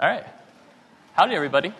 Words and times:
All 0.00 0.08
right. 0.08 0.24
Howdy, 1.14 1.34
everybody. 1.34 1.72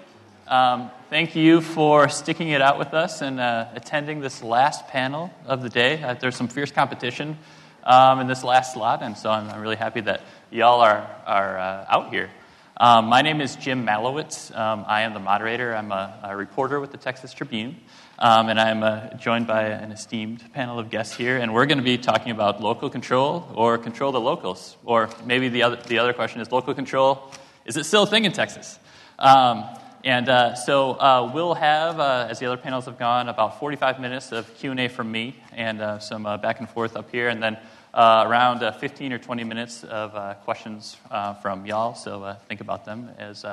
Um, 0.49 0.91
thank 1.09 1.37
you 1.37 1.61
for 1.61 2.09
sticking 2.09 2.49
it 2.49 2.61
out 2.61 2.77
with 2.77 2.93
us 2.93 3.23
and 3.23 3.39
uh, 3.39 3.69
attending 3.77 4.19
this 4.19 4.43
last 4.43 4.89
panel 4.89 5.31
of 5.47 5.63
the 5.63 5.69
day. 5.69 6.03
Uh, 6.03 6.15
there's 6.15 6.35
some 6.35 6.49
fierce 6.49 6.73
competition 6.73 7.39
um, 7.85 8.19
in 8.19 8.27
this 8.27 8.43
last 8.43 8.75
slot, 8.75 9.05
and 9.05 9.17
so 9.17 9.31
I'm, 9.31 9.49
I'm 9.49 9.61
really 9.61 9.77
happy 9.77 10.01
that 10.01 10.23
y'all 10.51 10.81
are, 10.81 11.09
are 11.27 11.59
uh, 11.59 11.87
out 11.89 12.11
here. 12.11 12.29
Um, 12.77 13.05
my 13.05 13.23
name 13.23 13.41
is 13.41 13.55
Jim 13.55 13.87
Malewitz. 13.87 14.51
Um, 14.51 14.85
I 14.89 15.03
am 15.03 15.15
the 15.15 15.21
moderator. 15.21 15.73
I'm 15.73 15.93
a, 15.93 16.19
a 16.25 16.37
reporter 16.37 16.81
with 16.81 16.91
the 16.91 16.99
Texas 16.99 17.33
Tribune, 17.33 17.77
um, 18.19 18.49
and 18.49 18.59
I'm 18.59 18.83
uh, 18.83 19.15
joined 19.15 19.47
by 19.47 19.67
an 19.67 19.93
esteemed 19.93 20.43
panel 20.55 20.81
of 20.81 20.91
guests 20.91 21.17
here. 21.17 21.37
And 21.37 21.55
we're 21.55 21.67
going 21.67 21.79
to 21.79 21.85
be 21.85 21.99
talking 21.99 22.33
about 22.33 22.61
local 22.61 22.91
control 22.91 23.49
or 23.55 23.79
control 23.79 24.11
the 24.11 24.21
locals, 24.21 24.77
or 24.85 25.09
maybe 25.25 25.49
the 25.51 25.63
other, 25.63 25.77
the 25.77 26.01
other 26.01 26.13
question 26.13 26.41
is 26.41 26.51
local 26.51 26.75
control 26.75 27.31
is 27.69 27.77
it 27.77 27.85
still 27.85 28.05
a 28.05 28.07
thing 28.07 28.25
in 28.25 28.33
Texas? 28.33 28.79
Um, 29.19 29.65
and 30.03 30.27
uh, 30.31 30.55
so 30.55 30.93
uh, 30.93 31.31
we'll 31.35 31.53
have, 31.53 32.01
uh, 32.01 32.27
as 32.31 32.39
the 32.39 32.47
other 32.47 32.57
panels 32.57 32.87
have 32.87 32.99
gone, 32.99 33.29
about 33.29 33.61
45 33.61 34.01
minutes 34.01 34.33
of 34.33 34.53
Q&A 34.57 34.89
from 34.89 35.13
me 35.13 35.37
and 35.53 35.83
uh, 35.83 35.99
some 35.99 36.25
uh, 36.25 36.39
back 36.39 36.61
and 36.61 36.69
forth 36.71 36.97
up 36.97 37.11
here, 37.11 37.29
and 37.29 37.43
then 37.43 37.59
uh, 37.93 38.25
around 38.27 38.61
15 38.81 39.13
or 39.13 39.19
20 39.19 39.45
minutes 39.45 39.85
of 39.85 40.43
questions 40.45 40.97
from 41.43 41.67
y'all. 41.67 41.95
So 41.95 42.35
think 42.49 42.63
about 42.63 42.87
them 42.87 43.11
as, 43.19 43.45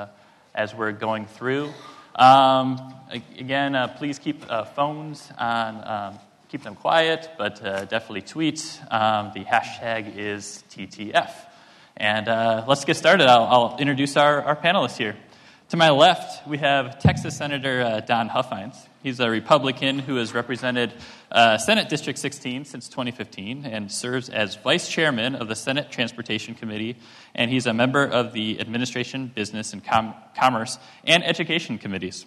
as 0.53 0.73
we're 0.73 0.93
going 0.93 1.25
through. 1.25 1.73
Um, 2.15 2.95
again, 3.11 3.91
please 3.97 4.17
keep 4.17 4.45
phones 4.75 5.29
on, 5.37 5.85
um, 5.85 6.19
keep 6.47 6.63
them 6.63 6.75
quiet, 6.75 7.31
but 7.37 7.61
definitely 7.89 8.21
tweet. 8.21 8.79
Um, 8.89 9.31
the 9.33 9.43
hashtag 9.43 10.15
is 10.15 10.63
TTF. 10.71 11.31
And 11.97 12.27
uh, 12.27 12.65
let's 12.67 12.83
get 12.83 12.97
started. 12.97 13.27
I'll, 13.27 13.43
I'll 13.43 13.77
introduce 13.77 14.17
our, 14.17 14.41
our, 14.41 14.55
panelists 14.55 14.97
here. 14.97 15.15
To 15.69 15.77
my 15.77 15.91
left, 15.91 16.45
we 16.47 16.57
have 16.57 16.99
Texas 16.99 17.37
Senator 17.37 17.81
uh, 17.81 17.99
Don 18.01 18.27
Huffines. 18.27 18.75
He's 19.01 19.19
a 19.19 19.29
Republican 19.29 19.99
who 19.99 20.17
has 20.17 20.33
represented 20.33 20.93
uh, 21.31 21.57
Senate 21.57 21.87
District 21.87 22.19
16 22.19 22.65
since 22.65 22.89
2015 22.89 23.65
and 23.65 23.89
serves 23.89 24.29
as 24.29 24.55
vice 24.57 24.89
chairman 24.89 25.35
of 25.35 25.47
the 25.47 25.55
Senate 25.55 25.89
Transportation 25.89 26.53
Committee. 26.53 26.97
And 27.33 27.49
he's 27.49 27.65
a 27.65 27.73
member 27.73 28.03
of 28.03 28.33
the 28.33 28.59
Administration, 28.59 29.27
Business, 29.33 29.71
and 29.71 29.83
Com- 29.83 30.15
Commerce 30.37 30.77
and 31.05 31.23
Education 31.23 31.77
Committees. 31.77 32.25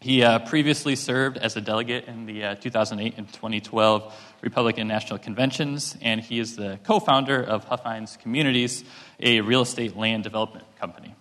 He 0.00 0.22
uh, 0.22 0.40
previously 0.40 0.94
served 0.94 1.38
as 1.38 1.56
a 1.56 1.60
delegate 1.60 2.04
in 2.04 2.26
the 2.26 2.44
uh, 2.44 2.54
2008 2.56 3.14
and 3.16 3.32
2012 3.32 4.14
Republican 4.42 4.86
National 4.86 5.18
Conventions, 5.18 5.96
and 6.02 6.20
he 6.20 6.38
is 6.38 6.54
the 6.54 6.78
co 6.84 7.00
founder 7.00 7.42
of 7.42 7.64
Huffines 7.64 8.18
Communities, 8.18 8.84
a 9.18 9.40
real 9.40 9.62
estate 9.62 9.96
land 9.96 10.22
development 10.22 10.66
company. 10.78 11.14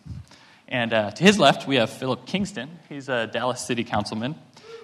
And 0.67 0.93
uh, 0.93 1.11
to 1.11 1.23
his 1.23 1.39
left, 1.39 1.67
we 1.67 1.77
have 1.77 1.89
Philip 1.89 2.25
Kingston. 2.25 2.69
He's 2.89 3.07
a 3.07 3.27
Dallas 3.27 3.61
City 3.65 3.85
Councilman, 3.85 4.35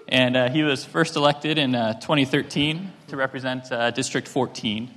and 0.08 0.38
uh, 0.38 0.50
he 0.50 0.64
was 0.64 0.86
first 0.86 1.18
elected 1.18 1.58
in 1.58 1.76
uh, 1.76 1.96
2013 1.96 2.94
to 3.10 3.18
represent 3.18 3.72
uh, 3.72 3.92
District 3.92 4.28
14. 4.28 4.90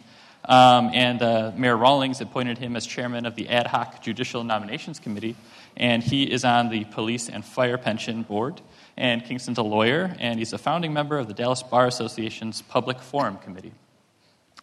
Um, 0.47 0.91
and 0.93 1.59
Mayor 1.59 1.77
Rawlings 1.77 2.21
appointed 2.21 2.59
him 2.59 2.77
as 2.77 2.87
chairman 2.87 3.27
of 3.27 3.35
the 3.35 3.49
Ad 3.49 3.67
hoc 3.67 4.03
Judicial 4.03 4.45
Nominations 4.45 5.01
Committee, 5.01 5.37
and 5.77 6.03
he 6.03 6.25
is 6.25 6.45
on 6.45 6.69
the 6.69 6.85
Police 6.85 7.29
and 7.29 7.45
Fire 7.45 7.79
Pension 7.79 8.23
Board 8.23 8.61
and 8.97 9.25
Kingston's 9.25 9.59
a 9.59 9.63
lawyer, 9.63 10.15
and 10.19 10.39
he's 10.39 10.53
a 10.53 10.59
founding 10.59 10.93
member 10.93 11.19
of 11.19 11.27
the 11.27 11.35
Dallas 11.35 11.63
Bar 11.63 11.87
Association's 11.87 12.63
Public 12.63 13.01
Forum 13.01 13.39
Committee. 13.39 13.73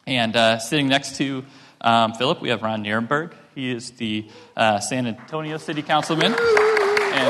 And 0.08 0.36
uh, 0.36 0.60
sitting 0.60 0.88
next 0.88 1.18
to 1.18 1.46
um, 1.82 2.14
Philip, 2.14 2.42
we 2.42 2.50
have 2.50 2.62
Ron 2.62 2.84
Nirenberg. 2.84 3.34
He 3.56 3.72
is 3.72 3.92
the 3.92 4.30
uh, 4.56 4.80
San 4.80 5.06
Antonio 5.06 5.58
City 5.58 5.82
Councilman, 5.82 6.34
and 6.34 7.30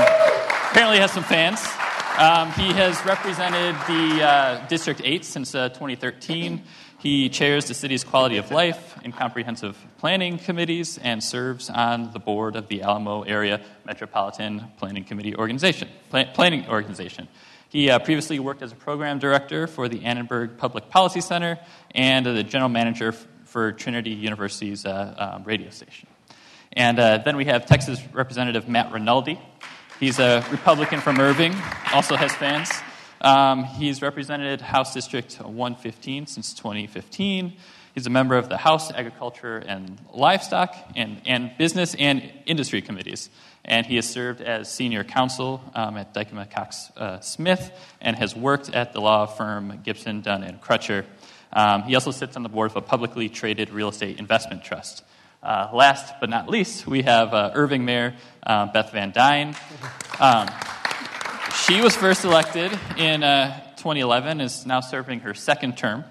apparently 0.69 0.99
has 0.99 1.11
some 1.11 1.23
fans. 1.23 1.59
Um, 2.17 2.51
he 2.51 2.71
has 2.73 3.03
represented 3.03 3.75
the 3.87 4.23
uh, 4.23 4.67
District 4.67 5.01
8 5.03 5.25
since 5.25 5.55
uh, 5.55 5.69
2013. 5.69 6.61
He 7.01 7.29
chairs 7.29 7.65
the 7.65 7.73
city's 7.73 8.03
quality 8.03 8.37
of 8.37 8.51
life 8.51 8.95
and 9.03 9.11
comprehensive 9.11 9.75
planning 9.97 10.37
committees 10.37 10.99
and 10.99 11.23
serves 11.23 11.67
on 11.67 12.11
the 12.11 12.19
board 12.19 12.55
of 12.55 12.67
the 12.67 12.83
Alamo 12.83 13.23
Area 13.23 13.59
Metropolitan 13.87 14.65
Planning 14.77 15.05
Committee 15.05 15.35
organization, 15.35 15.89
planning 16.11 16.69
organization. 16.69 17.27
He 17.69 17.89
uh, 17.89 17.97
previously 17.97 18.37
worked 18.37 18.61
as 18.61 18.71
a 18.71 18.75
program 18.75 19.17
director 19.17 19.65
for 19.65 19.89
the 19.89 20.03
Annenberg 20.03 20.59
Public 20.59 20.91
Policy 20.91 21.21
Center 21.21 21.57
and 21.95 22.27
uh, 22.27 22.33
the 22.33 22.43
general 22.43 22.69
manager 22.69 23.07
f- 23.07 23.25
for 23.45 23.71
Trinity 23.71 24.11
University's 24.11 24.85
uh, 24.85 25.15
um, 25.17 25.43
radio 25.43 25.71
station. 25.71 26.07
And 26.73 26.99
uh, 26.99 27.17
then 27.25 27.35
we 27.35 27.45
have 27.45 27.65
Texas 27.65 27.99
Representative 28.13 28.69
Matt 28.69 28.91
Rinaldi. 28.91 29.41
He's 29.99 30.19
a 30.19 30.45
Republican 30.51 31.01
from 31.01 31.19
Irving, 31.19 31.55
also 31.93 32.15
has 32.15 32.31
fans. 32.35 32.69
Um, 33.21 33.65
he's 33.65 34.01
represented 34.01 34.61
House 34.61 34.95
District 34.95 35.35
115 35.35 36.25
since 36.25 36.53
2015. 36.55 37.53
He's 37.93 38.07
a 38.07 38.09
member 38.09 38.35
of 38.35 38.49
the 38.49 38.57
House 38.57 38.91
Agriculture 38.91 39.57
and 39.57 39.99
Livestock 40.11 40.75
and, 40.95 41.21
and 41.27 41.51
Business 41.57 41.93
and 41.93 42.31
Industry 42.47 42.81
Committees. 42.81 43.29
And 43.63 43.85
he 43.85 43.95
has 43.97 44.09
served 44.09 44.41
as 44.41 44.71
senior 44.71 45.03
counsel 45.03 45.61
um, 45.75 45.97
at 45.97 46.15
Dykema 46.15 46.49
Cox 46.49 46.89
uh, 46.97 47.19
Smith 47.19 47.71
and 48.01 48.15
has 48.15 48.35
worked 48.35 48.73
at 48.73 48.93
the 48.93 49.01
law 49.01 49.27
firm 49.27 49.81
Gibson, 49.83 50.21
Dunn, 50.21 50.41
and 50.41 50.59
Crutcher. 50.59 51.05
Um, 51.53 51.83
he 51.83 51.93
also 51.93 52.09
sits 52.09 52.35
on 52.35 52.41
the 52.41 52.49
board 52.49 52.71
of 52.71 52.77
a 52.77 52.81
publicly 52.81 53.29
traded 53.29 53.69
real 53.69 53.89
estate 53.89 54.17
investment 54.17 54.63
trust. 54.63 55.03
Uh, 55.43 55.69
last 55.73 56.15
but 56.19 56.29
not 56.29 56.49
least, 56.49 56.87
we 56.87 57.03
have 57.03 57.33
uh, 57.35 57.51
Irving 57.53 57.85
Mayor 57.85 58.15
uh, 58.43 58.65
Beth 58.71 58.91
Van 58.91 59.11
Duyne. 59.11 59.55
Um, 60.19 60.47
she 61.71 61.79
was 61.79 61.95
first 61.95 62.25
elected 62.25 62.77
in 62.97 63.23
uh, 63.23 63.57
2011, 63.77 64.41
is 64.41 64.65
now 64.65 64.81
serving 64.81 65.21
her 65.21 65.33
second 65.33 65.77
term. 65.77 66.03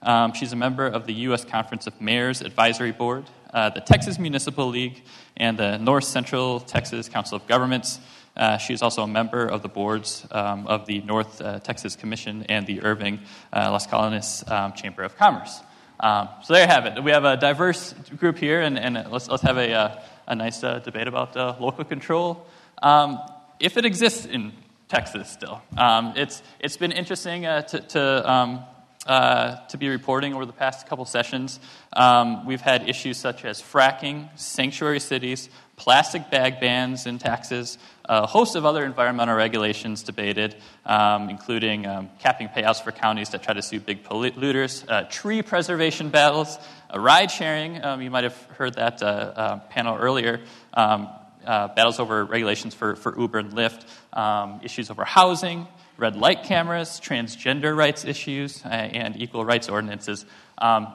Um, 0.00 0.32
she's 0.32 0.52
a 0.52 0.56
member 0.56 0.86
of 0.86 1.06
the 1.06 1.12
U.S. 1.26 1.44
Conference 1.44 1.88
of 1.88 2.00
Mayors 2.00 2.40
Advisory 2.40 2.92
Board, 2.92 3.24
uh, 3.52 3.70
the 3.70 3.80
Texas 3.80 4.16
Municipal 4.20 4.68
League, 4.68 5.02
and 5.36 5.58
the 5.58 5.76
North 5.78 6.04
Central 6.04 6.60
Texas 6.60 7.08
Council 7.08 7.34
of 7.34 7.48
Governments. 7.48 7.98
Uh, 8.36 8.58
she 8.58 8.72
is 8.72 8.80
also 8.80 9.02
a 9.02 9.08
member 9.08 9.44
of 9.44 9.62
the 9.62 9.68
boards 9.68 10.24
um, 10.30 10.68
of 10.68 10.86
the 10.86 11.00
North 11.00 11.40
uh, 11.40 11.58
Texas 11.58 11.96
Commission 11.96 12.44
and 12.48 12.64
the 12.68 12.82
Irving 12.82 13.18
uh, 13.52 13.72
Las 13.72 13.88
Colinas 13.88 14.48
um, 14.48 14.72
Chamber 14.74 15.02
of 15.02 15.16
Commerce. 15.16 15.58
Um, 15.98 16.28
so 16.44 16.52
there 16.52 16.62
you 16.62 16.68
have 16.68 16.86
it. 16.86 17.02
We 17.02 17.10
have 17.10 17.24
a 17.24 17.36
diverse 17.36 17.92
group 18.18 18.38
here, 18.38 18.60
and, 18.60 18.78
and 18.78 19.10
let's, 19.10 19.28
let's 19.28 19.42
have 19.42 19.56
a, 19.56 19.72
uh, 19.72 20.00
a 20.28 20.36
nice 20.36 20.60
debate 20.60 21.08
about 21.08 21.34
local 21.60 21.84
control. 21.84 22.46
Um, 22.80 23.18
if 23.58 23.76
it 23.76 23.84
exists 23.84 24.24
in 24.24 24.52
Texas 24.88 25.30
still. 25.30 25.60
Um, 25.76 26.14
it's, 26.16 26.42
it's 26.60 26.76
been 26.76 26.92
interesting 26.92 27.46
uh, 27.46 27.62
to, 27.62 27.80
to, 27.80 28.30
um, 28.30 28.64
uh, 29.06 29.56
to 29.66 29.76
be 29.76 29.88
reporting 29.88 30.34
over 30.34 30.46
the 30.46 30.52
past 30.52 30.86
couple 30.86 31.04
sessions. 31.04 31.60
Um, 31.92 32.46
we've 32.46 32.60
had 32.60 32.88
issues 32.88 33.18
such 33.18 33.44
as 33.44 33.60
fracking, 33.60 34.28
sanctuary 34.38 35.00
cities, 35.00 35.50
plastic 35.76 36.30
bag 36.30 36.60
bans 36.60 37.06
in 37.06 37.18
Texas, 37.18 37.78
a 38.06 38.26
host 38.26 38.56
of 38.56 38.64
other 38.64 38.84
environmental 38.84 39.36
regulations 39.36 40.02
debated, 40.02 40.56
um, 40.86 41.28
including 41.28 41.86
um, 41.86 42.10
capping 42.18 42.48
payouts 42.48 42.82
for 42.82 42.90
counties 42.90 43.30
that 43.30 43.42
try 43.42 43.54
to 43.54 43.62
sue 43.62 43.78
big 43.80 44.02
polluters, 44.02 44.84
uh, 44.88 45.04
tree 45.04 45.42
preservation 45.42 46.08
battles, 46.08 46.58
ride 46.94 47.30
sharing. 47.30 47.84
Um, 47.84 48.00
you 48.00 48.10
might 48.10 48.24
have 48.24 48.36
heard 48.56 48.74
that 48.74 49.02
uh, 49.02 49.06
uh, 49.06 49.58
panel 49.68 49.96
earlier. 49.96 50.40
Um, 50.74 51.08
uh, 51.44 51.68
battles 51.68 52.00
over 52.00 52.24
regulations 52.24 52.74
for, 52.74 52.96
for 52.96 53.18
Uber 53.18 53.38
and 53.38 53.52
Lyft, 53.52 53.84
um, 54.12 54.60
issues 54.62 54.90
over 54.90 55.04
housing, 55.04 55.66
red 55.96 56.16
light 56.16 56.44
cameras, 56.44 57.00
transgender 57.02 57.76
rights 57.76 58.04
issues, 58.04 58.64
uh, 58.64 58.68
and 58.68 59.20
equal 59.20 59.44
rights 59.44 59.68
ordinances. 59.68 60.24
Um, 60.58 60.88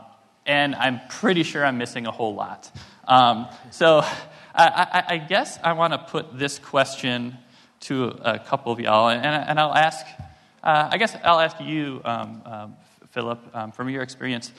and 0.45 0.75
I'm 0.75 1.01
pretty 1.09 1.43
sure 1.43 1.65
I'm 1.65 1.77
missing 1.77 2.05
a 2.05 2.11
whole 2.11 2.35
lot. 2.35 2.71
Um, 3.07 3.47
so 3.71 3.99
I, 3.99 4.13
I, 4.55 5.03
I, 5.15 5.17
guess 5.17 5.59
I 5.63 5.73
want 5.73 5.93
to 5.93 5.99
put 5.99 6.37
this 6.37 6.59
question 6.59 7.37
to 7.81 8.05
a 8.21 8.39
couple 8.39 8.71
of 8.71 8.79
y'all, 8.79 9.09
and, 9.09 9.25
and 9.25 9.59
I'll 9.59 9.73
ask, 9.73 10.05
uh, 10.63 10.89
I 10.91 10.97
guess 10.97 11.15
I'll 11.23 11.39
ask 11.39 11.59
you, 11.59 12.01
um, 12.05 12.41
um, 12.45 12.75
Philip, 13.11 13.73
from 13.73 13.89
your 13.89 14.01
experience, 14.01 14.51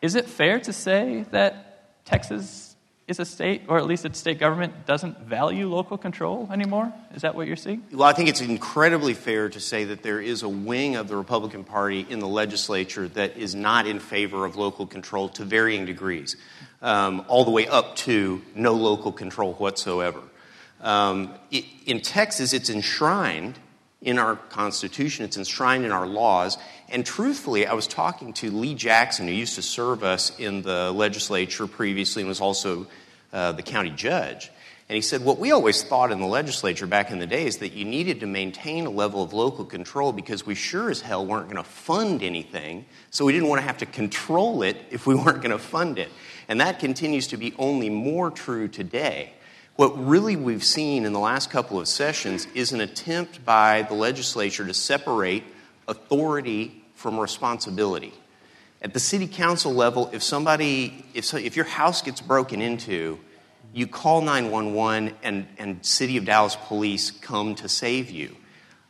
is 0.00 0.14
it 0.14 0.26
fair 0.26 0.60
to 0.60 0.72
say 0.72 1.24
that 1.30 2.04
Texas 2.04 2.73
is 3.06 3.18
a 3.18 3.24
state, 3.24 3.62
or 3.68 3.76
at 3.76 3.86
least 3.86 4.06
its 4.06 4.18
state 4.18 4.38
government, 4.38 4.86
doesn't 4.86 5.20
value 5.20 5.68
local 5.68 5.98
control 5.98 6.48
anymore? 6.50 6.92
Is 7.14 7.22
that 7.22 7.34
what 7.34 7.46
you're 7.46 7.56
seeing? 7.56 7.82
Well, 7.92 8.08
I 8.08 8.14
think 8.14 8.30
it's 8.30 8.40
incredibly 8.40 9.12
fair 9.12 9.50
to 9.50 9.60
say 9.60 9.84
that 9.84 10.02
there 10.02 10.20
is 10.20 10.42
a 10.42 10.48
wing 10.48 10.96
of 10.96 11.08
the 11.08 11.16
Republican 11.16 11.64
Party 11.64 12.06
in 12.08 12.18
the 12.18 12.28
legislature 12.28 13.08
that 13.08 13.36
is 13.36 13.54
not 13.54 13.86
in 13.86 14.00
favor 14.00 14.46
of 14.46 14.56
local 14.56 14.86
control 14.86 15.28
to 15.30 15.44
varying 15.44 15.84
degrees, 15.84 16.36
um, 16.80 17.24
all 17.28 17.44
the 17.44 17.50
way 17.50 17.66
up 17.66 17.94
to 17.96 18.40
no 18.54 18.72
local 18.72 19.12
control 19.12 19.52
whatsoever. 19.54 20.20
Um, 20.80 21.34
it, 21.50 21.66
in 21.84 22.00
Texas, 22.00 22.54
it's 22.54 22.70
enshrined 22.70 23.58
in 24.00 24.18
our 24.18 24.36
Constitution, 24.36 25.24
it's 25.24 25.38
enshrined 25.38 25.84
in 25.84 25.90
our 25.90 26.06
laws. 26.06 26.58
And 26.94 27.04
truthfully, 27.04 27.66
I 27.66 27.72
was 27.72 27.88
talking 27.88 28.34
to 28.34 28.52
Lee 28.52 28.76
Jackson, 28.76 29.26
who 29.26 29.34
used 29.34 29.56
to 29.56 29.62
serve 29.62 30.04
us 30.04 30.30
in 30.38 30.62
the 30.62 30.92
legislature 30.92 31.66
previously 31.66 32.22
and 32.22 32.28
was 32.28 32.40
also 32.40 32.86
uh, 33.32 33.50
the 33.50 33.64
county 33.64 33.90
judge. 33.90 34.48
And 34.88 34.94
he 34.94 35.02
said, 35.02 35.24
What 35.24 35.40
we 35.40 35.50
always 35.50 35.82
thought 35.82 36.12
in 36.12 36.20
the 36.20 36.26
legislature 36.28 36.86
back 36.86 37.10
in 37.10 37.18
the 37.18 37.26
day 37.26 37.46
is 37.46 37.56
that 37.56 37.72
you 37.72 37.84
needed 37.84 38.20
to 38.20 38.28
maintain 38.28 38.86
a 38.86 38.90
level 38.90 39.24
of 39.24 39.32
local 39.32 39.64
control 39.64 40.12
because 40.12 40.46
we 40.46 40.54
sure 40.54 40.88
as 40.88 41.00
hell 41.00 41.26
weren't 41.26 41.46
going 41.46 41.56
to 41.56 41.68
fund 41.68 42.22
anything. 42.22 42.86
So 43.10 43.24
we 43.24 43.32
didn't 43.32 43.48
want 43.48 43.60
to 43.60 43.66
have 43.66 43.78
to 43.78 43.86
control 43.86 44.62
it 44.62 44.76
if 44.92 45.04
we 45.04 45.16
weren't 45.16 45.42
going 45.42 45.50
to 45.50 45.58
fund 45.58 45.98
it. 45.98 46.10
And 46.46 46.60
that 46.60 46.78
continues 46.78 47.26
to 47.28 47.36
be 47.36 47.54
only 47.58 47.90
more 47.90 48.30
true 48.30 48.68
today. 48.68 49.32
What 49.74 50.06
really 50.06 50.36
we've 50.36 50.62
seen 50.62 51.06
in 51.06 51.12
the 51.12 51.18
last 51.18 51.50
couple 51.50 51.80
of 51.80 51.88
sessions 51.88 52.46
is 52.54 52.72
an 52.72 52.80
attempt 52.80 53.44
by 53.44 53.82
the 53.82 53.94
legislature 53.94 54.64
to 54.64 54.74
separate 54.74 55.42
authority 55.88 56.82
from 57.04 57.20
responsibility. 57.20 58.14
At 58.80 58.94
the 58.94 58.98
city 58.98 59.26
council 59.26 59.74
level, 59.74 60.08
if 60.14 60.22
somebody, 60.22 61.04
if, 61.12 61.26
so, 61.26 61.36
if 61.36 61.54
your 61.54 61.66
house 61.66 62.00
gets 62.00 62.22
broken 62.22 62.62
into, 62.62 63.20
you 63.74 63.86
call 63.86 64.22
911 64.22 65.14
and, 65.22 65.46
and 65.58 65.84
City 65.84 66.16
of 66.16 66.24
Dallas 66.24 66.56
police 66.56 67.10
come 67.10 67.56
to 67.56 67.68
save 67.68 68.10
you. 68.10 68.34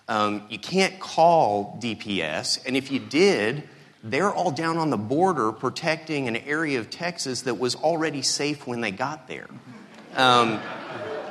Um, 0.07 0.45
you 0.49 0.61
can't 0.61 1.01
call 1.01 1.77
DPS, 1.83 2.65
and 2.65 2.77
if 2.77 2.93
you 2.93 3.01
did, 3.01 3.69
they're 4.05 4.33
all 4.33 4.53
down 4.53 4.77
on 4.77 4.91
the 4.91 4.97
border 4.97 5.51
protecting 5.51 6.29
an 6.29 6.37
area 6.37 6.79
of 6.79 6.91
Texas 6.91 7.43
that 7.43 7.59
was 7.59 7.75
already 7.75 8.23
safe 8.23 8.65
when 8.65 8.81
they 8.81 8.93
got 8.93 9.27
there. 9.27 9.49
Um, 10.15 10.61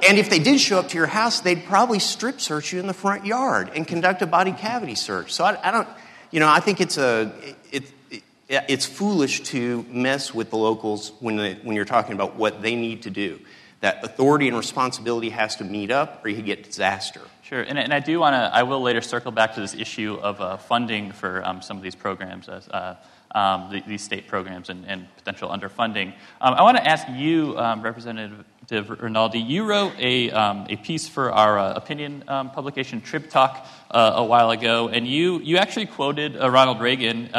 and 0.05 0.17
if 0.17 0.29
they 0.29 0.39
did 0.39 0.59
show 0.59 0.79
up 0.79 0.89
to 0.89 0.97
your 0.97 1.07
house, 1.07 1.39
they'd 1.39 1.63
probably 1.63 1.99
strip 1.99 2.41
search 2.41 2.73
you 2.73 2.81
in 2.81 2.87
the 2.87 2.93
front 2.93 3.25
yard 3.25 3.71
and 3.73 3.87
conduct 3.87 4.21
a 4.21 4.27
body 4.27 4.51
cavity 4.51 4.95
search. 4.95 5.31
So 5.31 5.45
I, 5.45 5.69
I 5.69 5.71
don't, 5.71 5.87
you 6.33 6.39
know, 6.39 6.49
I 6.49 6.61
think 6.61 6.81
it's 6.81 6.97
a, 6.97 7.31
it, 7.71 7.83
it, 8.09 8.63
it's 8.67 8.87
foolish 8.87 9.41
to 9.51 9.85
mess 9.87 10.33
with 10.33 10.49
the 10.49 10.57
locals 10.57 11.11
when, 11.19 11.35
they, 11.35 11.53
when 11.61 11.75
you're 11.75 11.85
talking 11.85 12.13
about 12.13 12.35
what 12.35 12.63
they 12.63 12.75
need 12.75 13.03
to 13.03 13.11
do. 13.11 13.39
That 13.81 14.03
authority 14.03 14.47
and 14.47 14.57
responsibility 14.57 15.29
has 15.29 15.57
to 15.57 15.63
meet 15.63 15.91
up, 15.91 16.25
or 16.25 16.29
you 16.29 16.41
get 16.41 16.63
disaster. 16.63 17.21
Sure, 17.43 17.61
and, 17.61 17.77
and 17.77 17.93
I 17.93 17.99
do 17.99 18.19
want 18.19 18.33
to, 18.33 18.49
I 18.51 18.63
will 18.63 18.81
later 18.81 19.01
circle 19.01 19.31
back 19.31 19.53
to 19.55 19.61
this 19.61 19.75
issue 19.75 20.17
of 20.23 20.41
uh, 20.41 20.57
funding 20.57 21.11
for 21.11 21.45
um, 21.45 21.61
some 21.61 21.77
of 21.77 21.83
these 21.83 21.93
programs, 21.93 22.49
uh, 22.49 22.95
um, 23.33 23.69
the, 23.71 23.83
these 23.87 24.01
state 24.01 24.27
programs, 24.27 24.69
and, 24.69 24.85
and 24.87 25.07
potential 25.15 25.49
underfunding. 25.49 26.13
Um, 26.41 26.53
I 26.53 26.63
want 26.63 26.77
to 26.77 26.87
ask 26.87 27.07
you, 27.09 27.57
um, 27.57 27.81
Representative 27.81 28.89
Rinaldi, 29.01 29.39
you 29.39 29.65
wrote 29.65 29.93
a, 29.99 30.31
um, 30.31 30.67
a 30.69 30.77
piece 30.77 31.07
for 31.07 31.31
our 31.31 31.59
uh, 31.59 31.73
opinion 31.73 32.23
um, 32.27 32.51
publication, 32.51 33.01
Trib 33.01 33.29
Talk, 33.29 33.67
uh, 33.91 34.13
a 34.15 34.23
while 34.23 34.51
ago, 34.51 34.89
and 34.89 35.07
you, 35.07 35.39
you 35.39 35.57
actually 35.57 35.87
quoted 35.87 36.37
uh, 36.39 36.49
Ronald 36.49 36.79
Reagan 36.81 37.29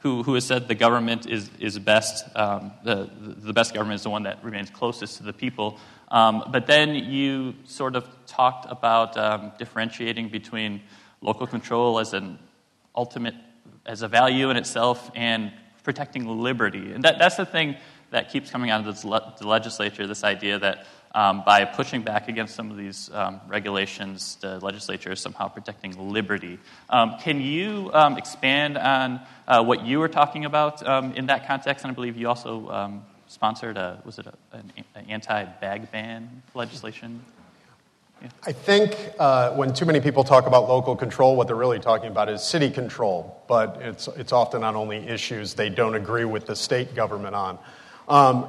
who, 0.00 0.22
who 0.22 0.34
has 0.34 0.44
said 0.44 0.66
the 0.66 0.74
government 0.74 1.26
is, 1.26 1.50
is 1.58 1.78
best, 1.78 2.24
um, 2.34 2.72
the, 2.84 3.08
the 3.20 3.52
best 3.52 3.74
government 3.74 3.96
is 3.96 4.02
the 4.02 4.10
one 4.10 4.22
that 4.24 4.42
remains 4.42 4.70
closest 4.70 5.18
to 5.18 5.22
the 5.22 5.32
people. 5.32 5.78
Um, 6.08 6.44
but 6.50 6.66
then 6.66 6.94
you 6.94 7.54
sort 7.66 7.96
of 7.96 8.06
talked 8.26 8.70
about 8.70 9.16
um, 9.16 9.52
differentiating 9.58 10.30
between 10.30 10.80
local 11.20 11.46
control 11.46 11.98
as 11.98 12.14
an 12.14 12.38
ultimate, 12.96 13.34
as 13.86 14.02
a 14.02 14.08
value 14.08 14.50
in 14.50 14.56
itself, 14.56 15.10
and 15.14 15.52
protecting 15.82 16.26
liberty. 16.26 16.92
And 16.92 17.04
that, 17.04 17.18
that's 17.18 17.36
the 17.36 17.46
thing 17.46 17.76
that 18.10 18.30
keeps 18.30 18.50
coming 18.50 18.70
out 18.70 18.86
of 18.86 19.00
the 19.38 19.46
legislature 19.46 20.06
this 20.06 20.24
idea 20.24 20.58
that 20.58 20.86
um, 21.14 21.42
by 21.44 21.64
pushing 21.64 22.02
back 22.02 22.28
against 22.28 22.54
some 22.54 22.70
of 22.70 22.76
these 22.76 23.10
um, 23.12 23.40
regulations, 23.48 24.36
the 24.40 24.60
legislature 24.60 25.10
is 25.10 25.20
somehow 25.20 25.48
protecting 25.48 26.12
liberty. 26.12 26.58
Um, 26.88 27.16
can 27.20 27.40
you 27.40 27.90
um, 27.92 28.16
expand 28.16 28.78
on 28.78 29.20
uh, 29.48 29.62
what 29.64 29.84
you 29.84 29.98
were 29.98 30.08
talking 30.08 30.44
about 30.44 30.86
um, 30.86 31.12
in 31.14 31.26
that 31.26 31.46
context? 31.46 31.84
And 31.84 31.90
I 31.90 31.94
believe 31.94 32.16
you 32.16 32.28
also 32.28 32.68
um, 32.70 33.04
sponsored 33.26 33.76
a 33.76 34.00
was 34.04 34.18
it 34.18 34.26
a, 34.26 34.34
an, 34.56 34.72
an 34.94 35.06
anti-bag 35.08 35.90
ban 35.90 36.42
legislation? 36.54 37.24
Yeah. 38.22 38.28
I 38.44 38.52
think 38.52 38.96
uh, 39.18 39.52
when 39.52 39.72
too 39.72 39.86
many 39.86 40.00
people 40.00 40.24
talk 40.24 40.46
about 40.46 40.68
local 40.68 40.94
control, 40.94 41.36
what 41.36 41.46
they're 41.46 41.56
really 41.56 41.78
talking 41.78 42.10
about 42.10 42.28
is 42.28 42.42
city 42.42 42.70
control, 42.70 43.42
but 43.48 43.78
it's, 43.80 44.08
it's 44.08 44.32
often 44.32 44.62
on 44.62 44.76
only 44.76 44.98
issues 44.98 45.54
they 45.54 45.70
don't 45.70 45.94
agree 45.94 46.26
with 46.26 46.46
the 46.46 46.54
state 46.54 46.94
government 46.94 47.34
on. 47.34 47.58
Um, 48.08 48.46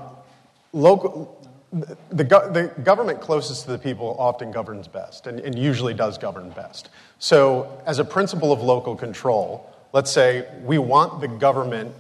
local, 0.74 1.42
the, 1.72 1.96
the, 2.12 2.74
government 2.84 3.22
closest 3.22 3.64
to 3.66 3.72
the 3.72 3.78
people 3.78 4.16
often 4.20 4.52
governs 4.52 4.90
best 4.90 5.28
and, 5.28 5.40
and, 5.40 5.58
usually 5.58 5.94
does 5.94 6.18
govern 6.18 6.50
best. 6.50 6.90
So, 7.20 7.82
as 7.86 8.00
a 8.00 8.04
principle 8.04 8.52
of 8.52 8.62
local 8.62 8.96
control, 8.96 9.72
let's 9.94 10.12
say 10.12 10.48
we 10.64 10.80
want 10.80 11.22
the 11.22 11.28
government 11.30 11.94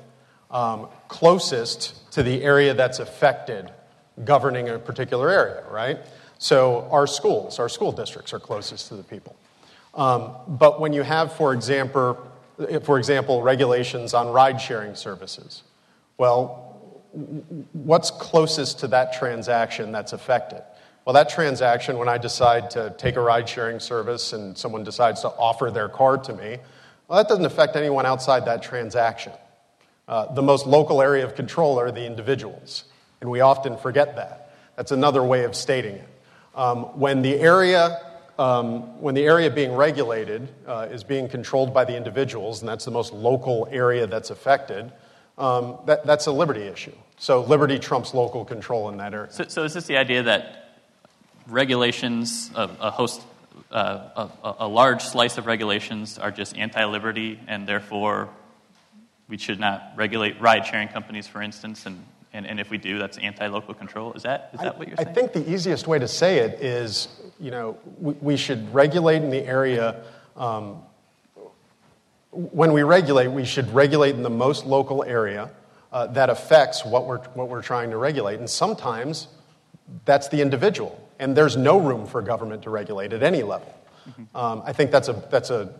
um, 0.50 0.88
closest 1.07 2.12
to 2.12 2.23
the 2.23 2.44
area 2.44 2.73
that's 2.73 3.00
affected 3.00 3.71
governing 4.25 4.68
a 4.68 4.77
particular 4.77 5.29
area, 5.29 5.63
right? 5.69 6.00
So, 6.41 6.88
our 6.89 7.05
schools, 7.05 7.59
our 7.59 7.69
school 7.69 7.91
districts 7.91 8.33
are 8.33 8.39
closest 8.39 8.88
to 8.88 8.95
the 8.95 9.03
people. 9.03 9.35
Um, 9.93 10.31
but 10.47 10.81
when 10.81 10.91
you 10.91 11.03
have, 11.03 11.33
for 11.33 11.53
example, 11.53 12.17
for 12.81 12.97
example, 12.97 13.43
regulations 13.43 14.15
on 14.15 14.27
ride 14.29 14.59
sharing 14.59 14.95
services, 14.95 15.61
well, 16.17 17.03
what's 17.73 18.09
closest 18.09 18.79
to 18.79 18.88
that 18.88 19.13
transaction 19.13 19.91
that's 19.91 20.13
affected? 20.13 20.63
Well, 21.05 21.13
that 21.13 21.29
transaction, 21.29 21.99
when 21.99 22.09
I 22.09 22.17
decide 22.17 22.71
to 22.71 22.95
take 22.97 23.17
a 23.17 23.21
ride 23.21 23.47
sharing 23.47 23.79
service 23.79 24.33
and 24.33 24.57
someone 24.57 24.83
decides 24.83 25.21
to 25.21 25.27
offer 25.27 25.69
their 25.69 25.89
car 25.89 26.17
to 26.17 26.33
me, 26.33 26.57
well, 27.07 27.17
that 27.17 27.29
doesn't 27.29 27.45
affect 27.45 27.75
anyone 27.75 28.07
outside 28.07 28.45
that 28.45 28.63
transaction. 28.63 29.33
Uh, 30.07 30.33
the 30.33 30.41
most 30.41 30.65
local 30.65 31.03
area 31.03 31.23
of 31.23 31.35
control 31.35 31.79
are 31.79 31.91
the 31.91 32.03
individuals, 32.03 32.85
and 33.21 33.29
we 33.29 33.41
often 33.41 33.77
forget 33.77 34.15
that. 34.15 34.55
That's 34.75 34.91
another 34.91 35.23
way 35.23 35.44
of 35.44 35.55
stating 35.55 35.97
it. 35.97 36.07
Um, 36.56 36.83
when 37.00 37.21
the 37.21 37.36
area 37.36 38.01
um, 38.42 39.00
when 39.00 39.13
the 39.13 39.24
area 39.25 39.51
being 39.51 39.74
regulated 39.74 40.50
uh, 40.65 40.88
is 40.89 41.03
being 41.03 41.30
controlled 41.30 41.74
by 41.74 41.86
the 41.86 41.95
individuals, 41.95 42.62
and 42.62 42.69
that's 42.69 42.86
the 42.86 42.92
most 42.92 43.13
local 43.13 43.68
area 43.71 44.07
that's 44.07 44.31
affected, 44.31 44.92
um, 45.38 45.77
that, 45.86 46.06
that's 46.06 46.25
a 46.25 46.31
liberty 46.31 46.62
issue. 46.63 46.95
So 47.18 47.42
liberty 47.42 47.77
trumps 47.77 48.15
local 48.15 48.44
control 48.44 48.89
in 48.89 48.98
that 48.98 49.13
area. 49.13 49.31
So, 49.31 49.45
so 49.48 49.63
is 49.63 49.75
this 49.75 49.86
the 49.86 49.98
idea 49.98 50.24
that 50.24 50.80
regulations, 51.48 52.50
a, 52.56 52.69
a 52.80 52.92
host, 52.92 53.21
uh, 53.71 54.27
a, 54.44 54.56
a, 54.62 54.68
large 54.68 55.04
slice 55.04 55.38
of 55.38 55.45
regulations 55.45 56.18
are 56.18 56.31
just 56.31 56.57
anti-liberty, 56.57 57.39
and 57.47 57.68
therefore 57.68 58.30
we 59.27 59.38
should 59.38 59.59
not 59.59 59.94
regulate 59.95 60.42
ride-sharing 60.42 60.88
companies, 60.88 61.27
for 61.27 61.42
instance, 61.42 61.86
and, 61.86 62.04
and, 62.33 62.48
and 62.48 62.60
if 62.60 62.69
we 62.69 62.78
do, 62.78 62.98
that's 62.98 63.18
anti-local 63.18 63.74
control. 63.74 64.13
Is 64.13 64.24
that, 64.24 64.51
is 64.54 64.60
that 64.60 64.75
I, 64.75 64.78
what 64.78 64.88
you're 64.88 64.98
saying? 64.98 65.10
I 65.10 65.13
think 65.13 65.33
the 65.33 65.51
easiest 65.51 65.88
way 65.88 66.00
to 66.00 66.07
say 66.07 66.39
it 66.39 66.62
is, 66.62 67.07
you 67.39 67.51
know, 67.51 67.78
we, 68.00 68.13
we 68.13 68.38
should 68.38 68.73
regulate 68.73 69.21
in 69.21 69.30
the 69.30 69.45
area 69.45 70.04
um, 70.38 70.83
when 72.31 72.71
we 72.71 72.83
regulate, 72.83 73.28
we 73.28 73.44
should 73.44 73.73
regulate 73.73 74.16
in 74.16 74.23
the 74.23 74.30
most 74.30 74.66
local 74.66 75.04
area 75.04 75.52
uh, 75.92 76.07
that 76.07 76.30
affects 76.30 76.85
what 76.85 77.06
we're, 77.06 77.19
what 77.33 77.50
we're 77.50 77.61
trying 77.61 77.92
to 77.92 77.97
regulate. 77.97 78.40
And 78.40 78.50
sometimes 78.50 79.28
that's 80.06 80.30
the 80.30 80.42
individual, 80.42 81.06
and 81.19 81.35
there's 81.35 81.57
no 81.57 81.80
room 81.80 82.06
for 82.06 82.21
government 82.21 82.64
to 82.64 82.69
regulate 82.69 83.11
at 83.11 83.23
any 83.23 83.44
level. 83.44 83.78
Mm-hmm. 84.07 84.38
Um, 84.38 84.64
I 84.66 84.71
think 84.71 84.92
that's 84.92 85.09
a, 85.09 85.14
that's 85.30 85.50
a 85.50 85.73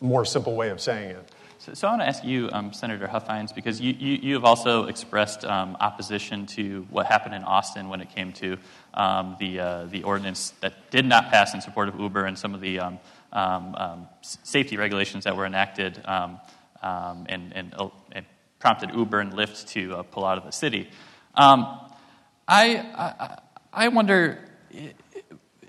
more 0.00 0.26
simple 0.26 0.54
way 0.54 0.68
of 0.68 0.80
saying 0.80 1.10
it. 1.10 1.30
So, 1.66 1.74
so 1.74 1.88
I 1.88 1.90
want 1.90 2.02
to 2.02 2.06
ask 2.06 2.22
you, 2.22 2.48
um, 2.52 2.72
Senator 2.72 3.08
Huffines, 3.08 3.52
because 3.52 3.80
you, 3.80 3.92
you, 3.98 4.18
you 4.22 4.34
have 4.34 4.44
also 4.44 4.84
expressed 4.84 5.44
um, 5.44 5.76
opposition 5.80 6.46
to 6.46 6.86
what 6.90 7.06
happened 7.06 7.34
in 7.34 7.42
Austin 7.42 7.88
when 7.88 8.00
it 8.00 8.08
came 8.14 8.32
to 8.34 8.56
um, 8.94 9.34
the, 9.40 9.58
uh, 9.58 9.84
the 9.86 10.04
ordinance 10.04 10.50
that 10.60 10.92
did 10.92 11.04
not 11.04 11.28
pass 11.28 11.54
in 11.54 11.60
support 11.60 11.88
of 11.88 11.98
Uber 11.98 12.24
and 12.24 12.38
some 12.38 12.54
of 12.54 12.60
the 12.60 12.78
um, 12.78 13.00
um, 13.32 13.74
um, 13.74 14.08
safety 14.22 14.76
regulations 14.76 15.24
that 15.24 15.36
were 15.36 15.44
enacted 15.44 16.00
um, 16.04 16.38
um, 16.84 17.26
and, 17.28 17.52
and, 17.52 17.74
uh, 17.76 17.88
and, 18.12 18.24
prompted 18.60 18.94
Uber 18.94 19.18
and 19.18 19.32
Lyft 19.32 19.66
to 19.70 19.96
uh, 19.96 20.02
pull 20.04 20.24
out 20.24 20.38
of 20.38 20.44
the 20.44 20.52
city. 20.52 20.88
Um, 21.34 21.80
I, 22.46 22.76
I, 22.76 23.38
I, 23.72 23.88
wonder 23.88 24.38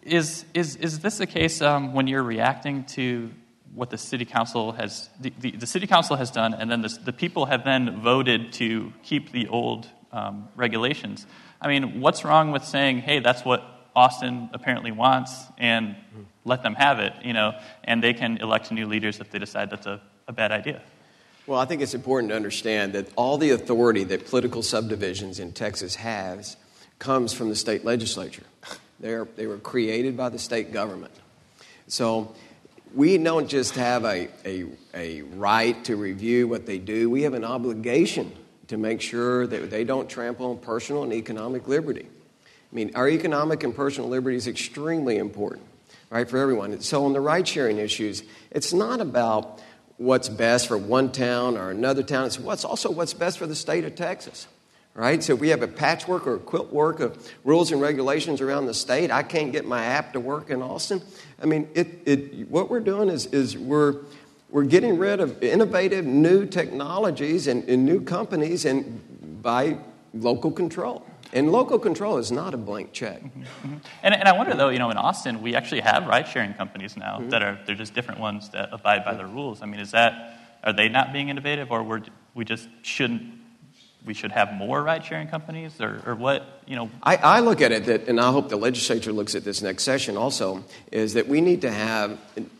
is, 0.04 0.46
is, 0.54 0.76
is 0.76 1.00
this 1.00 1.18
the 1.18 1.26
case 1.26 1.60
when 1.60 2.06
you're 2.06 2.22
reacting 2.22 2.84
to 2.86 3.32
what 3.74 3.90
the 3.90 3.98
city 3.98 4.26
council 4.26 4.72
has 4.72 5.10
the, 5.20 5.32
the, 5.40 5.52
the, 5.52 5.68
city 5.68 5.88
council 5.88 6.16
has 6.16 6.32
done 6.32 6.54
and 6.54 6.70
then 6.72 6.82
the, 6.82 6.98
the 7.06 7.14
people 7.14 7.46
have 7.46 7.64
then 7.64 8.02
voted 8.02 8.54
to 8.54 8.92
keep 9.04 9.32
the 9.32 9.48
old 9.48 9.88
um, 10.12 10.48
regulations 10.56 11.26
i 11.62 11.68
mean 11.68 12.02
what's 12.02 12.24
wrong 12.24 12.52
with 12.52 12.64
saying 12.64 13.00
hey 13.00 13.20
that's 13.20 13.46
what 13.46 13.64
austin 13.96 14.50
apparently 14.54 14.92
wants 14.92 15.46
and 15.58 15.96
let 16.48 16.64
them 16.64 16.74
have 16.76 17.00
it, 17.00 17.14
you 17.24 17.34
know, 17.34 17.54
and 17.84 18.02
they 18.02 18.14
can 18.14 18.38
elect 18.38 18.72
new 18.72 18.88
leaders 18.88 19.20
if 19.20 19.30
they 19.30 19.38
decide 19.38 19.70
that's 19.70 19.86
a, 19.86 20.02
a 20.28 20.34
bad 20.34 20.52
idea. 20.52 20.82
Well, 21.46 21.60
I 21.60 21.66
think 21.66 21.82
it's 21.82 21.94
important 21.94 22.32
to 22.32 22.36
understand 22.36 22.94
that 22.94 23.10
all 23.16 23.38
the 23.38 23.52
authority 23.52 24.04
that 24.06 24.26
political 24.26 24.64
subdivisions 24.64 25.40
in 25.40 25.52
Texas 25.52 25.96
has 25.96 26.58
comes 27.00 27.34
from 27.34 27.50
the 27.50 27.56
state 27.56 27.86
legislature. 27.86 28.44
They're, 29.00 29.28
they 29.36 29.46
were 29.46 29.60
created 29.60 30.18
by 30.18 30.30
the 30.30 30.40
state 30.40 30.74
government. 30.74 31.14
So 31.88 32.34
we 32.94 33.18
don't 33.18 33.48
just 33.48 33.76
have 33.76 34.06
a, 34.06 34.28
a, 34.46 34.66
a 34.94 35.22
right 35.22 35.84
to 35.86 35.96
review 35.96 36.48
what 36.48 36.66
they 36.66 36.78
do, 36.78 37.10
we 37.10 37.24
have 37.24 37.34
an 37.34 37.44
obligation 37.44 38.32
to 38.68 38.78
make 38.78 39.02
sure 39.02 39.48
that 39.48 39.70
they 39.70 39.84
don't 39.84 40.10
trample 40.10 40.52
on 40.52 40.58
personal 40.58 41.04
and 41.04 41.14
economic 41.14 41.68
liberty. 41.68 42.08
I 42.72 42.76
mean, 42.76 42.92
our 42.96 43.08
economic 43.08 43.64
and 43.64 43.74
personal 43.76 44.10
liberty 44.10 44.36
is 44.36 44.48
extremely 44.48 45.18
important, 45.18 45.66
right, 46.10 46.30
for 46.30 46.38
everyone. 46.38 46.80
So, 46.82 47.06
on 47.06 47.14
the 47.14 47.22
ride 47.22 47.48
sharing 47.48 47.78
issues, 47.78 48.24
it's 48.52 48.74
not 48.74 49.00
about 49.00 49.62
what's 49.98 50.30
best 50.30 50.68
for 50.68 50.78
one 50.78 51.12
town 51.12 51.58
or 51.58 51.72
another 51.72 52.04
town, 52.04 52.26
it's 52.26 52.40
what's 52.40 52.66
also 52.66 52.92
what's 52.92 53.14
best 53.14 53.38
for 53.38 53.48
the 53.48 53.56
state 53.56 53.86
of 53.86 53.96
Texas. 53.96 54.48
Right? 54.98 55.24
So 55.24 55.36
if 55.36 55.40
we 55.40 55.50
have 55.50 55.62
a 55.62 55.68
patchwork 55.68 56.26
or 56.26 56.38
a 56.38 56.40
quilt 56.40 56.74
work 56.74 57.02
of 57.02 57.32
rules 57.44 57.72
and 57.72 57.80
regulations 57.80 58.42
around 58.42 58.66
the 58.66 58.74
state, 58.74 59.12
I 59.12 59.22
can't 59.22 59.52
get 59.52 59.64
my 59.64 59.86
app 59.86 60.14
to 60.14 60.20
work 60.20 60.50
in 60.50 60.64
Austin. 60.64 61.04
I 61.40 61.46
mean, 61.46 61.70
it, 61.76 62.00
it, 62.08 62.50
what 62.50 62.72
we're 62.72 62.80
doing 62.80 63.10
is, 63.10 63.28
is 63.28 63.56
we're, 63.56 63.98
we're 64.50 64.64
getting 64.64 64.98
rid 64.98 65.20
of 65.20 65.44
innovative 65.44 66.04
new 66.04 66.48
technologies 66.48 67.46
and, 67.46 67.64
and 67.70 67.86
new 67.86 68.02
companies 68.02 68.66
and 68.66 69.44
by 69.44 69.78
local 70.16 70.50
control. 70.50 71.06
And 71.32 71.52
local 71.52 71.78
control 71.78 72.18
is 72.18 72.32
not 72.32 72.56
a 72.56 72.58
blank 72.58 72.92
check. 72.92 73.22
Mm-hmm. 73.22 73.42
mm-hmm. 73.42 73.78
And, 74.02 74.16
and 74.16 74.28
I 74.28 74.32
wonder, 74.32 74.56
though, 74.56 74.70
you 74.70 74.80
know, 74.80 74.90
in 74.90 74.98
Austin, 74.98 75.44
we 75.44 75.54
actually 75.54 75.82
have 75.82 76.08
ride 76.08 76.28
sharing 76.28 76.56
companies 76.56 76.98
now 76.98 77.20
mm-hmm. 77.20 77.30
that 77.30 77.44
are, 77.44 77.60
they're 77.68 77.76
just 77.76 77.94
different 77.94 78.20
ones 78.20 78.50
that 78.50 78.70
abide 78.72 79.06
by 79.06 79.14
the 79.14 79.28
rules. 79.28 79.62
I 79.62 79.68
mean, 79.68 79.80
is 79.80 79.92
that, 79.92 80.40
are 80.64 80.74
they 80.74 80.90
not 80.90 81.14
being 81.14 81.30
innovative 81.30 81.70
or 81.70 81.84
we're, 81.84 82.02
we 82.34 82.46
just 82.46 82.68
shouldn't 82.82 83.37
we 84.08 84.14
should 84.14 84.32
have 84.32 84.54
more 84.54 84.82
ride 84.82 85.06
sharing 85.06 85.28
companies 85.28 85.80
or, 85.82 86.02
or 86.06 86.16
what 86.16 86.62
you 86.66 86.76
know 86.76 86.90
I, 87.04 87.18
I, 87.18 87.40
look 87.42 87.62
at 87.62 87.72
it 87.72 87.86
that 87.86 88.08
and 88.08 88.20
i 88.20 88.32
hope 88.32 88.50
the 88.50 88.56
legislature 88.56 89.12
looks 89.12 89.36
at 89.36 89.44
this 89.44 89.62
next 89.62 89.84
session 89.84 90.18
also 90.18 90.64
is 90.92 91.14
that 91.14 91.28
we 91.28 91.42
need 91.42 91.62
to 91.62 91.72
have 91.72 92.18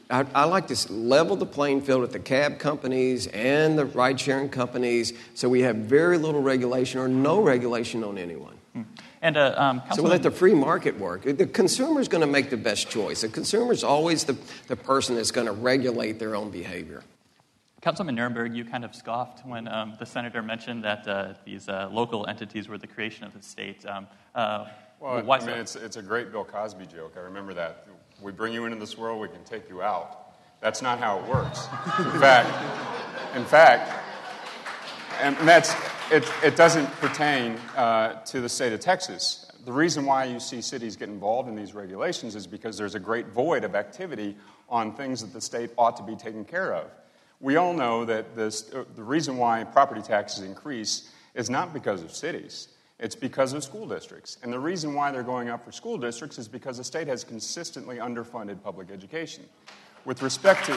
I, 0.10 0.26
I 0.36 0.44
like 0.44 0.68
to 0.68 0.94
level 0.94 1.36
the 1.36 1.46
playing 1.46 1.82
field 1.82 2.02
with 2.02 2.12
the 2.12 2.20
cab 2.20 2.60
companies 2.60 3.28
and 3.28 3.80
the 3.80 3.86
ride 3.86 4.20
sharing 4.20 4.50
companies 4.50 5.14
so 5.34 5.48
we 5.48 5.62
have 5.62 5.78
very 5.78 6.18
little 6.18 6.42
regulation 6.42 7.00
or 7.00 7.08
no 7.08 7.42
regulation 7.42 8.04
on 8.04 8.18
anyone 8.18 8.58
hmm. 8.74 8.84
and 9.22 9.38
uh, 9.38 9.56
um, 9.58 9.82
so 9.96 10.04
we 10.04 10.10
let 10.10 10.24
the 10.24 10.32
free 10.32 10.54
market 10.54 11.00
work. 11.00 11.24
The 11.24 11.48
consumer 11.48 12.02
is 12.02 12.08
going 12.08 12.22
to 12.22 12.28
make 12.28 12.50
the 12.50 12.58
best 12.58 12.90
choice. 12.90 13.22
The 13.22 13.30
consumer 13.30 13.72
is 13.72 13.84
always 13.84 14.26
the, 14.26 14.38
the 14.68 14.76
person 14.76 15.16
that's 15.16 15.32
going 15.32 15.48
to 15.48 15.54
regulate 15.54 16.20
their 16.20 16.36
own 16.36 16.52
behavior. 16.52 17.04
Councilman 17.88 18.18
Nirenberg, 18.18 18.54
you 18.54 18.66
kind 18.66 18.84
of 18.84 18.94
scoffed 18.94 19.48
when 19.48 19.66
um, 19.70 19.94
the 19.98 20.06
senator 20.06 20.42
mentioned 20.42 20.84
that 20.84 21.08
uh, 21.08 21.36
these 21.46 21.70
uh, 21.70 21.88
local 21.90 22.28
entities 22.28 22.68
were 22.68 22.78
the 22.78 22.86
creation 22.86 23.24
of 23.24 23.34
the 23.34 23.42
state. 23.42 23.86
Um, 23.86 24.08
uh, 24.36 24.66
well, 25.00 25.24
why 25.24 25.38
I 25.38 25.46
mean, 25.46 25.56
it's, 25.56 25.78
it's 25.78 25.96
a 25.96 26.02
great 26.02 26.34
Bill 26.34 26.44
Cosby 26.44 26.86
joke. 26.88 27.14
I 27.16 27.22
remember 27.22 27.54
that. 27.54 27.88
We 28.22 28.34
bring 28.34 28.52
you 28.52 28.66
into 28.66 28.78
this 28.78 28.98
world, 28.98 29.22
we 29.22 29.30
can 29.30 29.42
take 29.46 29.70
you 29.70 29.82
out. 29.82 30.34
That's 30.60 30.82
not 30.82 31.00
how 31.00 31.20
it 31.20 31.30
works. 31.30 31.68
In 32.00 32.12
fact, 32.20 33.38
in 33.38 33.46
fact, 33.46 33.90
and 35.22 35.38
that's, 35.48 35.74
it, 36.12 36.30
it 36.44 36.58
doesn't 36.58 36.88
pertain 37.00 37.54
uh, 37.78 38.22
to 38.24 38.42
the 38.42 38.50
state 38.50 38.74
of 38.74 38.82
Texas. 38.82 39.50
The 39.64 39.72
reason 39.72 40.06
why 40.06 40.26
you 40.26 40.42
see 40.42 40.62
cities 40.62 40.98
get 40.98 41.08
involved 41.08 41.48
in 41.48 41.56
these 41.56 41.74
regulations 41.74 42.36
is 42.36 42.48
because 42.48 42.78
there's 42.78 42.96
a 42.96 43.00
great 43.00 43.28
void 43.28 43.64
of 43.64 43.76
activity 43.76 44.36
on 44.68 44.94
things 44.94 45.22
that 45.22 45.32
the 45.32 45.40
state 45.40 45.70
ought 45.78 45.96
to 45.96 46.04
be 46.04 46.18
taking 46.18 46.44
care 46.44 46.74
of. 46.74 46.92
We 47.40 47.56
all 47.56 47.74
know 47.74 48.04
that 48.06 48.36
this, 48.36 48.74
uh, 48.74 48.86
the 48.96 49.04
reason 49.04 49.38
why 49.38 49.64
property 49.64 50.02
taxes 50.02 50.44
increase 50.44 51.12
is 51.36 51.50
not 51.50 51.74
because 51.74 52.02
of 52.02 52.12
cities, 52.12 52.70
it's 53.00 53.16
because 53.16 53.54
of 53.54 53.64
school 53.64 53.88
districts. 53.88 54.38
And 54.42 54.52
the 54.52 54.60
reason 54.60 54.96
why 54.96 55.12
they're 55.12 55.22
going 55.22 55.50
up 55.50 55.64
for 55.64 55.72
school 55.72 56.00
districts 56.00 56.40
is 56.40 56.48
because 56.48 56.78
the 56.78 56.84
state 56.84 57.08
has 57.08 57.24
consistently 57.24 57.98
underfunded 57.98 58.64
public 58.64 58.90
education. 58.90 59.44
With 60.04 60.24
respect 60.24 60.66
to. 60.66 60.72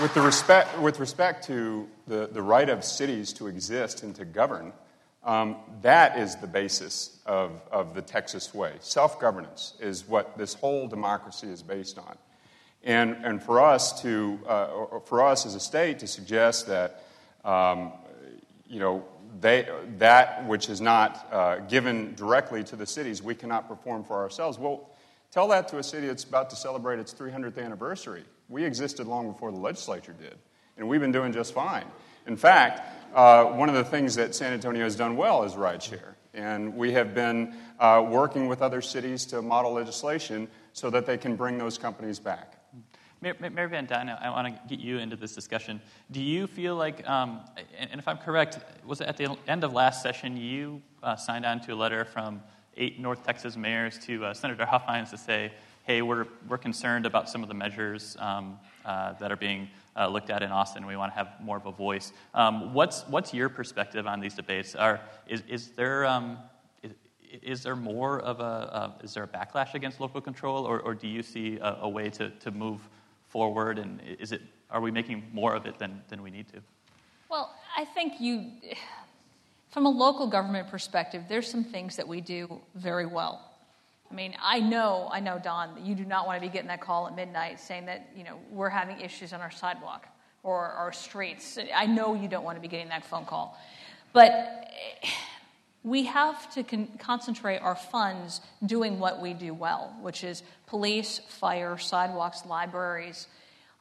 With, 0.00 0.12
the 0.12 0.20
respect, 0.20 0.78
with 0.80 1.00
respect 1.00 1.44
to 1.46 1.88
the, 2.06 2.28
the 2.30 2.42
right 2.42 2.68
of 2.68 2.84
cities 2.84 3.32
to 3.34 3.46
exist 3.46 4.02
and 4.02 4.14
to 4.16 4.26
govern, 4.26 4.72
um, 5.24 5.56
that 5.82 6.18
is 6.18 6.36
the 6.36 6.46
basis 6.46 7.18
of, 7.26 7.62
of 7.72 7.94
the 7.94 8.02
Texas 8.02 8.54
way. 8.54 8.74
Self 8.80 9.18
governance 9.18 9.74
is 9.80 10.06
what 10.06 10.38
this 10.38 10.54
whole 10.54 10.86
democracy 10.86 11.48
is 11.48 11.62
based 11.62 11.98
on. 11.98 12.16
And, 12.86 13.16
and 13.24 13.42
for, 13.42 13.60
us 13.60 14.00
to, 14.02 14.38
uh, 14.46 15.00
for 15.00 15.26
us 15.26 15.44
as 15.44 15.56
a 15.56 15.60
state 15.60 15.98
to 15.98 16.06
suggest 16.06 16.68
that, 16.68 17.02
um, 17.44 17.92
you 18.68 18.78
know, 18.78 19.04
they, 19.40 19.68
that 19.98 20.46
which 20.46 20.70
is 20.70 20.80
not 20.80 21.28
uh, 21.32 21.56
given 21.58 22.14
directly 22.14 22.62
to 22.64 22.76
the 22.76 22.86
cities, 22.86 23.20
we 23.20 23.34
cannot 23.34 23.66
perform 23.68 24.04
for 24.04 24.16
ourselves. 24.16 24.56
Well, 24.56 24.88
tell 25.32 25.48
that 25.48 25.66
to 25.68 25.78
a 25.78 25.82
city 25.82 26.06
that's 26.06 26.22
about 26.22 26.48
to 26.50 26.56
celebrate 26.56 27.00
its 27.00 27.12
300th 27.12 27.62
anniversary. 27.62 28.24
We 28.48 28.64
existed 28.64 29.08
long 29.08 29.32
before 29.32 29.50
the 29.50 29.58
legislature 29.58 30.14
did, 30.16 30.36
and 30.78 30.88
we've 30.88 31.00
been 31.00 31.12
doing 31.12 31.32
just 31.32 31.52
fine. 31.52 31.86
In 32.28 32.36
fact, 32.36 32.80
uh, 33.14 33.46
one 33.46 33.68
of 33.68 33.74
the 33.74 33.84
things 33.84 34.14
that 34.14 34.34
San 34.34 34.52
Antonio 34.52 34.84
has 34.84 34.94
done 34.94 35.16
well 35.16 35.42
is 35.42 35.54
rideshare. 35.54 36.14
And 36.34 36.76
we 36.76 36.92
have 36.92 37.14
been 37.14 37.54
uh, 37.80 38.04
working 38.06 38.46
with 38.46 38.62
other 38.62 38.82
cities 38.82 39.24
to 39.26 39.42
model 39.42 39.72
legislation 39.72 40.48
so 40.72 40.90
that 40.90 41.06
they 41.06 41.16
can 41.16 41.34
bring 41.34 41.56
those 41.58 41.78
companies 41.78 42.18
back. 42.18 42.55
Mary 43.20 43.68
Van 43.68 43.86
Duyne, 43.86 44.10
I 44.10 44.30
want 44.30 44.46
to 44.46 44.60
get 44.68 44.78
you 44.78 44.98
into 44.98 45.16
this 45.16 45.34
discussion. 45.34 45.80
Do 46.10 46.22
you 46.22 46.46
feel 46.46 46.76
like, 46.76 47.08
um, 47.08 47.40
and 47.78 47.98
if 47.98 48.06
I'm 48.06 48.18
correct, 48.18 48.58
was 48.84 49.00
it 49.00 49.06
at 49.06 49.16
the 49.16 49.36
end 49.48 49.64
of 49.64 49.72
last 49.72 50.02
session 50.02 50.36
you 50.36 50.82
uh, 51.02 51.16
signed 51.16 51.46
on 51.46 51.60
to 51.62 51.72
a 51.72 51.74
letter 51.74 52.04
from 52.04 52.42
eight 52.76 53.00
North 53.00 53.24
Texas 53.24 53.56
mayors 53.56 53.98
to 54.00 54.24
uh, 54.26 54.34
Senator 54.34 54.66
Huffines 54.66 55.10
to 55.10 55.16
say, 55.16 55.52
hey, 55.84 56.02
we're, 56.02 56.26
we're 56.48 56.58
concerned 56.58 57.06
about 57.06 57.28
some 57.30 57.42
of 57.42 57.48
the 57.48 57.54
measures 57.54 58.16
um, 58.18 58.58
uh, 58.84 59.14
that 59.14 59.32
are 59.32 59.36
being 59.36 59.68
uh, 59.96 60.08
looked 60.08 60.30
at 60.30 60.42
in 60.42 60.50
Austin. 60.50 60.84
We 60.84 60.96
want 60.96 61.12
to 61.12 61.16
have 61.16 61.40
more 61.40 61.56
of 61.56 61.64
a 61.64 61.72
voice. 61.72 62.12
Um, 62.34 62.74
what's, 62.74 63.02
what's 63.08 63.32
your 63.32 63.48
perspective 63.48 64.06
on 64.06 64.20
these 64.20 64.34
debates? 64.34 64.74
Are, 64.74 65.00
is, 65.26 65.42
is 65.48 65.70
there 65.70 66.04
um, 66.04 66.38
is 67.42 67.62
there 67.62 67.76
more 67.76 68.20
of 68.20 68.40
a 68.40 68.42
uh, 68.42 68.92
is 69.02 69.14
there 69.14 69.24
a 69.24 69.28
backlash 69.28 69.74
against 69.74 70.00
local 70.00 70.20
control, 70.20 70.64
or, 70.64 70.80
or 70.80 70.94
do 70.94 71.08
you 71.08 71.22
see 71.22 71.58
a, 71.58 71.78
a, 71.82 71.88
way 71.88 72.08
to, 72.10 72.30
to 72.30 72.50
move 72.50 72.80
forward? 73.28 73.78
And 73.78 74.00
is 74.18 74.32
it, 74.32 74.42
are 74.70 74.80
we 74.80 74.90
making 74.90 75.24
more 75.32 75.54
of 75.54 75.66
it 75.66 75.78
than, 75.78 76.02
than 76.08 76.22
we 76.22 76.30
need 76.30 76.48
to? 76.48 76.60
Well, 77.28 77.54
I 77.76 77.84
think 77.84 78.20
you, 78.20 78.52
from 79.70 79.86
a 79.86 79.90
local 79.90 80.26
government 80.28 80.68
perspective, 80.68 81.24
there's 81.28 81.48
some 81.48 81.64
things 81.64 81.96
that 81.96 82.06
we 82.06 82.20
do 82.20 82.60
very 82.74 83.06
well. 83.06 83.42
I 84.10 84.14
mean, 84.14 84.36
I 84.40 84.60
know, 84.60 85.08
I 85.10 85.20
know, 85.20 85.40
Don, 85.42 85.74
that 85.74 85.84
you 85.84 85.94
do 85.94 86.04
not 86.04 86.26
want 86.26 86.40
to 86.40 86.46
be 86.46 86.52
getting 86.52 86.68
that 86.68 86.80
call 86.80 87.08
at 87.08 87.16
midnight 87.16 87.58
saying 87.58 87.86
that, 87.86 88.10
you 88.16 88.22
know, 88.22 88.38
we're 88.50 88.68
having 88.68 89.00
issues 89.00 89.32
on 89.32 89.40
our 89.40 89.50
sidewalk 89.50 90.06
or 90.44 90.64
our 90.64 90.92
streets. 90.92 91.58
I 91.74 91.86
know 91.86 92.14
you 92.14 92.28
don't 92.28 92.44
want 92.44 92.56
to 92.56 92.62
be 92.62 92.68
getting 92.68 92.88
that 92.90 93.04
phone 93.04 93.24
call. 93.24 93.58
But 94.12 94.70
we 95.82 96.04
have 96.04 96.52
to 96.54 96.62
con- 96.62 96.88
concentrate 96.98 97.58
our 97.58 97.74
funds 97.74 98.40
doing 98.64 98.98
what 98.98 99.20
we 99.20 99.34
do 99.34 99.52
well, 99.52 99.94
which 100.00 100.22
is 100.22 100.42
police, 100.66 101.20
fire, 101.28 101.78
sidewalks, 101.78 102.44
libraries, 102.46 103.28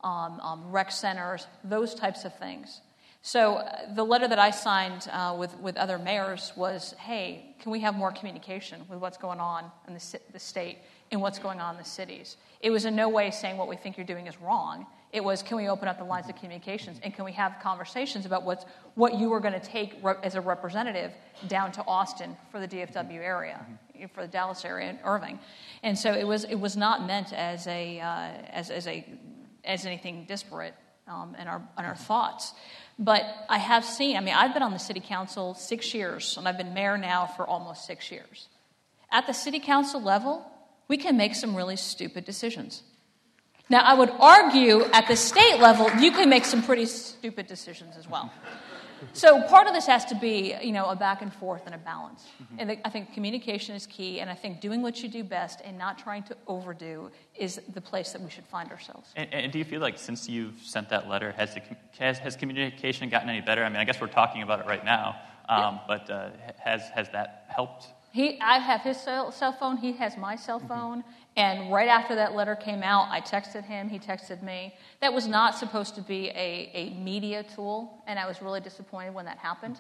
um, 0.04 0.40
um, 0.40 0.72
rec 0.72 0.92
centers, 0.92 1.48
those 1.64 1.96
types 1.96 2.26
of 2.26 2.38
things. 2.38 2.82
So 3.22 3.56
uh, 3.56 3.94
the 3.96 4.06
letter 4.06 4.28
that 4.28 4.38
I 4.38 4.52
signed 4.52 5.08
uh, 5.12 5.36
with, 5.38 5.58
with 5.58 5.78
other 5.78 5.98
mayors 5.98 6.54
was, 6.56 6.94
hey, 7.00 7.56
can 7.60 7.72
we 7.72 7.80
have 7.80 7.96
more 7.96 8.12
communication 8.12 8.82
with 8.88 9.00
what's 9.00 9.18
going 9.18 9.40
on 9.40 9.72
in 9.88 9.96
the, 9.96 10.20
the 10.32 10.40
state 10.40 10.78
and 11.12 11.20
what's 11.22 11.40
going 11.40 11.60
on 11.60 11.74
in 11.74 11.80
the 11.80 11.90
cities? 11.90 12.38
It 12.62 12.70
was 12.70 12.86
in 12.86 12.96
no 12.96 13.10
way 13.10 13.32
saying 13.32 13.58
what 13.58 13.68
we 13.68 13.78
think 13.78 13.98
you're 13.98 14.06
doing 14.06 14.28
is 14.28 14.40
wrong. 14.40 14.86
It 15.16 15.24
was, 15.24 15.42
can 15.42 15.56
we 15.56 15.70
open 15.70 15.88
up 15.88 15.98
the 15.98 16.04
lines 16.04 16.28
of 16.28 16.36
communications 16.36 17.00
and 17.02 17.14
can 17.14 17.24
we 17.24 17.32
have 17.32 17.56
conversations 17.64 18.26
about 18.26 18.44
what's, 18.44 18.66
what 18.96 19.18
you 19.18 19.32
are 19.32 19.40
going 19.40 19.54
to 19.54 19.66
take 19.66 19.96
re- 20.04 20.16
as 20.24 20.36
a 20.36 20.42
representative 20.42 21.14
down 21.48 21.72
to 21.72 21.86
Austin 21.88 22.36
for 22.52 22.60
the 22.60 22.68
DFW 22.68 23.22
area, 23.22 23.66
for 24.14 24.24
the 24.24 24.28
Dallas 24.28 24.66
area 24.66 24.90
and 24.90 25.00
Irving. 25.06 25.40
And 25.84 25.98
so 25.98 26.12
it 26.12 26.28
was, 26.28 26.44
it 26.44 26.56
was 26.56 26.76
not 26.76 27.08
meant 27.08 27.32
as, 27.32 27.66
a, 27.66 28.02
uh, 28.02 28.28
as, 28.50 28.70
as, 28.70 28.88
a, 28.88 29.06
as 29.64 29.86
anything 29.86 30.26
disparate 30.28 30.74
um, 31.08 31.34
in, 31.40 31.48
our, 31.48 31.62
in 31.80 31.86
our 31.86 31.96
thoughts. 31.96 32.52
But 33.00 33.24
I 33.48 33.58
have 33.58 33.86
seen, 33.86 34.18
I 34.18 34.20
mean, 34.20 34.36
I've 34.36 34.54
been 34.54 34.64
on 34.64 34.74
the 34.74 34.80
city 34.80 35.00
council 35.00 35.54
six 35.54 35.94
years, 35.94 36.36
and 36.38 36.46
I've 36.46 36.58
been 36.58 36.74
mayor 36.74 36.98
now 36.98 37.26
for 37.26 37.48
almost 37.48 37.86
six 37.86 38.12
years. 38.12 38.50
At 39.10 39.28
the 39.28 39.34
city 39.34 39.62
council 39.62 40.02
level, 40.02 40.46
we 40.90 40.98
can 40.98 41.16
make 41.16 41.36
some 41.36 41.56
really 41.56 41.78
stupid 41.78 42.26
decisions. 42.26 42.84
Now, 43.70 43.80
I 43.80 43.94
would 43.96 44.12
argue 44.20 44.84
at 44.94 45.08
the 45.08 45.16
state 45.16 45.60
level, 45.60 45.90
you 46.00 46.12
can 46.12 46.30
make 46.30 46.46
some 46.46 46.62
pretty 46.62 46.86
stupid 46.86 47.48
decisions 47.48 47.98
as 47.98 48.08
well. 48.08 48.32
So 49.14 49.42
part 49.44 49.68
of 49.68 49.74
this 49.74 49.86
has 49.88 50.06
to 50.06 50.16
be, 50.16 50.56
you 50.62 50.72
know, 50.72 50.88
a 50.88 50.96
back 50.96 51.22
and 51.22 51.34
forth 51.34 51.64
and 51.66 51.76
a 51.76 51.78
balance. 51.78 52.24
Mm-hmm. 52.42 52.56
And 52.60 52.78
I 52.86 52.90
think 52.90 53.14
communication 53.14 53.76
is 53.76 53.86
key, 53.86 54.20
and 54.20 54.30
I 54.30 54.34
think 54.36 54.62
doing 54.62 54.82
what 54.82 55.02
you 55.02 55.10
do 55.10 55.24
best 55.24 55.62
and 55.64 55.78
not 55.78 55.98
trying 55.98 56.24
to 56.24 56.38
overdo 56.48 57.12
is 57.36 57.60
the 57.74 57.82
place 57.82 58.12
that 58.12 58.22
we 58.22 58.30
should 58.30 58.46
find 58.46 58.72
ourselves. 58.72 59.12
And, 59.16 59.34
and 59.34 59.52
do 59.52 59.60
you 59.60 59.66
feel 59.66 59.82
like 59.82 59.98
since 59.98 60.30
you've 60.30 60.60
sent 60.62 60.90
that 60.90 61.08
letter, 61.08 61.32
has, 61.34 61.54
the, 61.54 61.62
has, 62.00 62.18
has, 62.20 62.36
communication 62.36 63.10
gotten 63.10 63.30
any 63.30 63.42
better? 63.42 63.64
I 63.64 63.70
mean, 63.70 63.78
I 63.78 63.84
guess 63.84 64.00
we're 64.00 64.08
talking 64.08 64.42
about 64.42 64.60
it 64.60 64.66
right 64.66 64.84
now, 64.84 65.16
um, 65.50 65.60
yeah. 65.60 65.80
but 65.88 66.10
uh, 66.10 66.30
has, 66.58 66.82
has 66.90 67.10
that 67.10 67.46
helped? 67.50 67.88
He, 68.12 68.40
I 68.40 68.60
have 68.60 68.82
his 68.82 68.98
cell, 68.98 69.32
cell 69.32 69.52
phone, 69.52 69.78
he 69.78 69.92
has 69.94 70.18
my 70.18 70.36
cell 70.36 70.60
mm-hmm. 70.60 70.68
phone, 70.70 71.04
and 71.38 71.72
right 71.72 71.90
after 71.90 72.16
that 72.16 72.34
letter 72.34 72.56
came 72.56 72.82
out, 72.82 73.10
I 73.10 73.20
texted 73.20 73.66
him, 73.66 73.90
he 73.90 74.00
texted 74.00 74.42
me. 74.42 74.74
That 75.02 75.14
was 75.14 75.28
not 75.28 75.56
supposed 75.56 75.96
to 75.96 76.02
be 76.02 76.30
a, 76.30 76.72
a 76.74 76.90
media 76.92 77.44
tool, 77.44 78.04
and 78.08 78.18
I 78.18 78.26
was 78.26 78.42
really 78.42 78.62
disappointed 78.62 79.14
when 79.14 79.26
that 79.26 79.38
happened. 79.38 79.80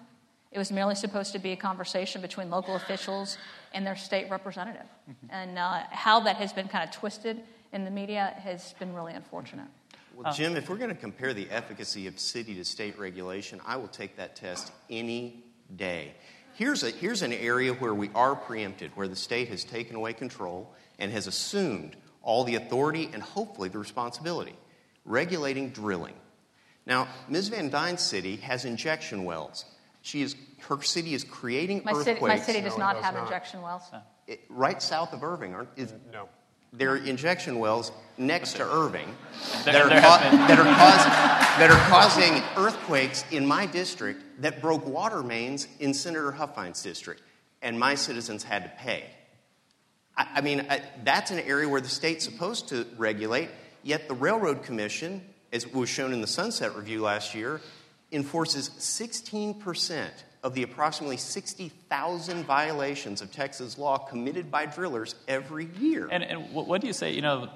It 0.51 0.57
was 0.57 0.71
merely 0.71 0.95
supposed 0.95 1.31
to 1.33 1.39
be 1.39 1.51
a 1.51 1.55
conversation 1.55 2.21
between 2.21 2.49
local 2.49 2.75
officials 2.75 3.37
and 3.73 3.85
their 3.85 3.95
state 3.95 4.29
representative. 4.29 4.87
Mm-hmm. 5.09 5.27
And 5.29 5.57
uh, 5.57 5.83
how 5.91 6.21
that 6.21 6.37
has 6.37 6.53
been 6.53 6.67
kind 6.67 6.87
of 6.87 6.95
twisted 6.95 7.41
in 7.73 7.83
the 7.83 7.91
media 7.91 8.33
has 8.39 8.73
been 8.79 8.93
really 8.93 9.13
unfortunate. 9.13 9.67
Well, 10.15 10.33
Jim, 10.33 10.55
if 10.55 10.69
we're 10.69 10.77
going 10.77 10.91
to 10.91 10.95
compare 10.95 11.33
the 11.33 11.49
efficacy 11.49 12.07
of 12.07 12.17
city 12.19 12.55
to 12.55 12.63
state 12.63 12.97
regulation, 12.97 13.59
I 13.65 13.75
will 13.75 13.89
take 13.89 14.15
that 14.15 14.37
test 14.37 14.71
any 14.89 15.43
day. 15.75 16.13
Here's, 16.53 16.83
a, 16.83 16.89
here's 16.89 17.21
an 17.21 17.33
area 17.33 17.73
where 17.73 17.93
we 17.93 18.09
are 18.15 18.33
preempted, 18.33 18.91
where 18.95 19.09
the 19.09 19.15
state 19.15 19.49
has 19.49 19.65
taken 19.65 19.97
away 19.97 20.13
control 20.13 20.73
and 20.99 21.11
has 21.11 21.27
assumed 21.27 21.95
all 22.21 22.43
the 22.43 22.55
authority 22.55 23.09
and 23.13 23.21
hopefully 23.21 23.69
the 23.69 23.79
responsibility 23.79 24.55
regulating 25.05 25.69
drilling. 25.69 26.15
Now, 26.85 27.07
Ms. 27.29 27.49
Van 27.49 27.69
Duyne's 27.69 28.01
city 28.01 28.37
has 28.37 28.65
injection 28.65 29.23
wells. 29.23 29.65
She 30.01 30.21
is, 30.21 30.35
her 30.67 30.81
city 30.81 31.13
is 31.13 31.23
creating 31.23 31.81
my 31.83 31.91
earthquakes. 31.91 32.05
City, 32.05 32.21
my 32.27 32.37
city 32.39 32.61
does 32.61 32.73
no, 32.73 32.85
not 32.85 32.95
does 32.95 33.03
have 33.05 33.13
not. 33.15 33.23
injection 33.23 33.61
wells. 33.61 33.83
It, 34.27 34.41
right 34.49 34.81
south 34.81 35.13
of 35.13 35.23
Irving, 35.23 35.53
aren't 35.53 35.69
is, 35.75 35.93
No. 36.11 36.29
There 36.73 36.91
are 36.91 36.97
injection 36.97 37.59
wells 37.59 37.91
next 38.17 38.53
to 38.53 38.63
Irving 38.63 39.15
that 39.63 39.75
are, 39.75 39.87
ca- 39.87 40.29
that, 40.47 40.59
are 40.59 40.63
cause, 40.63 41.05
that 41.57 41.71
are 41.71 41.89
causing 41.89 42.43
earthquakes 42.57 43.23
in 43.31 43.45
my 43.45 43.65
district 43.65 44.41
that 44.41 44.61
broke 44.61 44.85
water 44.85 45.23
mains 45.23 45.67
in 45.79 45.93
Senator 45.93 46.31
Huffines' 46.33 46.83
district, 46.83 47.21
and 47.61 47.79
my 47.79 47.95
citizens 47.95 48.43
had 48.43 48.63
to 48.63 48.69
pay. 48.77 49.05
I, 50.17 50.41
mean, 50.41 50.65
that's 51.03 51.31
an 51.31 51.39
area 51.39 51.67
where 51.67 51.81
the 51.81 51.89
state's 51.89 52.23
supposed 52.23 52.69
to 52.69 52.85
regulate, 52.97 53.49
yet 53.83 54.07
the 54.07 54.13
Railroad 54.13 54.63
Commission, 54.63 55.21
as 55.51 55.67
was 55.67 55.89
shown 55.89 56.13
in 56.13 56.21
the 56.21 56.27
Sunset 56.27 56.75
Review 56.75 57.01
last 57.01 57.35
year, 57.35 57.59
enforces 58.11 58.69
16% 58.69 60.07
of 60.45 60.53
the 60.53 60.61
approximately 60.61 61.17
60,000 61.17 62.43
violations 62.43 63.23
of 63.23 63.31
Texas 63.31 63.79
law 63.79 63.97
committed 63.97 64.51
by 64.51 64.63
drillers 64.67 65.15
every 65.27 65.67
year. 65.79 66.07
And, 66.11 66.23
and 66.23 66.53
what 66.53 66.81
do 66.81 66.85
you 66.85 66.93
say? 66.93 67.11
You 67.13 67.23
know, 67.23 67.49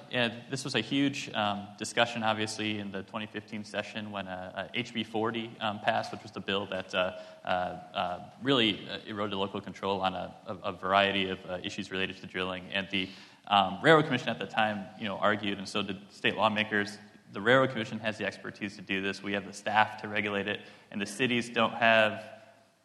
this 0.50 0.64
was 0.64 0.74
a 0.74 0.82
huge 0.82 1.30
um, 1.36 1.68
discussion, 1.78 2.24
obviously, 2.24 2.80
in 2.80 2.92
the 2.92 3.04
2015 3.04 3.64
session 3.64 4.10
when 4.10 4.28
uh, 4.28 4.70
uh, 4.74 4.76
HB 4.76 5.06
40 5.06 5.52
um, 5.62 5.80
passed, 5.82 6.12
which 6.12 6.24
was 6.24 6.32
the 6.32 6.40
bill 6.40 6.66
that 6.72 6.96
uh, 6.96 7.12
uh, 7.46 7.48
uh, 7.48 8.20
really 8.42 8.90
eroded 9.06 9.38
local 9.38 9.62
control 9.62 10.02
on 10.02 10.16
a, 10.16 10.34
a, 10.48 10.56
a 10.70 10.72
variety 10.72 11.30
of 11.30 11.38
issues 11.64 11.92
related 11.92 12.18
to 12.18 12.26
drilling. 12.26 12.64
And 12.74 12.88
the 12.90 13.08
um, 13.50 13.78
Railroad 13.84 14.06
Commission 14.06 14.30
at 14.30 14.40
the 14.40 14.48
time, 14.48 14.86
you 15.00 15.08
know, 15.08 15.18
argued, 15.18 15.60
and 15.60 15.70
so 15.70 15.84
did 15.84 15.98
state 16.10 16.36
lawmakers. 16.36 16.98
The 17.34 17.42
Railroad 17.42 17.70
Commission 17.70 18.00
has 18.00 18.18
the 18.18 18.26
expertise 18.26 18.76
to 18.78 18.82
do 18.82 19.00
this. 19.00 19.22
We 19.22 19.34
have 19.34 19.46
the 19.46 19.54
staff 19.54 20.02
to 20.02 20.08
regulate 20.08 20.48
it, 20.48 20.62
and 20.90 21.00
the 21.00 21.06
cities 21.06 21.52
don't 21.52 21.76
have 21.76 22.39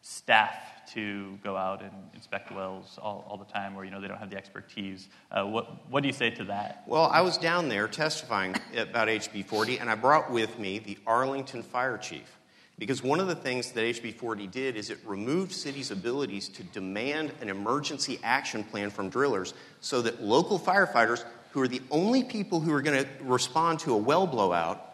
staff 0.07 0.53
to 0.93 1.35
go 1.43 1.57
out 1.57 1.81
and 1.81 1.91
inspect 2.13 2.51
wells 2.51 2.99
all, 3.01 3.25
all 3.27 3.37
the 3.37 3.45
time, 3.45 3.75
or 3.75 3.83
you 3.83 3.89
know 3.89 3.99
they 3.99 4.07
don't 4.07 4.19
have 4.19 4.29
the 4.29 4.37
expertise. 4.37 5.07
Uh, 5.31 5.43
what 5.43 5.89
what 5.89 6.03
do 6.03 6.07
you 6.07 6.13
say 6.13 6.29
to 6.29 6.43
that? 6.43 6.83
Well, 6.85 7.09
I 7.11 7.21
was 7.21 7.39
down 7.39 7.69
there 7.69 7.87
testifying 7.87 8.55
about 8.77 9.07
HB 9.07 9.45
40, 9.45 9.79
and 9.79 9.89
I 9.89 9.95
brought 9.95 10.29
with 10.31 10.59
me 10.59 10.77
the 10.77 10.99
Arlington 11.07 11.63
fire 11.63 11.97
chief. 11.97 12.37
Because 12.77 13.01
one 13.01 13.19
of 13.19 13.27
the 13.27 13.35
things 13.35 13.71
that 13.71 13.81
HB 13.81 14.15
40 14.15 14.47
did 14.47 14.75
is 14.75 14.89
it 14.89 14.99
removed 15.05 15.53
cities' 15.53 15.91
abilities 15.91 16.49
to 16.49 16.63
demand 16.63 17.31
an 17.41 17.49
emergency 17.49 18.19
action 18.21 18.65
plan 18.65 18.89
from 18.91 19.09
drillers 19.09 19.53
so 19.79 20.01
that 20.01 20.21
local 20.21 20.59
firefighters, 20.59 21.23
who 21.51 21.61
are 21.61 21.69
the 21.69 21.81
only 21.89 22.21
people 22.21 22.59
who 22.59 22.73
are 22.73 22.81
going 22.81 23.01
to 23.01 23.09
respond 23.23 23.79
to 23.79 23.93
a 23.93 23.97
well 23.97 24.27
blowout, 24.27 24.84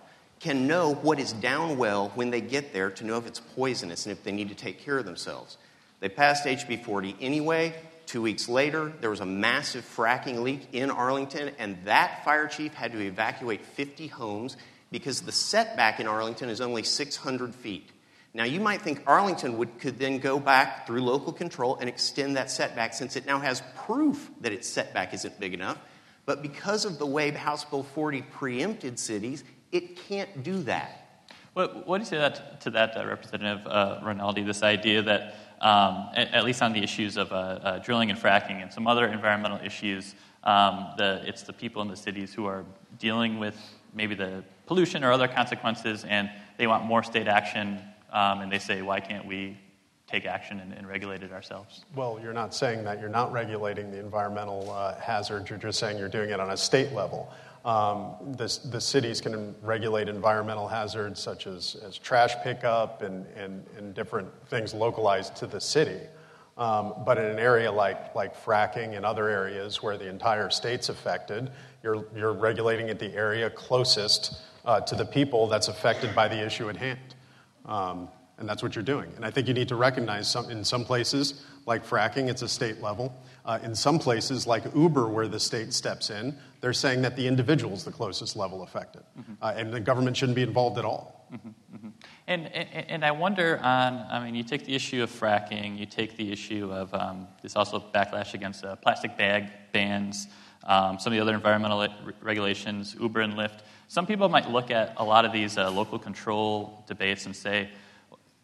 can 0.41 0.67
know 0.67 0.95
what 0.95 1.19
is 1.19 1.33
down 1.33 1.77
well 1.77 2.12
when 2.15 2.31
they 2.31 2.41
get 2.41 2.74
there 2.74 2.89
to 2.89 3.05
know 3.05 3.17
if 3.17 3.27
it's 3.27 3.39
poisonous 3.39 4.05
and 4.05 4.12
if 4.12 4.24
they 4.24 4.31
need 4.31 4.50
to 4.50 4.55
take 4.55 4.79
care 4.79 4.98
of 4.98 5.05
themselves. 5.05 5.57
They 6.00 6.10
passed 6.10 6.45
HB 6.45 6.83
40 6.83 7.15
anyway. 7.21 7.75
Two 8.07 8.24
weeks 8.24 8.50
later, 8.50 8.91
there 9.00 9.12
was 9.12 9.19
a 9.19 9.25
massive 9.25 9.86
fracking 9.86 10.41
leak 10.41 10.67
in 10.74 10.89
Arlington, 10.89 11.51
and 11.60 11.77
that 11.86 12.25
fire 12.25 12.48
chief 12.48 12.74
had 12.74 12.91
to 12.91 13.00
evacuate 13.00 13.63
50 13.63 14.08
homes 14.08 14.58
because 14.91 15.21
the 15.21 15.32
setback 15.32 15.99
in 15.99 16.08
Arlington 16.08 16.49
is 16.49 16.60
only 16.60 16.84
600 16.84 17.56
feet. 17.56 17.89
Now, 18.34 18.43
you 18.45 18.60
might 18.60 18.82
think 18.82 19.04
Arlington 19.06 19.58
would, 19.60 19.80
could 19.80 19.99
then 19.99 20.17
go 20.17 20.39
back 20.39 20.88
through 20.88 21.04
local 21.04 21.34
control 21.34 21.77
and 21.77 21.88
extend 21.88 22.36
that 22.36 22.49
setback 22.49 22.93
since 22.93 23.15
it 23.15 23.25
now 23.25 23.39
has 23.39 23.62
proof 23.75 24.32
that 24.41 24.51
its 24.51 24.67
setback 24.67 25.13
isn't 25.13 25.39
big 25.39 25.54
enough. 25.54 25.77
But 26.25 26.41
because 26.41 26.86
of 26.86 26.97
the 26.97 27.06
way 27.06 27.32
House 27.32 27.63
Bill 27.65 27.84
40 27.84 28.21
preempted 28.23 28.99
cities, 28.99 29.43
it 29.71 29.95
can't 30.07 30.43
do 30.43 30.63
that. 30.63 31.25
What, 31.53 31.86
what 31.86 31.97
do 31.97 32.01
you 32.03 32.10
say 32.10 32.17
that, 32.17 32.62
to 32.62 32.69
that, 32.71 32.95
uh, 32.95 33.05
Representative 33.05 33.67
uh, 33.67 33.99
Rinaldi, 34.03 34.43
this 34.43 34.63
idea 34.63 35.01
that, 35.01 35.36
um, 35.60 36.10
at, 36.15 36.34
at, 36.34 36.45
least 36.45 36.62
on 36.62 36.71
the 36.71 36.81
issues 36.81 37.17
of 37.17 37.31
uh, 37.31 37.36
uh, 37.36 37.79
drilling 37.79 38.10
and 38.10 38.17
fracking 38.17 38.62
and 38.62 38.71
some 38.71 38.88
other 38.88 39.07
environmental 39.07 39.60
issues, 39.63 40.15
um, 40.45 40.93
the, 40.97 41.21
it's 41.25 41.43
the 41.43 41.53
people 41.53 41.81
in 41.81 41.89
the 41.89 41.95
cities 41.95 42.34
who 42.34 42.45
are 42.45 42.63
dealing 42.99 43.38
with 43.38 43.57
maybe 43.93 44.15
the 44.15 44.43
pollution 44.65 45.03
or 45.03 45.12
other 45.12 45.27
consequences, 45.27 46.05
and 46.05 46.29
they 46.57 46.67
want 46.67 46.86
more 46.86 47.03
state 47.03 47.27
action, 47.27 47.79
um, 48.13 48.39
and 48.39 48.51
they 48.51 48.60
say, 48.60 48.81
why 48.81 48.99
can't 49.01 49.25
we 49.25 49.57
take 50.07 50.25
action 50.25 50.60
and, 50.60 50.73
and, 50.73 50.88
regulate 50.88 51.23
it 51.23 51.31
ourselves? 51.31 51.86
Well, 51.95 52.19
you're 52.21 52.34
not 52.34 52.53
saying 52.53 52.84
that. 52.84 52.99
You're 52.99 53.10
not 53.10 53.31
regulating 53.31 53.91
the 53.91 53.99
environmental 53.99 54.71
uh, 54.71 54.99
hazard. 54.99 55.49
You're 55.49 55.60
just 55.60 55.79
saying 55.79 55.97
you're 55.97 56.10
doing 56.10 56.29
it 56.29 56.39
on 56.39 56.49
a 56.51 56.57
state 56.57 56.91
level. 56.91 57.31
Um, 57.63 58.15
the, 58.38 58.60
the 58.71 58.82
cities 58.82 59.21
can 59.21 59.56
regulate 59.62 60.10
environmental 60.10 60.67
hazards 60.67 61.19
such 61.19 61.45
as, 61.45 61.76
as 61.86 61.97
trash 61.97 62.36
pickup 62.43 63.04
and, 63.04 63.28
and, 63.36 63.65
and 63.78 63.93
different 63.93 64.30
things 64.47 64.74
localized 64.74 65.36
to 65.38 65.47
the 65.47 65.62
city. 65.62 66.00
Um, 66.58 66.93
but 67.06 67.17
in 67.17 67.26
an 67.26 67.39
area 67.39 67.71
like, 67.71 68.15
like 68.15 68.36
fracking 68.36 68.97
and 68.97 69.06
other 69.06 69.30
areas 69.30 69.82
where 69.82 69.97
the 69.97 70.10
entire 70.10 70.50
state's 70.50 70.89
affected, 70.89 71.52
you're, 71.84 72.06
you're 72.15 72.34
regulating 72.34 72.89
at 72.89 73.00
the 73.00 73.13
area 73.15 73.50
closest 73.50 74.41
uh, 74.65 74.82
to 74.82 74.95
the 74.95 75.06
people 75.06 75.47
that's 75.47 75.67
affected 75.67 76.15
by 76.15 76.28
the 76.28 76.43
issue 76.43 76.69
at 76.69 76.78
hand. 76.78 77.15
Um, 77.65 78.10
and 78.38 78.50
that's 78.50 78.63
what 78.63 78.76
you're 78.76 78.84
doing. 78.84 79.12
And 79.15 79.24
I 79.24 79.30
think 79.30 79.47
you 79.47 79.54
need 79.54 79.67
to 79.69 79.76
recognize 79.76 80.30
some, 80.30 80.50
in 80.50 80.63
some 80.63 80.84
places, 80.84 81.43
like 81.67 81.86
fracking, 81.86 82.28
it's 82.28 82.41
a 82.41 82.47
state 82.47 82.82
level. 82.82 83.15
Uh, 83.45 83.60
in 83.63 83.76
some 83.76 84.00
places, 84.00 84.47
like 84.47 84.63
Uber, 84.76 85.08
where 85.08 85.28
the 85.28 85.39
state 85.39 85.74
steps 85.74 86.10
in, 86.10 86.36
they're 86.62 86.74
saying 86.74 87.02
that 87.02 87.15
the 87.15 87.28
individual 87.28 87.74
is 87.74 87.84
the 87.84 87.91
closest 87.91 88.36
level 88.36 88.62
affected, 88.62 89.02
mm-hmm. 89.19 89.34
uh, 89.41 89.54
and 89.56 89.74
the 89.74 89.80
government 89.80 90.15
shouldn't 90.15 90.36
be 90.36 90.43
involved 90.43 90.78
at 90.78 90.86
all. 90.86 91.28
Mm-hmm. 91.34 91.47
Mm-hmm. 91.76 91.89
And, 92.28 92.47
and, 92.47 92.89
and, 92.89 93.06
I 93.06 93.12
wonder 93.12 93.60
on, 93.63 94.06
I 94.10 94.24
mean, 94.24 94.36
you 94.36 94.43
take 94.43 94.65
the 94.65 94.76
issue 94.76 95.02
of 95.02 95.10
fracking, 95.10 95.78
you 95.78 95.86
take 95.86 96.17
the 96.17 96.32
issue 96.32 96.71
of 96.71 96.93
um, 96.93 97.28
there's 97.41 97.56
also 97.56 97.80
backlash 97.80 98.34
against 98.34 98.63
uh, 98.63 98.76
plastic 98.76 99.17
bag 99.17 99.50
bans, 99.71 100.28
um, 100.65 101.00
some 101.00 101.12
of 101.12 101.17
the 101.17 101.21
other 101.21 101.34
environmental 101.34 101.88
regulations, 102.21 102.95
Uber 103.00 103.21
and 103.21 103.34
Lyft. 103.34 103.62
Some 103.88 104.06
people 104.06 104.30
might 104.30 104.50
look 104.50 104.71
at 104.71 104.93
a 104.97 105.04
lot 105.04 105.26
of 105.26 105.32
these 105.32 105.58
uh, 105.58 105.71
local 105.71 105.97
control 105.97 106.84
debates 106.88 107.26
and 107.26 107.36
say, 107.36 107.69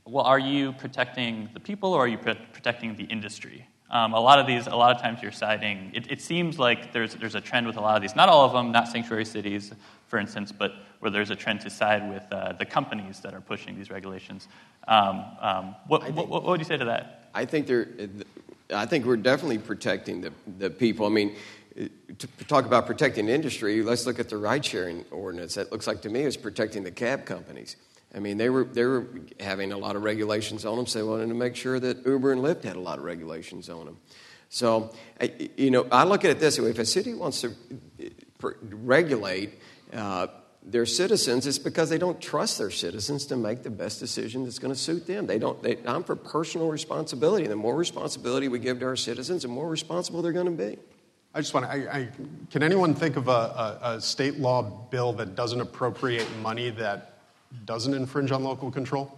well, 0.06 0.26
are 0.26 0.40
you 0.40 0.74
protecting 0.74 1.50
the 1.54 1.60
people 1.60 1.94
or 1.94 2.06
are 2.06 2.08
you 2.08 2.18
protecting 2.18 2.96
the 2.96 3.04
industry? 3.04 3.68
Um, 3.90 4.14
a 4.14 4.20
lot 4.20 4.40
of 4.40 4.48
these, 4.48 4.68
a 4.68 4.76
lot 4.76 4.94
of 4.94 5.02
times 5.02 5.22
you're 5.22 5.32
citing, 5.32 5.92
it, 5.94 6.12
it, 6.12 6.22
seems 6.22 6.60
like 6.60 6.92
there's, 6.92 7.16
there's 7.16 7.36
a 7.36 7.42
trend 7.42 7.66
with 7.66 7.78
a 7.78 7.82
lot 7.82 7.96
of 7.96 8.02
these, 8.02 8.18
not 8.18 8.28
all 8.28 8.46
of 8.46 8.52
them, 8.52 8.74
not 8.74 8.90
sanctuary 8.90 9.24
cities, 9.24 9.72
for 10.08 10.20
instance, 10.20 10.52
but 10.52 10.74
where 11.00 11.10
there's 11.10 11.30
a 11.30 11.36
trend 11.36 11.62
to 11.62 11.70
side 11.70 12.10
with 12.10 12.24
uh, 12.32 12.52
the 12.54 12.66
companies 12.66 13.22
that 13.22 13.34
are 13.34 13.40
pushing 13.40 13.78
these 13.78 13.90
regulations. 13.90 14.50
Um, 14.90 15.26
um, 15.40 15.76
what, 15.88 16.04
think, 16.04 16.18
what, 16.18 16.28
what, 16.28 16.44
would 16.44 16.60
you 16.60 16.66
say 16.66 16.76
to 16.76 16.86
that? 16.86 17.30
I 17.34 17.46
think, 17.46 17.66
they're, 17.66 17.88
I 18.74 18.86
think 18.86 19.06
we're 19.06 19.16
definitely 19.16 19.60
protecting 19.60 20.20
the, 20.20 20.34
the 20.58 20.70
people. 20.70 21.06
I 21.06 21.10
mean, 21.10 21.36
to 21.78 22.28
talk 22.48 22.66
about 22.66 22.88
protecting 22.88 23.30
industry, 23.30 23.82
let's 23.84 24.06
look 24.06 24.20
at 24.20 24.30
the 24.30 24.38
ride 24.38 24.66
sharing 24.66 25.06
ordinance. 25.12 25.56
That 25.56 25.72
looks 25.72 25.88
like 25.88 26.02
to 26.02 26.10
me 26.10 26.22
is 26.24 26.36
protecting 26.36 26.84
the 26.84 26.92
cab 26.92 27.26
companies. 27.26 27.76
I 28.18 28.20
mean, 28.20 28.38
they 28.38 28.50
were, 28.50 28.64
they 28.64 28.84
were 28.84 29.08
having 29.40 29.72
a 29.72 29.78
lot 29.78 29.96
of 29.96 30.04
regulations 30.04 30.66
on 30.66 30.76
them, 30.76 30.88
so 30.88 30.98
they 30.98 31.04
wanted 31.04 31.28
to 31.28 31.36
make 31.36 31.56
sure 31.56 31.80
that 31.80 32.04
Uber 32.04 32.32
and 32.32 32.42
Lyft 32.42 32.64
had 32.64 32.76
a 32.76 32.80
lot 32.80 32.98
of 32.98 33.06
regulations 33.06 33.70
on 33.70 33.86
them. 33.86 33.98
So, 34.50 34.92
you 35.56 35.70
know, 35.70 35.86
I 35.92 36.04
look 36.04 36.26
at 36.26 36.32
it 36.32 36.40
this 36.40 36.60
way 36.60 36.72
if 36.72 36.80
a 36.80 36.86
city 36.86 37.14
wants 37.14 37.42
to 37.42 37.52
uh, 38.44 38.50
regulate 38.72 39.60
uh, 39.94 40.28
their 40.64 40.88
citizens, 40.88 41.46
it's 41.46 41.60
because 41.60 41.92
they 41.92 42.00
don't 42.00 42.20
trust 42.20 42.58
their 42.58 42.72
citizens 42.72 43.28
to 43.28 43.38
make 43.38 43.62
the 43.62 43.70
best 43.70 44.00
decision 44.00 44.46
that's 44.46 44.58
going 44.58 44.74
to 44.74 44.80
suit 44.80 45.06
them. 45.06 45.28
They 45.28 45.38
don't, 45.38 45.62
they, 45.62 45.78
I'm 45.86 46.04
for 46.04 46.16
personal 46.16 46.72
responsibility. 46.72 47.46
The 47.46 47.56
more 47.56 47.76
responsibility 47.76 48.48
we 48.48 48.58
give 48.58 48.80
to 48.80 48.88
our 48.88 48.96
citizens, 48.96 49.44
the 49.44 49.48
more 49.48 49.70
responsible 49.70 50.24
they're 50.24 50.32
going 50.32 50.58
to 50.58 50.70
be. 50.70 50.80
I 51.36 51.42
just 51.42 51.54
want 51.54 51.68
to, 51.68 51.72
I, 51.72 52.00
I, 52.00 52.10
can 52.50 52.64
anyone 52.64 52.96
think 52.96 53.16
of 53.16 53.28
a, 53.28 53.32
a, 53.32 53.80
a 53.84 54.02
state 54.02 54.40
law 54.40 54.64
bill 54.64 55.14
that 55.14 55.36
doesn't 55.36 55.62
appropriate 55.62 56.28
money 56.42 56.72
that 56.72 57.17
doesn't 57.66 57.94
infringe 57.94 58.32
on 58.32 58.44
local 58.44 58.72
control? 58.72 59.18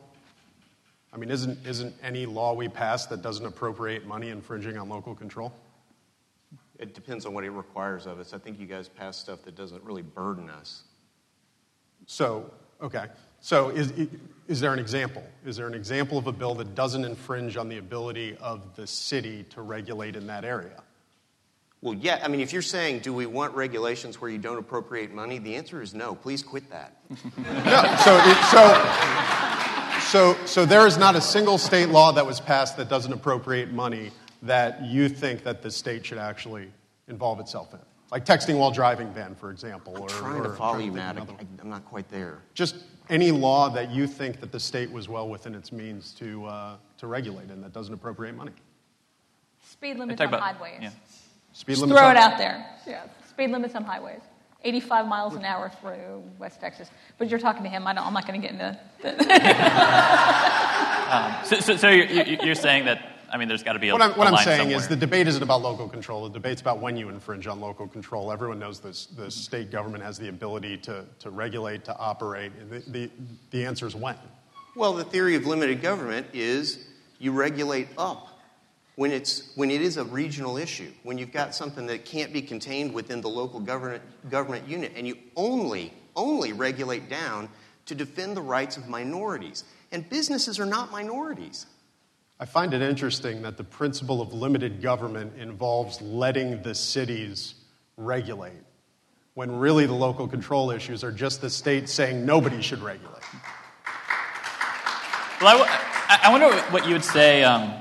I 1.12 1.18
mean, 1.18 1.32
isn't, 1.32 1.66
isn't 1.66 1.96
any 2.04 2.26
law 2.26 2.54
we 2.54 2.68
pass 2.68 3.08
that 3.08 3.22
doesn't 3.22 3.46
appropriate 3.46 4.06
money 4.06 4.30
infringing 4.30 4.78
on 4.78 4.90
local 4.90 5.16
control? 5.16 5.54
It 6.78 6.94
depends 6.94 7.26
on 7.26 7.34
what 7.34 7.44
it 7.44 7.50
requires 7.50 8.06
of 8.06 8.20
us. 8.20 8.34
I 8.34 8.38
think 8.38 8.60
you 8.60 8.66
guys 8.66 8.88
pass 8.88 9.18
stuff 9.18 9.44
that 9.44 9.56
doesn't 9.56 9.84
really 9.84 10.04
burden 10.04 10.50
us. 10.50 10.84
So, 12.06 12.52
Okay. 12.82 13.06
So 13.42 13.70
is, 13.70 13.94
is 14.48 14.60
there 14.60 14.74
an 14.74 14.80
example? 14.80 15.24
Is 15.46 15.58
there 15.58 15.68
an 15.68 15.74
example 15.74 16.18
of 16.18 16.28
a 16.28 16.32
bill 16.32 16.56
that 16.56 16.76
doesn't 16.76 17.06
infringe 17.06 17.58
on 17.58 17.70
the 17.70 17.78
ability 17.78 18.38
of 18.42 18.76
the 18.76 18.88
city 18.88 19.44
to 19.52 19.62
regulate 19.62 20.16
in 20.16 20.28
that 20.28 20.46
area? 20.46 20.84
Well, 21.82 21.94
yeah, 21.94 22.20
I 22.22 22.28
mean, 22.28 22.42
if 22.42 22.52
you're 22.52 22.62
saying, 22.62 23.00
do 23.00 23.14
we 23.14 23.26
want 23.26 23.56
regulations 23.56 24.20
where 24.20 24.30
you 24.30 24.38
don't 24.38 24.58
appropriate 24.58 25.14
money? 25.14 25.40
The 25.40 25.56
answer 25.56 25.82
is 25.82 25.94
no. 25.94 26.14
Please 26.14 26.44
quit 26.44 26.70
that. 26.70 26.98
no, 27.10 27.96
so, 28.04 28.20
it, 28.26 28.38
so, 28.52 30.36
so, 30.36 30.46
so 30.46 30.66
there 30.66 30.86
is 30.86 30.98
not 30.98 31.16
a 31.16 31.22
single 31.22 31.58
state 31.58 31.88
law 31.88 32.12
that 32.12 32.26
was 32.26 32.42
passed 32.42 32.76
that 32.78 32.90
doesn't 32.90 33.14
appropriate 33.14 33.72
money 33.72 34.12
that 34.42 34.84
you 34.84 35.08
think 35.08 35.44
that 35.44 35.62
the 35.62 35.72
state 35.72 36.06
should 36.06 36.18
actually 36.18 36.70
involve 37.08 37.40
itself 37.40 37.74
in. 37.74 37.80
Like 38.12 38.26
texting 38.26 38.58
while 38.58 38.72
driving 38.72 39.12
ban, 39.14 39.36
for 39.36 39.50
example. 39.50 39.96
I'm 39.96 40.02
or, 40.04 40.10
trying 40.10 40.42
or, 40.42 40.44
to 40.44 40.54
follow 40.54 40.80
you, 40.80 40.92
Matt. 40.92 41.18
I, 41.18 41.26
I'm 41.62 41.70
not 41.70 41.86
quite 41.86 42.10
there. 42.10 42.40
Just 42.54 42.76
any 43.10 43.32
law 43.32 43.70
that 43.70 43.90
you 43.92 44.06
think 44.06 44.42
that 44.42 44.52
the 44.52 44.60
state 44.60 44.92
was 44.92 45.08
well 45.08 45.30
within 45.30 45.56
its 45.56 45.72
means 45.72 46.12
to, 46.16 46.46
uh, 46.46 46.76
to 46.98 47.08
regulate 47.08 47.50
and 47.50 47.64
that 47.64 47.72
doesn't 47.72 47.94
appropriate 47.94 48.36
money. 48.36 48.52
Speed 49.64 49.98
limits 49.98 50.20
on 50.20 50.28
about, 50.28 50.42
highways. 50.42 50.80
Yeah. 50.82 50.90
Speed 51.54 51.74
Just 51.74 51.82
limits 51.82 52.00
throw 52.00 52.10
on- 52.10 52.16
it 52.16 52.20
out 52.20 52.38
there. 52.38 52.66
Yeah. 52.88 53.04
Speed 53.28 53.52
limits 53.52 53.76
on 53.76 53.84
highways. 53.84 54.22
85 54.64 55.08
miles 55.08 55.36
an 55.36 55.46
hour 55.46 55.72
through 55.82 56.22
West 56.38 56.60
Texas. 56.60 56.90
But 57.18 57.30
you're 57.30 57.40
talking 57.40 57.64
to 57.64 57.70
him. 57.70 57.88
I 57.88 57.94
don't, 57.94 58.06
I'm 58.06 58.14
not 58.14 58.28
going 58.28 58.42
to 58.42 58.48
get 58.48 58.54
into 58.54 58.78
Um, 61.10 61.34
so, 61.44 61.60
so, 61.60 61.76
so 61.78 61.90
you're, 61.90 62.26
you're 62.46 62.56
saying 62.56 62.86
that 62.86 63.02
I 63.32 63.38
mean, 63.38 63.48
there's 63.48 63.64
got 63.64 63.74
to 63.74 63.80
be 63.80 63.90
a, 63.90 63.94
What 63.94 64.02
I'm, 64.02 64.12
what 64.18 64.28
a 64.28 64.32
I'm 64.38 64.44
saying 64.44 64.60
somewhere. 64.62 64.78
is 64.78 64.88
the 64.88 64.96
debate 64.96 65.28
isn't 65.28 65.42
about 65.44 65.62
local 65.62 65.88
control. 65.88 66.24
The 66.24 66.34
debate's 66.34 66.62
about 66.62 66.80
when 66.80 66.98
you 66.98 67.10
infringe 67.10 67.48
on 67.48 67.60
local 67.60 67.88
control. 67.88 68.32
Everyone 68.32 68.60
knows 68.60 68.80
this, 68.80 69.06
the 69.06 69.30
state 69.30 69.72
government 69.72 70.04
has 70.04 70.18
the 70.18 70.30
ability 70.30 70.78
to, 70.78 71.06
to 71.20 71.30
regulate, 71.30 71.84
to 71.86 71.98
operate. 71.98 72.52
The, 72.70 72.80
the, 72.92 73.10
the 73.52 73.66
answer 73.66 73.86
is 73.86 73.96
when. 73.96 74.16
Well, 74.76 74.94
the 74.94 75.04
theory 75.04 75.36
of 75.36 75.46
limited 75.46 75.82
government 75.82 76.28
is 76.34 76.88
you 77.20 77.32
regulate 77.32 77.90
up 77.98 78.29
when, 79.00 79.14
it's, 79.14 79.54
when 79.56 79.72
it 79.72 79.82
is 79.82 79.96
a 79.96 80.04
regional 80.04 80.58
issue, 80.58 80.92
when 81.04 81.18
you've 81.18 81.32
got 81.32 81.56
something 81.56 81.86
that 81.86 82.04
can't 82.04 82.34
be 82.34 82.42
contained 82.42 82.94
within 82.94 83.22
the 83.22 83.30
local 83.30 83.62
government, 83.62 84.04
government 84.30 84.68
unit, 84.68 84.92
and 84.94 85.08
you 85.08 85.16
only, 85.38 85.94
only 86.18 86.52
regulate 86.52 87.08
down 87.10 87.48
to 87.86 87.96
defend 87.96 88.36
the 88.36 88.42
rights 88.42 88.76
of 88.76 88.90
minorities. 88.90 89.64
And 89.94 90.10
businesses 90.10 90.60
are 90.60 90.66
not 90.66 90.92
minorities. 90.92 91.66
I 92.42 92.46
find 92.46 92.74
it 92.74 92.82
interesting 92.82 93.42
that 93.44 93.56
the 93.56 93.64
principle 93.64 94.22
of 94.22 94.34
limited 94.34 94.82
government 94.82 95.32
involves 95.40 96.02
letting 96.02 96.62
the 96.62 96.76
cities 96.76 97.56
regulate, 97.96 98.52
when 99.34 99.50
really 99.60 99.86
the 99.86 99.94
local 99.94 100.28
control 100.28 100.72
issues 100.72 101.06
are 101.06 101.12
just 101.14 101.40
the 101.40 101.50
state 101.50 101.88
saying 101.88 102.26
nobody 102.26 102.62
should 102.62 102.82
regulate. 102.82 103.24
Well, 105.40 105.48
I, 105.48 105.58
w- 105.58 105.70
I- 105.72 106.20
I 106.24 106.32
wonder 106.32 106.54
what 106.74 106.86
you 106.86 106.92
would 106.92 107.06
say. 107.06 107.44
Um, 107.46 107.76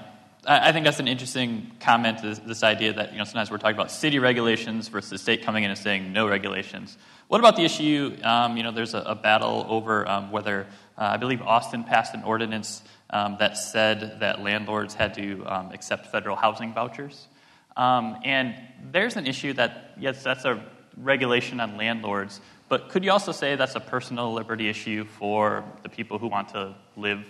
I 0.51 0.73
think 0.73 0.87
that's 0.87 0.99
an 0.99 1.09
interesting 1.09 1.73
comment. 1.79 2.23
This, 2.23 2.39
this 2.39 2.63
idea 2.63 2.95
that 2.95 3.13
you 3.13 3.19
know 3.19 3.25
sometimes 3.25 3.51
we're 3.51 3.59
talking 3.59 3.77
about 3.77 3.91
city 3.91 4.19
regulations 4.19 4.89
versus 4.89 5.11
the 5.11 5.19
state 5.19 5.43
coming 5.43 5.63
in 5.63 5.71
and 5.71 5.79
saying 5.79 6.11
no 6.15 6.27
regulations. 6.27 6.97
What 7.29 7.39
about 7.39 7.57
the 7.57 7.65
issue? 7.65 8.17
Um, 8.25 8.57
you 8.57 8.63
know, 8.63 8.73
there's 8.73 8.95
a, 8.95 9.01
a 9.01 9.15
battle 9.15 9.67
over 9.69 10.09
um, 10.09 10.33
whether 10.33 10.67
uh, 10.97 11.03
I 11.03 11.17
believe 11.19 11.43
Austin 11.43 11.85
passed 11.85 12.15
an 12.15 12.23
ordinance 12.23 12.83
um, 13.11 13.37
that 13.41 13.59
said 13.59 14.21
that 14.21 14.41
landlords 14.41 14.95
had 14.95 15.13
to 15.15 15.45
um, 15.45 15.71
accept 15.73 16.07
federal 16.07 16.35
housing 16.35 16.73
vouchers, 16.73 17.29
um, 17.77 18.17
and 18.25 18.55
there's 18.91 19.17
an 19.17 19.27
issue 19.27 19.53
that 19.53 19.93
yes, 19.99 20.23
that's 20.23 20.47
a 20.47 20.65
regulation 20.97 21.61
on 21.61 21.77
landlords. 21.77 22.41
But 22.71 22.89
could 22.89 23.05
you 23.05 23.11
also 23.13 23.33
say 23.33 23.55
that's 23.57 23.75
a 23.75 23.81
personal 23.81 24.33
liberty 24.33 24.71
issue 24.71 25.05
for 25.05 25.63
the 25.83 25.91
people 25.91 26.19
who 26.19 26.29
want 26.29 26.49
to 26.51 26.75
live 26.97 27.27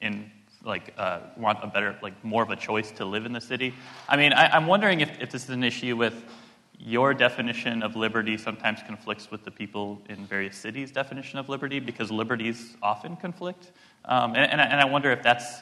in 0.00 0.30
like 0.64 0.94
uh, 0.98 1.20
want 1.36 1.58
a 1.62 1.66
better 1.66 1.96
like 2.02 2.22
more 2.24 2.42
of 2.42 2.50
a 2.50 2.56
choice 2.56 2.90
to 2.92 3.04
live 3.04 3.26
in 3.26 3.32
the 3.32 3.40
city. 3.40 3.74
I 4.08 4.16
mean 4.16 4.32
I, 4.32 4.48
i'm 4.48 4.66
wondering 4.66 5.00
if, 5.00 5.10
if 5.20 5.30
this 5.30 5.44
is 5.44 5.50
an 5.50 5.64
issue 5.64 5.96
with 5.96 6.24
your 6.78 7.14
definition 7.14 7.82
of 7.82 7.96
liberty 7.96 8.36
sometimes 8.36 8.80
conflicts 8.86 9.30
with 9.30 9.44
the 9.44 9.50
people 9.50 10.02
in 10.08 10.26
various 10.26 10.56
cities 10.56 10.90
definition 10.90 11.38
of 11.38 11.48
liberty 11.48 11.80
because 11.80 12.10
liberties 12.10 12.76
often 12.82 13.16
conflict. 13.16 13.72
Um, 14.06 14.34
and, 14.34 14.50
and, 14.52 14.60
I, 14.60 14.64
and 14.64 14.80
i 14.80 14.84
wonder 14.84 15.10
if 15.10 15.22
that's 15.22 15.60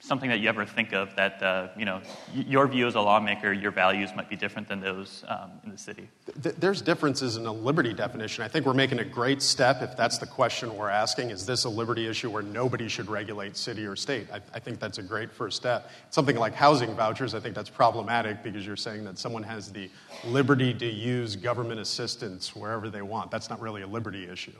something 0.00 0.28
that 0.28 0.40
you 0.40 0.48
ever 0.48 0.64
think 0.66 0.92
of 0.92 1.14
that 1.16 1.42
uh, 1.42 1.68
you 1.76 1.84
know 1.84 2.00
your 2.34 2.66
view 2.68 2.86
as 2.86 2.94
a 2.94 3.00
lawmaker 3.00 3.52
your 3.52 3.70
values 3.70 4.10
might 4.14 4.28
be 4.28 4.36
different 4.36 4.68
than 4.68 4.80
those 4.80 5.24
um, 5.28 5.52
in 5.64 5.70
the 5.70 5.78
city 5.78 6.08
There's 6.34 6.82
differences 6.82 7.36
in 7.36 7.46
a 7.46 7.52
liberty 7.52 7.94
definition. 7.94 8.44
I 8.44 8.48
think 8.48 8.66
we're 8.66 8.74
making 8.74 8.98
a 8.98 9.04
great 9.04 9.40
step 9.42 9.80
if 9.80 9.96
that's 9.96 10.18
the 10.18 10.26
question 10.26 10.76
we're 10.76 10.90
asking. 10.90 11.30
Is 11.30 11.46
this 11.46 11.64
a 11.64 11.68
liberty 11.68 12.06
issue 12.06 12.30
where 12.30 12.42
nobody 12.42 12.88
should 12.88 13.08
regulate 13.08 13.56
city 13.56 13.86
or 13.86 13.96
state? 13.96 14.28
I, 14.32 14.40
I 14.52 14.58
think 14.58 14.80
that's 14.80 14.98
a 14.98 15.02
great 15.02 15.32
first 15.32 15.56
step. 15.56 15.90
Something 16.10 16.36
like 16.36 16.54
housing 16.54 16.94
vouchers, 16.94 17.34
I 17.34 17.40
think 17.40 17.54
that's 17.54 17.70
problematic 17.70 18.42
because 18.42 18.66
you're 18.66 18.76
saying 18.76 19.04
that 19.04 19.18
someone 19.18 19.42
has 19.44 19.72
the 19.72 19.90
liberty 20.24 20.74
to 20.74 20.86
use 20.86 21.36
government 21.36 21.80
assistance 21.80 22.54
wherever 22.54 22.90
they 22.90 23.02
want. 23.02 23.30
That's 23.30 23.48
not 23.48 23.60
really 23.60 23.82
a 23.82 23.86
liberty 23.86 24.28
issue. 24.28 24.52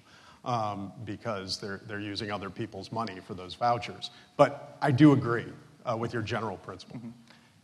Um, 0.46 0.92
because 1.04 1.58
they're, 1.58 1.80
they're 1.88 1.98
using 1.98 2.30
other 2.30 2.50
people's 2.50 2.92
money 2.92 3.18
for 3.18 3.34
those 3.34 3.54
vouchers. 3.56 4.12
But 4.36 4.78
I 4.80 4.92
do 4.92 5.10
agree 5.12 5.52
uh, 5.84 5.96
with 5.96 6.12
your 6.12 6.22
general 6.22 6.56
principle. 6.56 7.00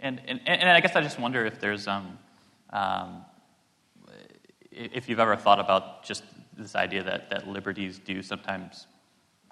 And, 0.01 0.21
and, 0.27 0.41
and 0.47 0.69
I 0.69 0.81
guess 0.81 0.97
I 0.97 1.01
just 1.01 1.21
wonder 1.21 1.47
if 1.47 1.61
there's, 1.61 1.87
um, 1.87 2.19
um, 2.71 3.25
if 4.73 5.09
you've 5.09 5.21
ever 5.21 5.37
thought 5.37 5.61
about 5.61 6.03
just 6.03 6.25
this 6.59 6.75
idea 6.75 7.05
that, 7.05 7.31
that 7.31 7.47
liberties 7.47 8.01
do 8.01 8.21
sometimes 8.21 8.89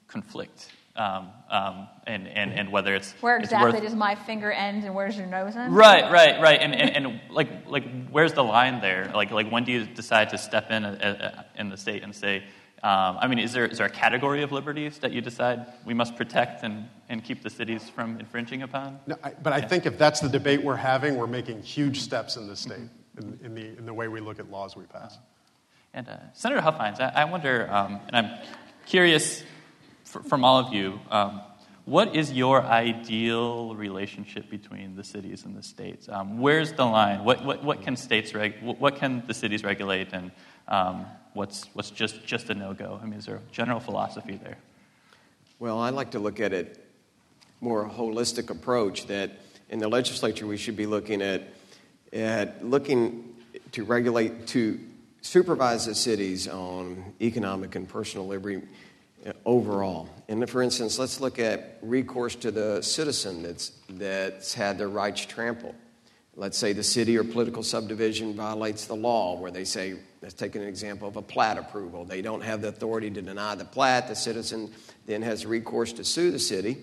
conflict, 0.08 0.72
um, 0.96 1.28
um, 1.50 1.86
and, 2.08 2.26
and, 2.26 2.52
and 2.52 2.72
whether 2.72 2.96
it's 2.96 3.12
Where 3.20 3.36
it's 3.36 3.44
exactly 3.44 3.74
worth- 3.74 3.82
does 3.84 3.94
my 3.94 4.16
finger 4.16 4.50
end 4.50 4.82
and 4.82 4.92
where's 4.92 5.16
your 5.16 5.28
nose 5.28 5.54
end? 5.54 5.72
Right, 5.72 6.10
right, 6.10 6.40
right, 6.40 6.60
and, 6.60 6.74
and, 6.74 7.06
and 7.06 7.20
like, 7.30 7.68
like, 7.68 7.84
where's 8.10 8.32
the 8.32 8.42
line 8.42 8.80
there? 8.80 9.08
Like, 9.14 9.30
like, 9.30 9.52
when 9.52 9.62
do 9.62 9.70
you 9.70 9.86
decide 9.86 10.30
to 10.30 10.38
step 10.38 10.72
in 10.72 10.84
uh, 10.84 10.90
uh, 11.36 11.42
in 11.60 11.68
the 11.68 11.76
state 11.76 12.02
and 12.02 12.12
say, 12.12 12.42
um, 12.82 13.18
I 13.20 13.26
mean, 13.26 13.38
is 13.38 13.52
there, 13.52 13.66
is 13.66 13.78
there 13.78 13.86
a 13.86 13.90
category 13.90 14.42
of 14.42 14.52
liberties 14.52 14.98
that 14.98 15.12
you 15.12 15.20
decide 15.20 15.66
we 15.84 15.92
must 15.92 16.16
protect 16.16 16.64
and, 16.64 16.88
and 17.10 17.22
keep 17.22 17.42
the 17.42 17.50
cities 17.50 17.90
from 17.90 18.18
infringing 18.18 18.62
upon? 18.62 18.98
No, 19.06 19.16
I, 19.22 19.32
but 19.42 19.52
I 19.52 19.60
think 19.60 19.84
if 19.84 19.98
that's 19.98 20.20
the 20.20 20.30
debate 20.30 20.62
we're 20.62 20.76
having, 20.76 21.16
we're 21.16 21.26
making 21.26 21.62
huge 21.62 22.00
steps 22.00 22.36
in 22.36 22.46
the 22.46 22.56
state 22.56 22.88
in, 23.18 23.38
in, 23.44 23.54
the, 23.54 23.66
in 23.78 23.84
the 23.84 23.92
way 23.92 24.08
we 24.08 24.20
look 24.20 24.38
at 24.38 24.50
laws 24.50 24.76
we 24.76 24.84
pass. 24.84 25.18
And 25.92 26.08
uh, 26.08 26.16
Senator 26.32 26.62
Huffines, 26.62 27.00
I, 27.00 27.08
I 27.08 27.24
wonder, 27.24 27.68
um, 27.70 28.00
and 28.06 28.16
I'm 28.16 28.38
curious 28.86 29.42
f- 30.06 30.24
from 30.26 30.42
all 30.42 30.58
of 30.58 30.72
you, 30.72 31.00
um, 31.10 31.42
what 31.84 32.14
is 32.14 32.32
your 32.32 32.62
ideal 32.62 33.74
relationship 33.74 34.48
between 34.48 34.96
the 34.96 35.04
cities 35.04 35.44
and 35.44 35.56
the 35.56 35.62
states? 35.62 36.08
Um, 36.08 36.38
where's 36.38 36.72
the 36.72 36.84
line? 36.84 37.24
What, 37.24 37.44
what, 37.44 37.64
what 37.64 37.82
can 37.82 37.96
states 37.96 38.32
reg- 38.32 38.62
what 38.62 38.78
what 38.80 38.96
can 38.96 39.24
the 39.26 39.34
cities 39.34 39.64
regulate, 39.64 40.12
and 40.12 40.30
um, 40.68 41.06
what's, 41.34 41.64
what's 41.74 41.90
just, 41.90 42.24
just 42.26 42.50
a 42.50 42.54
no 42.54 42.74
go? 42.74 42.98
I 43.02 43.06
mean, 43.06 43.18
is 43.18 43.26
there 43.26 43.36
a 43.36 43.52
general 43.52 43.80
philosophy 43.80 44.38
there? 44.42 44.58
Well, 45.58 45.78
I 45.78 45.90
like 45.90 46.12
to 46.12 46.18
look 46.18 46.40
at 46.40 46.52
it 46.52 46.84
more 47.60 47.84
a 47.84 47.90
holistic 47.90 48.50
approach 48.50 49.06
that 49.06 49.30
in 49.68 49.78
the 49.78 49.88
legislature 49.88 50.46
we 50.46 50.56
should 50.56 50.76
be 50.76 50.86
looking 50.86 51.22
at, 51.22 51.42
at 52.12 52.64
looking 52.64 53.34
to 53.72 53.84
regulate, 53.84 54.46
to 54.48 54.80
supervise 55.20 55.86
the 55.86 55.94
cities 55.94 56.48
on 56.48 57.12
economic 57.20 57.74
and 57.74 57.88
personal 57.88 58.26
liberty 58.26 58.62
uh, 59.26 59.32
overall. 59.44 60.08
And 60.28 60.48
for 60.48 60.62
instance, 60.62 60.98
let's 60.98 61.20
look 61.20 61.38
at 61.38 61.78
recourse 61.82 62.34
to 62.36 62.50
the 62.50 62.80
citizen 62.80 63.42
that's, 63.42 63.72
that's 63.90 64.54
had 64.54 64.78
their 64.78 64.88
rights 64.88 65.26
trampled. 65.26 65.74
Let's 66.40 66.56
say 66.56 66.72
the 66.72 66.82
city 66.82 67.18
or 67.18 67.22
political 67.22 67.62
subdivision 67.62 68.32
violates 68.32 68.86
the 68.86 68.96
law, 68.96 69.38
where 69.38 69.50
they 69.50 69.66
say, 69.66 69.96
let's 70.22 70.32
take 70.32 70.56
an 70.56 70.62
example 70.62 71.06
of 71.06 71.16
a 71.16 71.22
plat 71.22 71.58
approval. 71.58 72.06
They 72.06 72.22
don't 72.22 72.40
have 72.40 72.62
the 72.62 72.68
authority 72.68 73.10
to 73.10 73.20
deny 73.20 73.54
the 73.56 73.66
plat. 73.66 74.08
The 74.08 74.16
citizen 74.16 74.72
then 75.04 75.20
has 75.20 75.44
recourse 75.44 75.92
to 75.92 76.02
sue 76.02 76.30
the 76.30 76.38
city. 76.38 76.78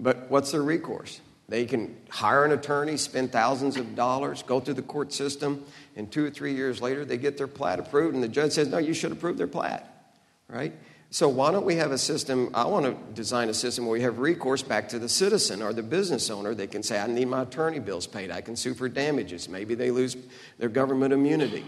But 0.00 0.28
what's 0.28 0.50
their 0.50 0.64
recourse? 0.64 1.20
They 1.48 1.66
can 1.66 1.98
hire 2.08 2.44
an 2.44 2.50
attorney, 2.50 2.96
spend 2.96 3.30
thousands 3.30 3.76
of 3.76 3.94
dollars, 3.94 4.42
go 4.42 4.58
through 4.58 4.74
the 4.74 4.82
court 4.82 5.12
system, 5.12 5.64
and 5.94 6.10
two 6.10 6.24
or 6.24 6.30
three 6.30 6.56
years 6.56 6.82
later, 6.82 7.04
they 7.04 7.16
get 7.16 7.38
their 7.38 7.46
plat 7.46 7.78
approved, 7.78 8.16
and 8.16 8.24
the 8.24 8.28
judge 8.28 8.50
says, 8.50 8.66
No, 8.66 8.78
you 8.78 8.92
should 8.92 9.12
approve 9.12 9.38
their 9.38 9.46
plat, 9.46 10.16
right? 10.48 10.72
So, 11.12 11.28
why 11.28 11.50
don't 11.50 11.64
we 11.64 11.74
have 11.74 11.90
a 11.90 11.98
system? 11.98 12.50
I 12.54 12.64
want 12.66 12.86
to 12.86 13.14
design 13.14 13.48
a 13.48 13.54
system 13.54 13.84
where 13.84 13.94
we 13.94 14.02
have 14.02 14.20
recourse 14.20 14.62
back 14.62 14.88
to 14.90 14.98
the 15.00 15.08
citizen 15.08 15.60
or 15.60 15.72
the 15.72 15.82
business 15.82 16.30
owner. 16.30 16.54
They 16.54 16.68
can 16.68 16.84
say, 16.84 17.00
I 17.00 17.08
need 17.08 17.26
my 17.26 17.42
attorney 17.42 17.80
bills 17.80 18.06
paid. 18.06 18.30
I 18.30 18.40
can 18.40 18.54
sue 18.54 18.74
for 18.74 18.88
damages. 18.88 19.48
Maybe 19.48 19.74
they 19.74 19.90
lose 19.90 20.16
their 20.58 20.68
government 20.68 21.12
immunity. 21.12 21.64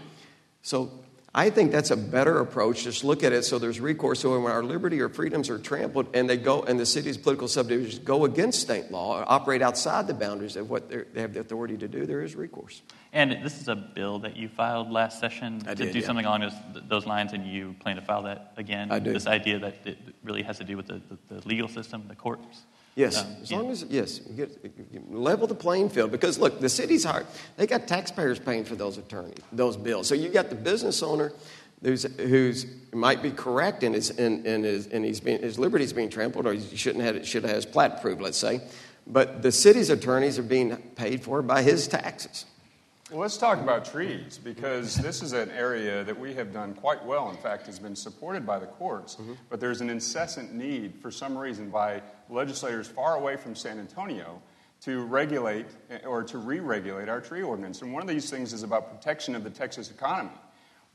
So, 0.61 1.02
I 1.35 1.49
think 1.49 1.71
that's 1.71 1.89
a 1.89 1.97
better 1.97 2.39
approach. 2.39 2.83
Just 2.83 3.03
look 3.03 3.23
at 3.23 3.33
it 3.33 3.43
so 3.43 3.57
there's 3.57 3.79
recourse. 3.79 4.19
So 4.19 4.39
when 4.39 4.51
our 4.51 4.63
liberty 4.63 5.01
or 5.01 5.09
freedoms 5.09 5.49
are 5.49 5.57
trampled 5.57 6.15
and 6.15 6.29
they 6.29 6.37
go 6.37 6.61
and 6.61 6.79
the 6.79 6.85
city's 6.85 7.17
political 7.17 7.47
subdivisions 7.47 7.97
go 7.97 8.25
against 8.25 8.61
state 8.61 8.91
law 8.91 9.19
or 9.19 9.25
operate 9.27 9.63
outside 9.63 10.05
the 10.05 10.13
boundaries 10.13 10.55
of 10.55 10.69
what 10.69 10.89
they 10.89 11.21
have 11.21 11.33
the 11.33 11.39
authority 11.39 11.75
to 11.77 11.87
do, 11.87 12.05
there 12.05 12.21
is 12.21 12.35
recourse. 12.35 12.83
And 13.13 13.43
this 13.43 13.59
is 13.59 13.67
a 13.67 13.75
bill 13.75 14.19
that 14.19 14.37
you 14.37 14.47
filed 14.47 14.91
last 14.91 15.19
session 15.19 15.63
I 15.65 15.73
to 15.73 15.85
did, 15.85 15.93
do 15.93 15.99
yeah. 15.99 16.05
something 16.05 16.25
along 16.25 16.41
those, 16.41 16.53
those 16.87 17.05
lines, 17.07 17.33
and 17.33 17.47
you 17.47 17.75
plan 17.79 17.95
to 17.95 18.03
file 18.03 18.23
that 18.23 18.53
again. 18.57 18.91
I 18.91 18.99
do. 18.99 19.11
This 19.13 19.27
idea 19.27 19.57
that 19.57 19.75
it 19.85 19.97
really 20.23 20.43
has 20.43 20.59
to 20.59 20.63
do 20.63 20.77
with 20.77 20.87
the, 20.87 21.01
the, 21.09 21.39
the 21.39 21.47
legal 21.47 21.67
system, 21.67 22.05
the 22.07 22.15
courts. 22.15 22.61
Yes, 22.95 23.17
Um, 23.17 23.37
as 23.41 23.49
yeah. 23.49 23.57
long 23.57 23.71
as 23.71 23.83
yes, 23.89 24.21
you 24.29 24.35
get, 24.35 25.11
level 25.13 25.47
the 25.47 25.55
playing 25.55 25.89
field. 25.89 26.11
Because 26.11 26.37
look, 26.37 26.59
the 26.59 26.69
city's 26.69 27.03
hard. 27.03 27.25
They 27.57 27.65
got 27.65 27.87
taxpayers 27.87 28.39
paying 28.39 28.65
for 28.65 28.75
those 28.75 28.97
attorneys, 28.97 29.39
those 29.51 29.77
bills. 29.77 30.07
So 30.07 30.15
you 30.15 30.29
got 30.29 30.49
the 30.49 30.55
business 30.55 31.01
owner 31.01 31.33
who's, 31.81 32.03
who's 32.17 32.67
might 32.93 33.23
be 33.23 33.31
correct 33.31 33.83
in 33.83 33.93
his 33.93 34.11
in, 34.11 34.45
in 34.45 34.63
his 34.63 34.87
and 34.87 35.03
he's 35.03 35.19
being, 35.19 35.41
his 35.41 35.57
liberty's 35.57 35.93
being 35.93 36.09
trampled, 36.09 36.45
or 36.45 36.53
he 36.53 36.77
shouldn't 36.77 37.03
have 37.03 37.15
it 37.15 37.25
should 37.25 37.43
have 37.43 37.55
his 37.55 37.65
plat 37.65 37.97
approved, 37.97 38.21
let's 38.21 38.37
say. 38.37 38.61
But 39.07 39.41
the 39.41 39.51
city's 39.51 39.89
attorneys 39.89 40.37
are 40.39 40.43
being 40.43 40.77
paid 40.95 41.23
for 41.23 41.41
by 41.41 41.63
his 41.63 41.87
taxes. 41.87 42.45
Well, 43.13 43.21
let's 43.21 43.37
talk 43.37 43.59
about 43.59 43.85
trees 43.85 44.39
because 44.43 44.95
this 44.95 45.21
is 45.21 45.33
an 45.33 45.51
area 45.51 46.03
that 46.03 46.19
we 46.19 46.33
have 46.33 46.51
done 46.51 46.73
quite 46.73 47.05
well. 47.05 47.29
In 47.29 47.37
fact, 47.37 47.67
has 47.67 47.77
been 47.77 47.95
supported 47.95 48.43
by 48.43 48.57
the 48.57 48.65
courts, 48.65 49.17
but 49.51 49.59
there's 49.59 49.81
an 49.81 49.91
incessant 49.91 50.51
need 50.51 50.95
for 50.99 51.11
some 51.11 51.37
reason 51.37 51.69
by 51.69 52.01
legislators 52.27 52.87
far 52.87 53.15
away 53.15 53.35
from 53.35 53.53
San 53.53 53.77
Antonio 53.77 54.41
to 54.81 55.03
regulate 55.03 55.67
eh, 55.91 55.99
or 56.07 56.23
to 56.23 56.39
re-regulate 56.39 57.07
our 57.07 57.21
tree 57.21 57.43
ordinance. 57.43 57.83
And 57.83 57.93
one 57.93 58.01
of 58.01 58.09
these 58.09 58.31
things 58.31 58.51
is 58.51 58.63
about 58.63 58.89
protection 58.89 59.35
of 59.35 59.43
the 59.43 59.51
Texas 59.51 59.91
economy. 59.91 60.31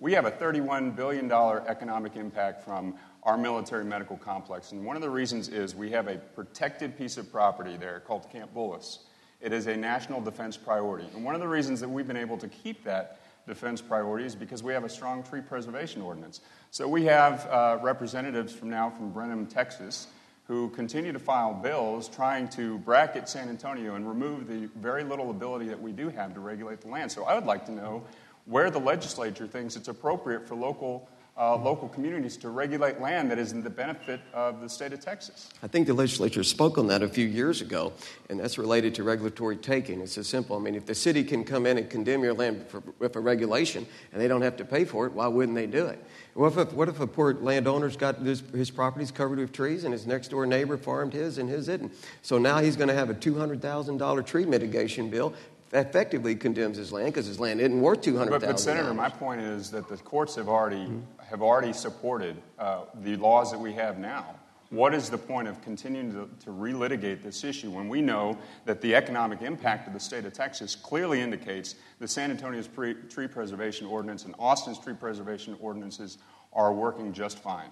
We 0.00 0.12
have 0.14 0.24
a 0.24 0.32
$31 0.32 0.96
billion 0.96 1.30
economic 1.30 2.16
impact 2.16 2.64
from 2.64 2.96
our 3.22 3.38
military 3.38 3.84
medical 3.84 4.16
complex. 4.16 4.72
And 4.72 4.84
one 4.84 4.96
of 4.96 5.02
the 5.02 5.10
reasons 5.10 5.50
is 5.50 5.76
we 5.76 5.92
have 5.92 6.08
a 6.08 6.16
protected 6.16 6.98
piece 6.98 7.16
of 7.16 7.30
property 7.30 7.76
there 7.76 8.00
called 8.00 8.28
Camp 8.28 8.52
Bullis. 8.52 9.04
It 9.40 9.52
is 9.52 9.66
a 9.66 9.76
national 9.76 10.20
defense 10.20 10.56
priority. 10.56 11.08
And 11.14 11.24
one 11.24 11.34
of 11.34 11.40
the 11.40 11.48
reasons 11.48 11.80
that 11.80 11.88
we've 11.88 12.06
been 12.06 12.16
able 12.16 12.38
to 12.38 12.48
keep 12.48 12.84
that 12.84 13.20
defense 13.46 13.80
priority 13.80 14.26
is 14.26 14.34
because 14.34 14.62
we 14.62 14.72
have 14.72 14.84
a 14.84 14.88
strong 14.88 15.22
tree 15.22 15.40
preservation 15.40 16.02
ordinance. 16.02 16.40
So 16.70 16.86
we 16.86 17.04
have 17.04 17.46
uh, 17.46 17.78
representatives 17.80 18.52
from 18.52 18.68
now 18.68 18.90
from 18.90 19.10
Brenham, 19.10 19.46
Texas, 19.46 20.08
who 20.48 20.70
continue 20.70 21.12
to 21.12 21.18
file 21.18 21.54
bills 21.54 22.08
trying 22.08 22.48
to 22.48 22.78
bracket 22.78 23.28
San 23.28 23.48
Antonio 23.48 23.94
and 23.94 24.08
remove 24.08 24.48
the 24.48 24.68
very 24.80 25.04
little 25.04 25.30
ability 25.30 25.68
that 25.68 25.80
we 25.80 25.92
do 25.92 26.08
have 26.08 26.34
to 26.34 26.40
regulate 26.40 26.80
the 26.80 26.88
land. 26.88 27.12
So 27.12 27.24
I 27.24 27.34
would 27.34 27.44
like 27.44 27.64
to 27.66 27.72
know 27.72 28.02
where 28.46 28.70
the 28.70 28.80
legislature 28.80 29.46
thinks 29.46 29.76
it's 29.76 29.88
appropriate 29.88 30.48
for 30.48 30.54
local, 30.54 31.08
uh, 31.38 31.56
local 31.56 31.88
communities 31.88 32.36
to 32.36 32.50
regulate 32.50 33.00
land 33.00 33.30
that 33.30 33.38
is 33.38 33.52
in 33.52 33.62
the 33.62 33.70
benefit 33.70 34.20
of 34.34 34.60
the 34.60 34.68
state 34.68 34.92
of 34.92 35.00
Texas. 35.00 35.48
I 35.62 35.68
think 35.68 35.86
the 35.86 35.94
legislature 35.94 36.42
spoke 36.42 36.78
on 36.78 36.88
that 36.88 37.02
a 37.02 37.08
few 37.08 37.26
years 37.26 37.60
ago, 37.60 37.92
and 38.28 38.40
that's 38.40 38.58
related 38.58 38.94
to 38.96 39.04
regulatory 39.04 39.56
taking. 39.56 40.00
It's 40.00 40.18
as 40.18 40.26
simple. 40.26 40.56
I 40.56 40.60
mean, 40.60 40.74
if 40.74 40.86
the 40.86 40.94
city 40.94 41.22
can 41.22 41.44
come 41.44 41.64
in 41.64 41.78
and 41.78 41.88
condemn 41.88 42.24
your 42.24 42.34
land 42.34 42.66
for, 42.68 42.82
with 42.98 43.14
a 43.14 43.20
regulation 43.20 43.86
and 44.12 44.20
they 44.20 44.26
don't 44.26 44.42
have 44.42 44.56
to 44.56 44.64
pay 44.64 44.84
for 44.84 45.06
it, 45.06 45.12
why 45.12 45.28
wouldn't 45.28 45.54
they 45.54 45.66
do 45.66 45.86
it? 45.86 46.02
What 46.34 46.56
if, 46.56 46.72
what 46.72 46.88
if 46.88 47.00
a 47.00 47.06
poor 47.06 47.34
landowner's 47.34 47.96
got 47.96 48.18
his, 48.18 48.42
his 48.52 48.70
properties 48.70 49.10
covered 49.10 49.38
with 49.38 49.52
trees 49.52 49.84
and 49.84 49.92
his 49.92 50.06
next 50.06 50.28
door 50.28 50.46
neighbor 50.46 50.76
farmed 50.76 51.12
his 51.12 51.38
and 51.38 51.48
his 51.48 51.66
didn't? 51.66 51.92
So 52.22 52.38
now 52.38 52.58
he's 52.58 52.76
going 52.76 52.88
to 52.88 52.94
have 52.94 53.10
a 53.10 53.14
$200,000 53.14 54.26
tree 54.26 54.44
mitigation 54.44 55.10
bill. 55.10 55.34
Effectively 55.72 56.34
condemns 56.34 56.78
his 56.78 56.92
land 56.92 57.12
because 57.12 57.26
his 57.26 57.38
land 57.38 57.60
isn't 57.60 57.80
worth 57.80 58.00
two 58.00 58.16
hundred 58.16 58.40
thousand. 58.40 58.48
But, 58.48 58.52
but 58.54 58.60
Senator, 58.60 58.94
my 58.94 59.10
point 59.10 59.42
is 59.42 59.70
that 59.70 59.86
the 59.86 59.98
courts 59.98 60.34
have 60.36 60.48
already 60.48 60.88
have 61.18 61.42
already 61.42 61.74
supported 61.74 62.36
uh, 62.58 62.84
the 63.02 63.16
laws 63.16 63.50
that 63.52 63.58
we 63.58 63.74
have 63.74 63.98
now. 63.98 64.34
What 64.70 64.94
is 64.94 65.08
the 65.08 65.18
point 65.18 65.48
of 65.48 65.60
continuing 65.62 66.12
to, 66.12 66.28
to 66.44 66.50
relitigate 66.50 67.22
this 67.22 67.42
issue 67.42 67.70
when 67.70 67.88
we 67.88 68.02
know 68.02 68.36
that 68.66 68.82
the 68.82 68.94
economic 68.94 69.40
impact 69.40 69.86
of 69.88 69.94
the 69.94 70.00
state 70.00 70.26
of 70.26 70.34
Texas 70.34 70.74
clearly 70.74 71.20
indicates 71.22 71.74
the 72.00 72.08
San 72.08 72.30
Antonio's 72.30 72.68
pre, 72.68 72.94
tree 73.08 73.26
preservation 73.26 73.86
ordinance 73.86 74.24
and 74.24 74.34
Austin's 74.38 74.78
tree 74.78 74.94
preservation 74.94 75.56
ordinances 75.60 76.18
are 76.52 76.72
working 76.72 77.12
just 77.12 77.38
fine? 77.38 77.70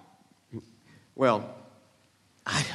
Well, 1.15 1.55
I, 2.47 2.65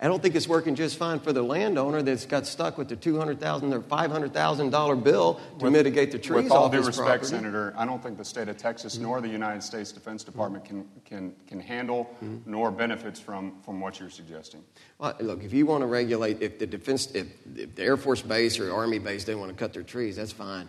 I 0.00 0.06
don't 0.08 0.22
think 0.22 0.34
it's 0.34 0.46
working 0.46 0.74
just 0.74 0.98
fine 0.98 1.18
for 1.20 1.32
the 1.32 1.42
landowner 1.42 2.02
that's 2.02 2.26
got 2.26 2.46
stuck 2.46 2.76
with 2.78 2.88
the 2.88 2.96
two 2.96 3.18
hundred 3.18 3.40
thousand 3.40 3.72
or 3.72 3.80
five 3.80 4.10
hundred 4.10 4.32
thousand 4.34 4.70
dollar 4.70 4.96
bill 4.96 5.40
to 5.58 5.70
mitigate 5.70 6.12
the 6.12 6.18
trees 6.18 6.44
With 6.44 6.52
all 6.52 6.64
off 6.64 6.72
due 6.72 6.78
his 6.78 6.86
respect, 6.88 7.06
property. 7.08 7.26
Senator, 7.28 7.74
I 7.76 7.86
don't 7.86 8.02
think 8.02 8.18
the 8.18 8.24
state 8.24 8.48
of 8.48 8.56
Texas 8.56 8.98
nor 8.98 9.20
the 9.20 9.28
United 9.28 9.62
States 9.62 9.92
Defense 9.92 10.22
Department 10.22 10.64
can, 10.64 10.84
can, 11.04 11.34
can 11.46 11.58
handle 11.60 12.14
nor 12.44 12.70
benefits 12.70 13.18
from, 13.18 13.60
from 13.62 13.80
what 13.80 13.98
you're 13.98 14.10
suggesting. 14.10 14.62
Well, 14.98 15.14
look, 15.20 15.42
if 15.42 15.52
you 15.52 15.66
want 15.66 15.82
to 15.82 15.86
regulate, 15.86 16.42
if 16.42 16.58
the 16.58 16.66
defense, 16.66 17.10
if, 17.14 17.26
if 17.56 17.74
the 17.74 17.82
Air 17.82 17.96
Force 17.96 18.22
base 18.22 18.58
or 18.58 18.72
Army 18.72 18.98
base 18.98 19.24
they 19.24 19.34
want 19.34 19.50
to 19.50 19.56
cut 19.56 19.72
their 19.72 19.82
trees, 19.82 20.16
that's 20.16 20.32
fine. 20.32 20.68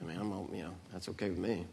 I 0.00 0.04
mean, 0.04 0.18
I'm, 0.18 0.30
you 0.54 0.62
know, 0.62 0.74
that's 0.92 1.08
okay 1.10 1.28
with 1.28 1.38
me. 1.38 1.66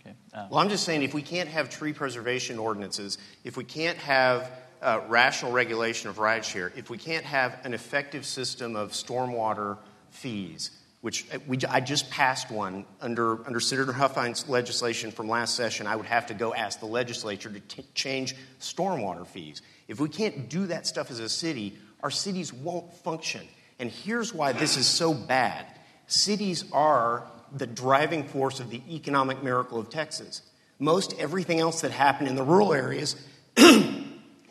Okay. 0.00 0.14
Uh, 0.32 0.46
Well, 0.50 0.60
I'm 0.60 0.68
just 0.68 0.84
saying 0.84 1.02
if 1.02 1.14
we 1.14 1.22
can't 1.22 1.48
have 1.48 1.70
tree 1.70 1.92
preservation 1.92 2.58
ordinances, 2.58 3.18
if 3.44 3.56
we 3.56 3.64
can't 3.64 3.98
have 3.98 4.50
uh, 4.82 5.00
rational 5.08 5.52
regulation 5.52 6.08
of 6.10 6.16
rideshare, 6.16 6.76
if 6.76 6.90
we 6.90 6.98
can't 6.98 7.24
have 7.24 7.58
an 7.64 7.74
effective 7.74 8.24
system 8.24 8.76
of 8.76 8.92
stormwater 8.92 9.78
fees, 10.10 10.70
which 11.00 11.26
uh, 11.32 11.38
we, 11.46 11.58
I 11.68 11.80
just 11.80 12.10
passed 12.10 12.50
one 12.50 12.84
under, 13.00 13.46
under 13.46 13.60
Senator 13.60 13.92
Huffines' 13.92 14.48
legislation 14.48 15.10
from 15.10 15.28
last 15.28 15.54
session, 15.54 15.86
I 15.86 15.96
would 15.96 16.06
have 16.06 16.26
to 16.26 16.34
go 16.34 16.54
ask 16.54 16.80
the 16.80 16.86
legislature 16.86 17.50
to 17.50 17.60
t- 17.60 17.84
change 17.94 18.34
stormwater 18.60 19.26
fees. 19.26 19.62
If 19.86 20.00
we 20.00 20.08
can't 20.08 20.48
do 20.48 20.66
that 20.66 20.86
stuff 20.86 21.10
as 21.10 21.20
a 21.20 21.28
city, 21.28 21.78
our 22.02 22.10
cities 22.10 22.52
won't 22.52 22.92
function. 22.98 23.46
And 23.78 23.90
here's 23.90 24.34
why 24.34 24.52
this 24.52 24.76
is 24.76 24.86
so 24.86 25.14
bad 25.14 25.66
cities 26.06 26.64
are 26.72 27.30
the 27.52 27.66
driving 27.66 28.24
force 28.24 28.60
of 28.60 28.70
the 28.70 28.82
economic 28.90 29.42
miracle 29.42 29.78
of 29.78 29.90
Texas. 29.90 30.42
Most 30.78 31.14
everything 31.18 31.60
else 31.60 31.82
that 31.82 31.90
happened 31.90 32.28
in 32.28 32.36
the 32.36 32.42
rural 32.42 32.72
areas 32.72 33.16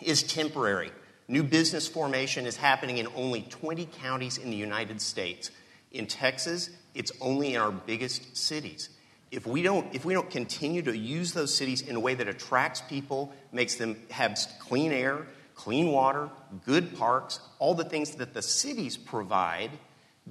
is 0.02 0.24
temporary. 0.24 0.92
New 1.28 1.44
business 1.44 1.88
formation 1.88 2.46
is 2.46 2.56
happening 2.56 2.98
in 2.98 3.08
only 3.16 3.42
20 3.42 3.88
counties 4.02 4.38
in 4.38 4.50
the 4.50 4.56
United 4.56 5.02
States. 5.02 5.52
In 5.92 6.08
Texas, 6.08 6.70
it's 6.96 7.12
only 7.20 7.54
in 7.54 7.62
our 7.62 7.72
biggest 7.72 8.38
cities. 8.38 8.90
If 9.30 9.46
we 9.46 9.62
don't, 9.62 9.94
if 9.94 10.06
we 10.06 10.14
don't 10.14 10.30
continue 10.30 10.82
to 10.84 10.98
use 10.98 11.34
those 11.34 11.54
cities 11.54 11.82
in 11.82 11.96
a 11.96 12.00
way 12.00 12.14
that 12.14 12.30
attracts 12.30 12.82
people, 12.82 13.34
makes 13.52 13.76
them 13.76 13.98
have 14.10 14.40
clean 14.60 14.94
air, 14.94 15.28
clean 15.54 15.92
water, 15.92 16.30
good 16.66 16.98
parks, 16.98 17.42
all 17.60 17.74
the 17.74 17.84
things 17.84 18.12
that 18.16 18.34
the 18.34 18.42
cities 18.42 18.96
provide, 18.96 19.72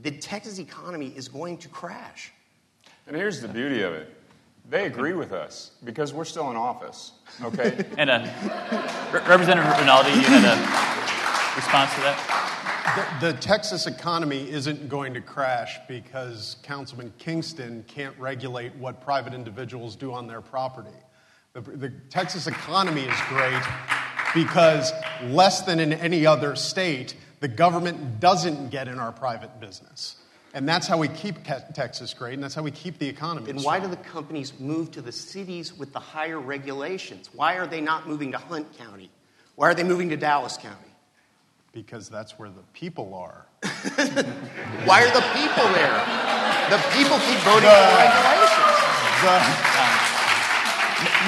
the 0.01 0.13
Texas 0.13 0.59
economy 0.59 1.13
is 1.15 1.29
going 1.29 1.59
to 1.59 1.69
crash. 1.69 2.33
And 3.07 3.15
here's 3.15 3.43
the 3.43 3.49
beauty 3.49 3.83
of 3.83 3.93
it. 3.93 4.16
They 4.69 4.87
agree 4.87 5.13
with 5.13 5.33
us 5.33 5.71
because 5.85 6.13
we're 6.13 6.25
still 6.25 6.51
in 6.51 6.57
office, 6.57 7.13
okay? 7.41 7.85
and 7.99 8.11
uh, 8.11 8.19
Re- 9.13 9.21
Representative 9.21 9.79
Rinaldi, 9.79 10.11
you 10.11 10.27
had 10.27 10.45
a 10.45 11.57
response 11.57 11.95
to 11.95 12.01
that? 12.01 13.19
The, 13.21 13.33
the 13.33 13.39
Texas 13.39 13.87
economy 13.87 14.51
isn't 14.51 14.89
going 14.89 15.15
to 15.15 15.21
crash 15.21 15.79
because 15.87 16.57
Councilman 16.63 17.13
Kingston 17.19 17.85
can't 17.87 18.19
regulate 18.19 18.75
what 18.75 19.01
private 19.01 19.35
individuals 19.35 19.95
do 19.95 20.13
on 20.13 20.27
their 20.27 20.41
property. 20.41 20.97
The, 21.53 21.61
the 21.61 21.91
Texas 22.11 22.49
economy 22.49 23.03
is 23.03 23.21
great 23.29 23.63
because, 24.35 24.93
less 25.25 25.63
than 25.63 25.79
in 25.79 25.93
any 25.93 26.27
other 26.27 26.57
state, 26.57 27.15
the 27.41 27.49
government 27.49 28.19
doesn't 28.19 28.71
get 28.71 28.89
in 28.89 28.99
our 28.99 29.13
private 29.13 29.61
business. 29.61 30.17
And 30.57 30.67
that's 30.67 30.87
how 30.87 30.97
we 30.97 31.09
keep 31.09 31.45
Ca- 31.45 31.67
Texas 31.75 32.15
great, 32.15 32.33
and 32.33 32.43
that's 32.43 32.55
how 32.55 32.63
we 32.63 32.71
keep 32.71 32.99
the 32.99 33.07
economy. 33.07 33.53
Then 33.53 33.63
why 33.63 33.79
do 33.79 33.89
the 33.89 33.97
companies 33.97 34.59
move 34.59 34.91
to 34.93 35.03
the 35.03 35.13
cities 35.13 35.77
with 35.77 35.93
the 35.93 36.01
higher 36.01 36.41
regulations? 36.41 37.29
Why 37.35 37.59
are 37.59 37.67
they 37.67 37.83
not 37.83 38.09
moving 38.09 38.33
to 38.33 38.39
Hunt 38.39 38.75
County? 38.79 39.11
Why 39.57 39.69
are 39.69 39.75
they 39.75 39.85
moving 39.85 40.09
to 40.09 40.17
Dallas 40.17 40.57
County? 40.57 40.89
Because 41.73 42.09
that's 42.09 42.39
where 42.39 42.49
the 42.49 42.63
people 42.73 43.13
are. 43.13 43.45
Why 44.89 45.05
are 45.05 45.13
the 45.13 45.21
people 45.37 45.69
there? 45.77 46.01
The 46.73 46.81
people 46.97 47.19
keep 47.21 47.37
voting 47.45 47.69
for 47.69 47.77
the 47.77 48.01
regulations. 48.01 48.81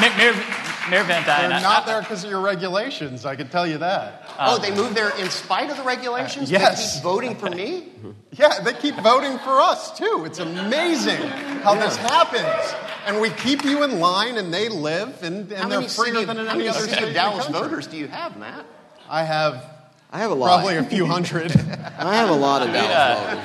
Ma- 0.01 0.17
Mayor, 0.17 0.58
Mayor 0.91 1.05
Van 1.05 1.23
Duyne, 1.25 1.49
They're 1.51 1.61
not 1.61 1.83
I- 1.85 1.87
there 1.87 2.01
because 2.01 2.25
of 2.25 2.31
your 2.31 2.41
regulations, 2.41 3.25
I 3.27 3.37
can 3.37 3.49
tell 3.49 3.67
you 3.67 3.79
that. 3.79 4.29
oh, 4.39 4.59
they 4.59 4.71
move 4.75 4.95
there 4.95 5.11
in 5.19 5.29
spite 5.31 5.71
of 5.71 5.77
the 5.77 5.83
regulations? 5.83 6.51
yes. 6.51 6.95
They 6.95 6.95
keep 6.99 7.03
voting 7.05 7.37
for 7.37 7.51
me? 7.51 7.89
Yeah, 8.33 8.61
they 8.61 8.73
keep 8.75 8.95
voting 8.97 9.39
for 9.39 9.61
us 9.61 9.97
too. 9.99 10.23
It's 10.27 10.39
amazing 10.39 11.21
how 11.63 11.75
this 11.75 11.97
happens. 11.97 12.75
And 13.07 13.21
we 13.21 13.31
keep 13.31 13.65
you 13.65 13.83
in 13.85 14.01
line, 14.01 14.37
and 14.37 14.53
they 14.53 14.69
live, 14.69 15.23
and, 15.23 15.51
and 15.53 15.71
they're 15.73 15.83
freer 15.83 16.13
city, 16.15 16.25
than 16.27 16.39
in 16.39 16.47
any 16.49 16.69
other 16.69 16.81
city 16.81 16.93
state 16.93 17.09
of 17.09 17.15
Dallas 17.15 17.47
voters 17.49 17.87
do 17.87 17.97
you 17.97 18.07
have, 18.09 18.37
Matt? 18.37 18.65
I 19.09 19.23
have 19.25 19.65
I 20.11 20.19
have 20.19 20.31
a 20.31 20.35
lot. 20.35 20.47
probably 20.63 20.77
a 20.77 20.83
few 20.85 21.07
hundred. 21.07 21.51
I 21.99 22.15
have 22.17 22.29
a 22.31 22.35
lot 22.35 22.63
of 22.63 22.73
Dallas 22.73 23.45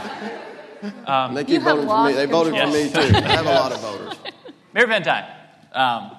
voters. 0.82 0.94
And 1.08 1.38
they 1.38 1.44
keep 1.46 1.62
voting 1.62 1.82
for 1.82 1.86
me. 1.86 1.88
lost 1.88 2.16
They 2.16 2.26
voted 2.26 2.54
for 2.56 2.68
me 2.68 2.90
too. 2.90 3.16
I 3.18 3.32
have 3.36 3.46
a 3.46 3.50
lot 3.54 3.72
of 3.72 3.80
voters. 3.82 4.14
Mayor 4.74 4.88
Van 4.88 5.02
Duyne, 5.02 5.26
Um, 5.74 6.12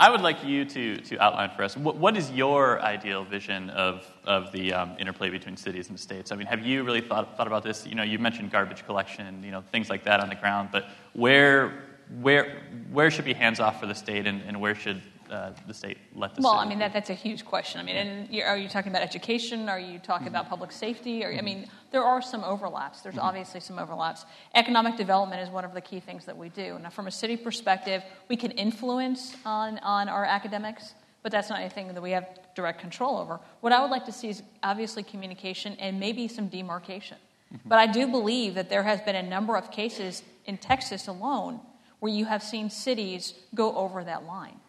I 0.00 0.10
would 0.10 0.20
like 0.20 0.44
you 0.44 0.64
to, 0.64 0.96
to 0.96 1.18
outline 1.18 1.50
for 1.50 1.64
us 1.64 1.76
what, 1.76 1.96
what 1.96 2.16
is 2.16 2.30
your 2.30 2.80
ideal 2.82 3.24
vision 3.24 3.68
of, 3.70 4.06
of 4.24 4.52
the 4.52 4.72
um, 4.72 4.94
interplay 4.96 5.28
between 5.28 5.56
cities 5.56 5.88
and 5.88 5.98
states? 5.98 6.30
I 6.30 6.36
mean, 6.36 6.46
have 6.46 6.64
you 6.64 6.84
really 6.84 7.00
thought, 7.00 7.36
thought 7.36 7.48
about 7.48 7.64
this? 7.64 7.84
You 7.84 7.96
know, 7.96 8.04
you 8.04 8.20
mentioned 8.20 8.52
garbage 8.52 8.86
collection, 8.86 9.42
you 9.42 9.50
know, 9.50 9.60
things 9.60 9.90
like 9.90 10.04
that 10.04 10.20
on 10.20 10.28
the 10.28 10.36
ground, 10.36 10.68
but 10.70 10.88
where, 11.14 11.82
where, 12.20 12.62
where 12.92 13.10
should 13.10 13.24
be 13.24 13.34
hands 13.34 13.58
off 13.58 13.80
for 13.80 13.86
the 13.86 13.94
state 13.94 14.28
and, 14.28 14.40
and 14.42 14.60
where 14.60 14.76
should 14.76 15.02
uh, 15.30 15.52
the 15.66 15.74
state 15.74 15.98
let 16.14 16.34
the 16.34 16.42
well, 16.42 16.54
city? 16.54 16.66
I 16.66 16.68
mean, 16.68 16.78
that, 16.78 16.92
that's 16.92 17.10
a 17.10 17.14
huge 17.14 17.44
question. 17.44 17.80
I 17.80 17.84
mean, 17.84 17.96
and 17.96 18.30
you- 18.34 18.42
are 18.42 18.56
you 18.56 18.68
talking 18.68 18.90
about 18.90 19.02
education? 19.02 19.68
Are 19.68 19.78
you 19.80 19.98
talking 19.98 20.26
Mm-hmm. 20.26 20.34
about 20.34 20.48
public 20.48 20.72
safety? 20.72 21.24
Or, 21.24 21.32
I 21.32 21.40
mean, 21.40 21.66
there 21.90 22.02
are 22.04 22.20
some 22.22 22.42
overlaps. 22.44 22.98
Mm-hmm. 22.98 23.10
There's 23.10 23.18
obviously 23.18 23.60
some 23.60 23.78
overlaps. 23.78 24.24
Economic 24.54 24.96
development 24.96 25.40
is 25.42 25.48
one 25.50 25.64
of 25.64 25.74
the 25.74 25.80
key 25.80 26.00
things 26.00 26.24
that 26.26 26.36
we 26.36 26.48
do. 26.48 26.78
Now, 26.82 26.90
from 26.90 27.06
a 27.06 27.10
city 27.10 27.36
perspective, 27.36 28.02
we 28.28 28.36
can 28.36 28.50
influence 28.52 29.36
on, 29.44 29.78
on 29.78 30.08
our 30.08 30.24
academics, 30.24 30.94
but 31.22 31.32
that's 31.32 31.50
not 31.50 31.60
anything 31.60 31.88
that 31.94 32.02
we 32.02 32.10
have 32.12 32.26
direct 32.54 32.80
control 32.80 33.18
over. 33.18 33.40
What 33.60 33.72
I 33.72 33.80
would 33.80 33.90
like 33.90 34.06
to 34.06 34.12
see 34.12 34.28
is 34.28 34.42
obviously 34.62 35.02
communication 35.02 35.76
and 35.78 35.98
maybe 36.00 36.28
some 36.28 36.48
demarcation. 36.48 37.18
Mm-hmm. 37.54 37.68
But 37.68 37.78
I 37.78 37.86
do 37.86 38.06
believe 38.08 38.54
that 38.54 38.68
there 38.68 38.82
has 38.82 39.00
been 39.00 39.16
a 39.16 39.22
number 39.22 39.56
of 39.56 39.70
cases 39.70 40.22
in 40.46 40.58
Texas 40.58 41.06
alone 41.08 41.60
where 42.00 42.12
you 42.12 42.24
have 42.26 42.42
seen 42.42 42.70
cities 42.70 43.34
go 43.54 43.74
over 43.74 44.04
that 44.04 44.24
line. 44.24 44.60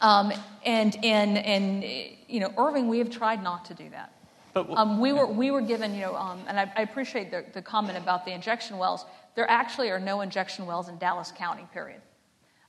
Um, 0.00 0.32
and 0.64 0.94
in, 0.96 1.36
in 1.36 2.16
you 2.28 2.40
know, 2.40 2.52
Irving, 2.56 2.88
we 2.88 2.98
have 2.98 3.10
tried 3.10 3.42
not 3.42 3.64
to 3.66 3.74
do 3.74 3.88
that. 3.90 4.12
But 4.54 4.62
w- 4.62 4.76
Um, 4.78 5.00
we, 5.00 5.12
were, 5.12 5.26
we 5.26 5.50
were 5.50 5.60
given, 5.60 5.94
you 5.94 6.00
know, 6.02 6.16
um, 6.16 6.42
and 6.48 6.58
I, 6.58 6.72
I 6.74 6.82
appreciate 6.82 7.30
the, 7.30 7.44
the 7.52 7.62
comment 7.62 7.98
about 7.98 8.24
the 8.24 8.32
injection 8.32 8.78
wells. 8.78 9.04
There 9.34 9.48
actually 9.48 9.90
are 9.90 10.00
no 10.00 10.22
injection 10.22 10.66
wells 10.66 10.88
in 10.88 10.98
Dallas 10.98 11.32
County, 11.32 11.66
period. 11.72 12.00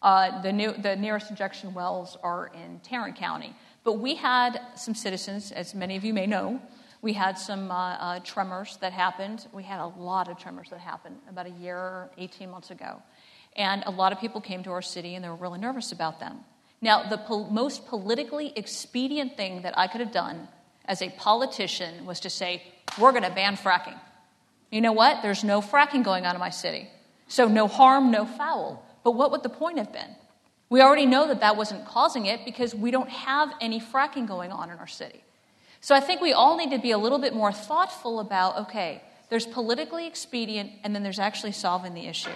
Uh, 0.02 0.42
the, 0.42 0.52
new, 0.52 0.74
the 0.74 0.96
nearest 0.96 1.30
injection 1.30 1.74
wells 1.74 2.18
are 2.24 2.52
in 2.54 2.80
Tarrant 2.80 3.16
County. 3.16 3.56
But 3.84 3.94
we 3.94 4.16
had 4.16 4.60
some 4.76 4.94
citizens, 4.94 5.52
as 5.52 5.74
many 5.74 5.96
of 5.96 6.04
you 6.04 6.14
may 6.14 6.28
know, 6.28 6.62
we 7.02 7.14
had 7.14 7.38
some 7.40 7.72
uh, 7.72 7.94
uh, 7.94 8.20
tremors 8.20 8.78
that 8.82 8.94
happened. 8.94 9.48
We 9.54 9.64
had 9.64 9.80
a 9.80 9.88
lot 9.88 10.28
of 10.28 10.38
tremors 10.38 10.70
that 10.70 10.80
happened 10.80 11.18
about 11.28 11.48
a 11.48 11.50
year, 11.50 12.12
18 12.18 12.50
months 12.50 12.70
ago. 12.70 13.02
And 13.56 13.84
a 13.88 13.92
lot 13.92 14.12
of 14.12 14.20
people 14.20 14.40
came 14.40 14.62
to 14.64 14.72
our 14.72 14.84
city 14.84 15.16
and 15.16 15.24
they 15.26 15.30
were 15.30 15.36
really 15.36 15.60
nervous 15.60 15.92
about 15.92 16.20
them. 16.20 16.42
Now, 16.82 17.08
the 17.08 17.22
most 17.52 17.88
politically 17.88 18.54
expedient 18.56 19.38
thing 19.38 19.62
that 19.62 19.78
I 19.78 19.88
could 19.88 20.02
have 20.02 20.12
done 20.12 20.48
as 20.86 21.02
a 21.02 21.10
politician 21.10 22.06
was 22.06 22.20
to 22.22 22.30
say, 22.30 22.64
we're 23.00 23.12
going 23.12 23.24
to 23.24 23.30
ban 23.30 23.56
fracking. 23.56 24.00
You 24.72 24.82
know 24.82 24.92
what? 24.92 25.22
There's 25.22 25.44
no 25.44 25.62
fracking 25.62 26.04
going 26.04 26.26
on 26.26 26.36
in 26.36 26.40
my 26.40 26.50
city. 26.50 26.90
So 27.28 27.48
no 27.48 27.68
harm, 27.68 28.10
no 28.10 28.26
foul. 28.26 28.84
But 29.04 29.12
what 29.12 29.32
would 29.32 29.44
the 29.44 29.50
point 29.50 29.78
have 29.78 29.94
been? 29.94 30.16
We 30.70 30.82
already 30.82 31.06
know 31.06 31.28
that 31.28 31.42
that 31.42 31.58
wasn't 31.58 31.86
causing 31.86 32.26
it 32.26 32.46
because 32.46 32.74
we 32.74 32.92
don't 32.92 33.10
have 33.10 33.54
any 33.62 33.80
fracking 33.80 34.28
going 34.28 34.52
on 34.52 34.70
in 34.70 34.78
our 34.80 34.88
city. 34.88 35.24
So 35.82 35.94
I 35.94 36.00
think 36.00 36.22
we 36.22 36.34
all 36.34 36.58
need 36.58 36.72
to 36.72 36.80
be 36.80 36.92
a 36.92 36.98
little 36.98 37.20
bit 37.20 37.34
more 37.34 37.52
thoughtful 37.52 38.20
about 38.20 38.58
okay, 38.68 39.02
there's 39.30 39.46
politically 39.46 40.08
expedient 40.08 40.72
and 40.84 40.96
then 40.96 41.04
there's 41.04 41.20
actually 41.20 41.52
solving 41.52 41.94
the 41.94 42.08
issue. 42.08 42.30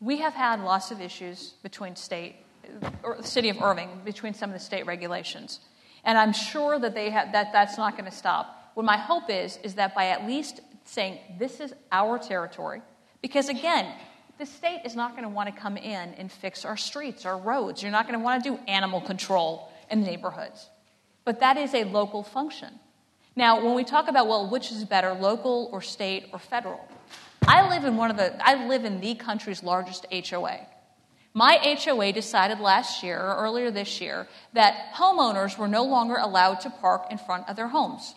We 0.00 0.18
have 0.18 0.34
had 0.34 0.60
lots 0.60 0.90
of 0.90 1.00
issues 1.00 1.54
between 1.62 1.96
state, 1.96 2.36
the 2.80 3.22
city 3.22 3.48
of 3.48 3.60
Irving, 3.62 4.00
between 4.04 4.34
some 4.34 4.50
of 4.50 4.54
the 4.54 4.64
state 4.64 4.86
regulations. 4.86 5.60
And 6.04 6.18
I'm 6.18 6.32
sure 6.32 6.78
that, 6.78 6.94
they 6.94 7.10
have, 7.10 7.32
that 7.32 7.52
that's 7.52 7.78
not 7.78 7.96
going 7.96 8.10
to 8.10 8.16
stop. 8.16 8.72
What 8.74 8.84
my 8.84 8.96
hope 8.96 9.30
is, 9.30 9.58
is 9.62 9.74
that 9.74 9.94
by 9.94 10.08
at 10.08 10.26
least 10.26 10.60
saying, 10.84 11.18
this 11.38 11.60
is 11.60 11.72
our 11.90 12.18
territory, 12.18 12.82
because 13.22 13.48
again, 13.48 13.92
the 14.38 14.46
state 14.46 14.82
is 14.84 14.96
not 14.96 15.12
going 15.12 15.22
to 15.22 15.28
want 15.28 15.54
to 15.54 15.60
come 15.60 15.76
in 15.76 16.14
and 16.14 16.30
fix 16.30 16.64
our 16.64 16.76
streets, 16.76 17.24
our 17.24 17.38
roads. 17.38 17.82
You're 17.82 17.92
not 17.92 18.06
going 18.06 18.18
to 18.18 18.24
want 18.24 18.42
to 18.42 18.50
do 18.50 18.58
animal 18.66 19.00
control 19.00 19.70
in 19.90 20.00
the 20.00 20.06
neighborhoods. 20.06 20.68
But 21.24 21.40
that 21.40 21.56
is 21.56 21.72
a 21.72 21.84
local 21.84 22.22
function. 22.22 22.80
Now, 23.36 23.64
when 23.64 23.74
we 23.74 23.84
talk 23.84 24.08
about, 24.08 24.26
well, 24.26 24.50
which 24.50 24.70
is 24.70 24.84
better, 24.84 25.12
local 25.14 25.68
or 25.72 25.80
state 25.80 26.28
or 26.32 26.38
federal, 26.38 26.86
I 27.46 27.68
live 27.68 27.84
in 27.84 27.96
one 27.96 28.10
of 28.10 28.16
the, 28.16 28.34
I 28.46 28.66
live 28.66 28.84
in 28.84 29.00
the 29.00 29.14
country's 29.14 29.62
largest 29.62 30.06
HOA. 30.12 30.66
My 31.36 31.58
HOA 31.84 32.12
decided 32.12 32.60
last 32.60 33.02
year 33.02 33.18
or 33.18 33.36
earlier 33.38 33.72
this 33.72 34.00
year 34.00 34.28
that 34.52 34.94
homeowners 34.94 35.58
were 35.58 35.66
no 35.66 35.84
longer 35.84 36.14
allowed 36.14 36.60
to 36.60 36.70
park 36.70 37.06
in 37.10 37.18
front 37.18 37.48
of 37.48 37.56
their 37.56 37.66
homes. 37.66 38.14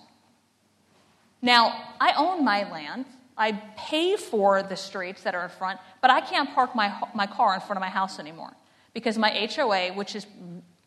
Now, 1.41 1.95
I 1.99 2.13
own 2.15 2.45
my 2.45 2.69
land. 2.71 3.05
I 3.35 3.53
pay 3.75 4.17
for 4.17 4.61
the 4.61 4.75
streets 4.75 5.23
that 5.23 5.33
are 5.33 5.43
in 5.43 5.49
front, 5.49 5.79
but 5.99 6.11
I 6.11 6.21
can't 6.21 6.53
park 6.53 6.75
my, 6.75 6.95
my 7.15 7.25
car 7.25 7.55
in 7.55 7.61
front 7.61 7.77
of 7.77 7.81
my 7.81 7.89
house 7.89 8.19
anymore 8.19 8.55
because 8.93 9.17
my 9.17 9.29
HOA, 9.29 9.93
which 9.93 10.15
is 10.15 10.27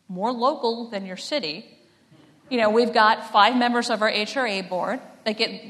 more 0.07 0.31
local 0.31 0.89
than 0.89 1.05
your 1.05 1.17
city, 1.17 1.65
you 2.49 2.57
know, 2.57 2.69
we've 2.69 2.93
got 2.93 3.31
five 3.31 3.57
members 3.57 3.89
of 3.89 4.01
our 4.01 4.11
HRA 4.11 4.67
board 4.67 4.99
that 5.25 5.37
get, 5.37 5.61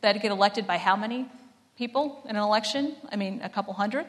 that 0.00 0.20
get 0.20 0.30
elected 0.30 0.66
by 0.66 0.78
how 0.78 0.96
many 0.96 1.26
people 1.76 2.22
in 2.28 2.36
an 2.36 2.42
election? 2.42 2.96
I 3.10 3.16
mean, 3.16 3.40
a 3.42 3.48
couple 3.48 3.74
hundred? 3.74 4.06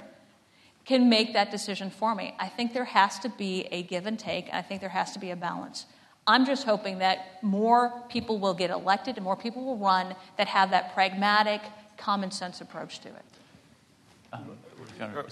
Can 0.86 1.10
make 1.10 1.34
that 1.34 1.50
decision 1.50 1.89
for 1.89 2.13
me. 2.13 2.36
I 2.39 2.48
think 2.48 2.74
there 2.74 2.86
has 2.86 3.17
to 3.19 3.30
be 3.30 3.67
a 3.71 3.82
give 3.84 4.06
and 4.06 4.19
take, 4.19 4.48
and 4.48 4.56
I 4.56 4.62
think 4.62 4.82
there 4.82 4.89
has 4.89 5.12
to 5.13 5.19
be 5.19 5.32
a 5.32 5.36
balance. 5.36 5.86
I'm 6.28 6.45
just 6.45 6.65
hoping 6.65 7.00
that 7.00 7.43
more 7.43 8.04
people 8.10 8.39
will 8.39 8.54
get 8.54 8.71
elected 8.71 9.15
and 9.17 9.24
more 9.24 9.36
people 9.36 9.63
will 9.63 9.78
run 9.78 10.15
that 10.38 10.48
have 10.48 10.71
that 10.71 10.93
pragmatic, 10.93 11.62
common 11.98 12.32
sense 12.32 12.62
approach 12.62 13.00
to 13.00 13.10
it. 13.10 13.26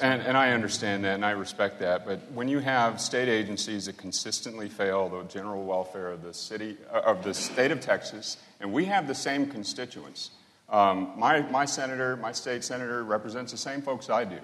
And, 0.02 0.22
and 0.22 0.38
I 0.38 0.52
understand 0.52 1.04
that 1.04 1.16
and 1.16 1.26
I 1.26 1.32
respect 1.32 1.80
that, 1.80 2.06
but 2.06 2.20
when 2.32 2.48
you 2.48 2.60
have 2.60 3.00
state 3.00 3.30
agencies 3.30 3.86
that 3.86 3.98
consistently 3.98 4.70
fail 4.70 5.10
the 5.10 5.24
general 5.24 5.64
welfare 5.64 6.12
of 6.12 6.22
the 6.22 6.34
city 6.34 6.78
uh, 6.92 7.02
of 7.06 7.24
the 7.24 7.34
state 7.34 7.72
of 7.72 7.80
Texas, 7.80 8.38
and 8.60 8.72
we 8.72 8.86
have 8.86 9.08
the 9.08 9.16
same 9.16 9.48
constituents. 9.48 10.32
Um, 10.70 11.14
my, 11.18 11.42
my 11.50 11.66
senator, 11.66 12.16
my 12.18 12.32
state 12.32 12.64
senator, 12.64 13.04
represents 13.04 13.52
the 13.52 13.58
same 13.58 13.82
folks 13.82 14.10
I 14.10 14.26
do. 14.26 14.40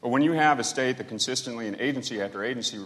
But 0.00 0.08
when 0.08 0.22
you 0.22 0.32
have 0.32 0.58
a 0.58 0.64
state 0.64 0.98
that 0.98 1.08
consistently, 1.08 1.66
in 1.66 1.80
agency 1.80 2.20
after 2.20 2.44
agency, 2.44 2.78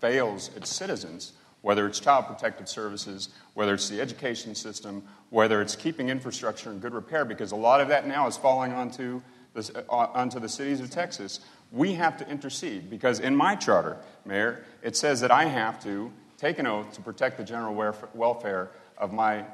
fails 0.00 0.50
its 0.56 0.70
citizens, 0.70 1.32
whether 1.62 1.86
it's 1.86 2.00
child 2.00 2.26
protective 2.26 2.68
services, 2.68 3.30
whether 3.54 3.74
it's 3.74 3.88
the 3.88 4.00
education 4.00 4.54
system, 4.54 5.02
whether 5.30 5.62
it's 5.62 5.76
keeping 5.76 6.08
infrastructure 6.08 6.70
in 6.70 6.78
good 6.78 6.92
repair, 6.92 7.24
because 7.24 7.52
a 7.52 7.56
lot 7.56 7.80
of 7.80 7.88
that 7.88 8.06
now 8.06 8.26
is 8.26 8.36
falling 8.36 8.72
onto 8.72 9.22
the, 9.54 9.84
uh, 9.88 10.08
onto 10.12 10.40
the 10.40 10.48
cities 10.48 10.80
of 10.80 10.90
Texas, 10.90 11.40
we 11.70 11.94
have 11.94 12.18
to 12.18 12.28
intercede. 12.28 12.90
Because 12.90 13.20
in 13.20 13.34
my 13.34 13.54
charter, 13.54 13.96
Mayor, 14.24 14.64
it 14.82 14.96
says 14.96 15.20
that 15.20 15.30
I 15.30 15.44
have 15.44 15.82
to 15.84 16.12
take 16.36 16.58
an 16.58 16.66
oath 16.66 16.92
to 16.94 17.00
protect 17.00 17.38
the 17.38 17.44
general 17.44 17.74
welfare 18.12 18.70
of 18.98 19.12
my, 19.12 19.44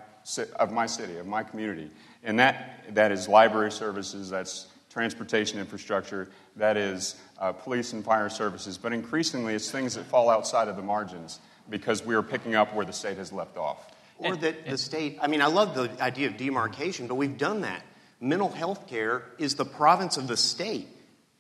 of 0.57 0.73
my 0.73 0.87
city, 0.87 1.19
of 1.19 1.27
my 1.27 1.43
community. 1.43 1.91
And 2.25 2.39
that, 2.39 2.95
that 2.95 3.13
is 3.13 3.29
library 3.29 3.71
services, 3.71 4.31
that's 4.31 4.69
transportation 4.91 5.59
infrastructure, 5.59 6.29
that 6.57 6.77
is 6.77 7.17
uh, 7.39 7.53
police 7.53 7.93
and 7.93 8.05
fire 8.05 8.29
services. 8.29 8.79
But 8.79 8.93
increasingly, 8.93 9.55
it's 9.55 9.71
things 9.71 9.95
that 9.95 10.05
fall 10.05 10.31
outside 10.31 10.69
of 10.69 10.77
the 10.77 10.83
margins 10.83 11.41
because 11.71 12.05
we 12.05 12.15
are 12.15 12.23
picking 12.23 12.55
up 12.55 12.75
where 12.75 12.87
the 12.87 12.93
state 12.93 13.19
has 13.19 13.33
left 13.33 13.57
off. 13.57 13.91
Or 14.19 14.35
that 14.37 14.67
the 14.67 14.79
state, 14.79 15.19
I 15.21 15.29
mean, 15.29 15.43
I 15.43 15.47
love 15.47 15.75
the 15.75 15.91
idea 16.03 16.27
of 16.27 16.37
demarcation, 16.37 17.07
but 17.07 17.15
we've 17.15 17.39
done 17.39 17.61
that. 17.61 17.83
Mental 18.21 18.49
health 18.49 18.89
care 18.89 19.23
is 19.39 19.55
the 19.55 19.65
province 19.65 20.17
of 20.17 20.27
the 20.27 20.37
state. 20.37 20.89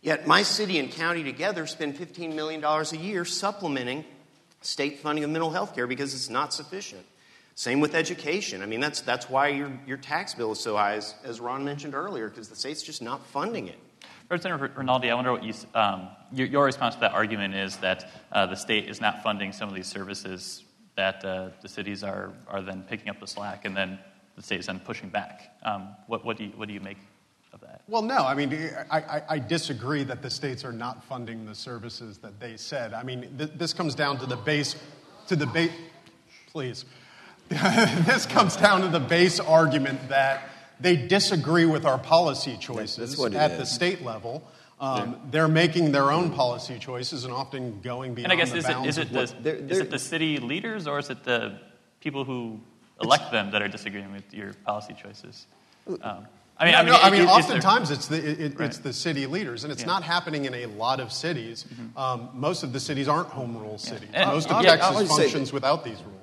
Yet 0.01 0.29
my 0.29 0.43
city 0.43 0.79
and 0.79 0.91
county 0.91 1.25
together 1.25 1.67
spend 1.67 1.97
$15 1.97 2.35
million 2.35 2.63
a 2.63 2.97
year 2.97 3.25
supplementing 3.25 4.05
state 4.61 5.01
funding 5.01 5.25
of 5.25 5.31
mental 5.31 5.51
health 5.51 5.75
care 5.75 5.87
because 5.87 6.15
it's 6.15 6.31
not 6.31 6.55
sufficient. 6.55 7.05
Same 7.59 7.81
with 7.81 7.97
education. 7.97 8.63
I 8.63 8.67
mean, 8.67 8.79
that's, 8.79 9.01
that's 9.01 9.29
why 9.29 9.49
your, 9.49 9.73
your 9.85 9.97
tax 9.97 10.33
bill 10.33 10.53
is 10.53 10.61
so 10.61 10.77
high, 10.77 10.95
as, 10.95 11.17
as 11.25 11.41
Ron 11.41 11.65
mentioned 11.65 11.93
earlier, 11.93 12.29
because 12.29 12.49
the 12.49 12.55
state's 12.55 12.85
just 12.85 13.03
not 13.03 13.27
funding 13.27 13.67
it. 13.67 13.81
Representative 14.31 14.77
Rinaldi, 14.77 15.11
I 15.11 15.15
wonder 15.17 15.33
what 15.33 15.43
you, 15.43 15.53
um, 15.75 16.07
your, 16.31 16.47
your, 16.47 16.65
response 16.67 16.95
to 16.95 17.01
that 17.01 17.15
argument 17.15 17.57
is 17.57 17.77
that 17.79 18.13
uh, 18.31 18.47
the 18.47 18.55
state 18.55 18.89
is 18.89 19.01
not 19.01 19.25
funding 19.25 19.51
some 19.53 19.69
of 19.69 19.75
these 19.75 19.89
services 19.89 20.63
that 20.95 21.25
uh, 21.25 21.49
the 21.61 21.69
cities 21.69 22.05
are, 22.05 22.33
are 22.47 22.63
then 22.63 22.85
picking 22.89 23.09
up 23.09 23.19
the 23.19 23.27
slack, 23.27 23.65
and 23.65 23.77
then 23.77 23.99
the 24.37 24.43
state 24.45 24.61
is 24.61 24.67
then 24.67 24.79
pushing 24.79 25.09
back. 25.09 25.57
Um, 25.65 25.97
what, 26.07 26.25
what, 26.25 26.37
do 26.37 26.45
you, 26.45 26.51
what 26.51 26.69
do 26.69 26.75
you 26.75 26.81
make 26.81 26.99
of 27.53 27.61
that? 27.63 27.83
Well, 27.89 28.03
no. 28.03 28.19
I 28.19 28.37
mean, 28.37 28.71
I, 28.89 29.01
I, 29.01 29.23
I, 29.31 29.39
disagree 29.41 30.05
that 30.05 30.23
the 30.23 30.31
states 30.31 30.65
are 30.65 30.73
not 30.73 31.03
funding 31.03 31.45
the 31.45 31.57
services 31.57 32.19
that 32.19 32.39
they 32.39 32.57
said. 32.57 32.95
I 32.95 33.03
mean, 33.03 33.37
th- 33.37 33.51
this 33.57 33.73
comes 33.73 33.97
down 33.97 34.19
to 34.19 34.27
the 34.27 34.37
base, 34.37 34.77
to 35.27 35.35
the 35.35 35.47
base, 35.47 35.73
please. 36.53 36.85
this 38.07 38.27
comes 38.27 38.57
down 38.57 38.83
to 38.83 38.89
the 38.89 39.01
base 39.01 39.41
argument 39.41 40.09
that 40.09 40.49
they 40.81 40.97
disagree 40.97 41.65
with 41.65 41.85
our 41.85 41.99
policy 41.99 42.57
choices 42.59 43.19
at 43.35 43.53
is. 43.53 43.59
the 43.59 43.67
state 43.67 44.03
level. 44.03 44.43
Um, 44.81 45.11
yeah. 45.11 45.15
They're 45.33 45.49
making 45.49 45.91
their 45.93 46.13
own 46.13 46.31
policy 46.31 46.79
choices 46.79 47.25
and 47.25 47.33
often 47.33 47.81
going 47.81 48.15
beyond. 48.15 48.33
And 48.33 48.41
I 48.41 48.45
guess 48.45 48.53
the 48.53 48.59
is 48.59 48.65
bounds 48.67 48.87
it, 48.87 48.91
is, 48.91 48.99
it 48.99 49.13
the, 49.13 49.43
they're, 49.43 49.61
they're, 49.61 49.71
is 49.73 49.79
it 49.79 49.91
the 49.91 49.99
city 49.99 50.39
leaders 50.39 50.87
or 50.87 50.99
is 51.01 51.11
it 51.11 51.25
the 51.25 51.59
people 52.01 52.25
who 52.25 52.61
elect 53.03 53.33
them 53.33 53.51
that 53.53 53.63
are 53.63 53.69
disagreeing 53.69 54.13
with 54.13 54.33
your 54.33 54.53
policy 54.65 54.95
choices? 54.95 55.47
Um, 56.03 56.27
I 56.61 56.65
mean, 56.65 56.73
No, 56.73 56.79
I 56.79 56.83
mean, 56.83 56.87
no, 56.93 56.97
I 57.01 57.11
mean, 57.11 57.21
it- 57.23 57.25
is 57.25 57.31
oftentimes 57.31 57.91
it's 57.91 58.07
the 58.09 58.17
it, 58.19 58.41
it- 58.41 58.61
it's 58.61 58.79
the 58.79 58.93
city 58.93 59.27
leaders, 59.27 59.65
and 59.65 59.73
it's 59.73 59.83
Yeah. 59.83 59.87
not 59.89 60.03
happening 60.03 60.45
in 60.45 60.55
a 60.55 60.67
lot 60.67 61.01
of 61.01 61.13
cities. 61.13 61.65
Um, 61.97 62.31
most 62.35 62.63
of 62.63 62.73
the 62.73 62.81
cities 62.81 63.09
aren't 63.09 63.29
home 63.29 63.57
rule 63.57 63.79
cities. 63.79 64.11
And- 64.13 64.31
most 64.31 64.47
of 64.51 64.57
I'll- 64.57 64.63
Texas 64.65 64.91
I'll 64.97 65.07
say- 65.07 65.23
functions 65.25 65.53
without 65.53 65.85
these 65.85 65.99
rules. 66.03 66.15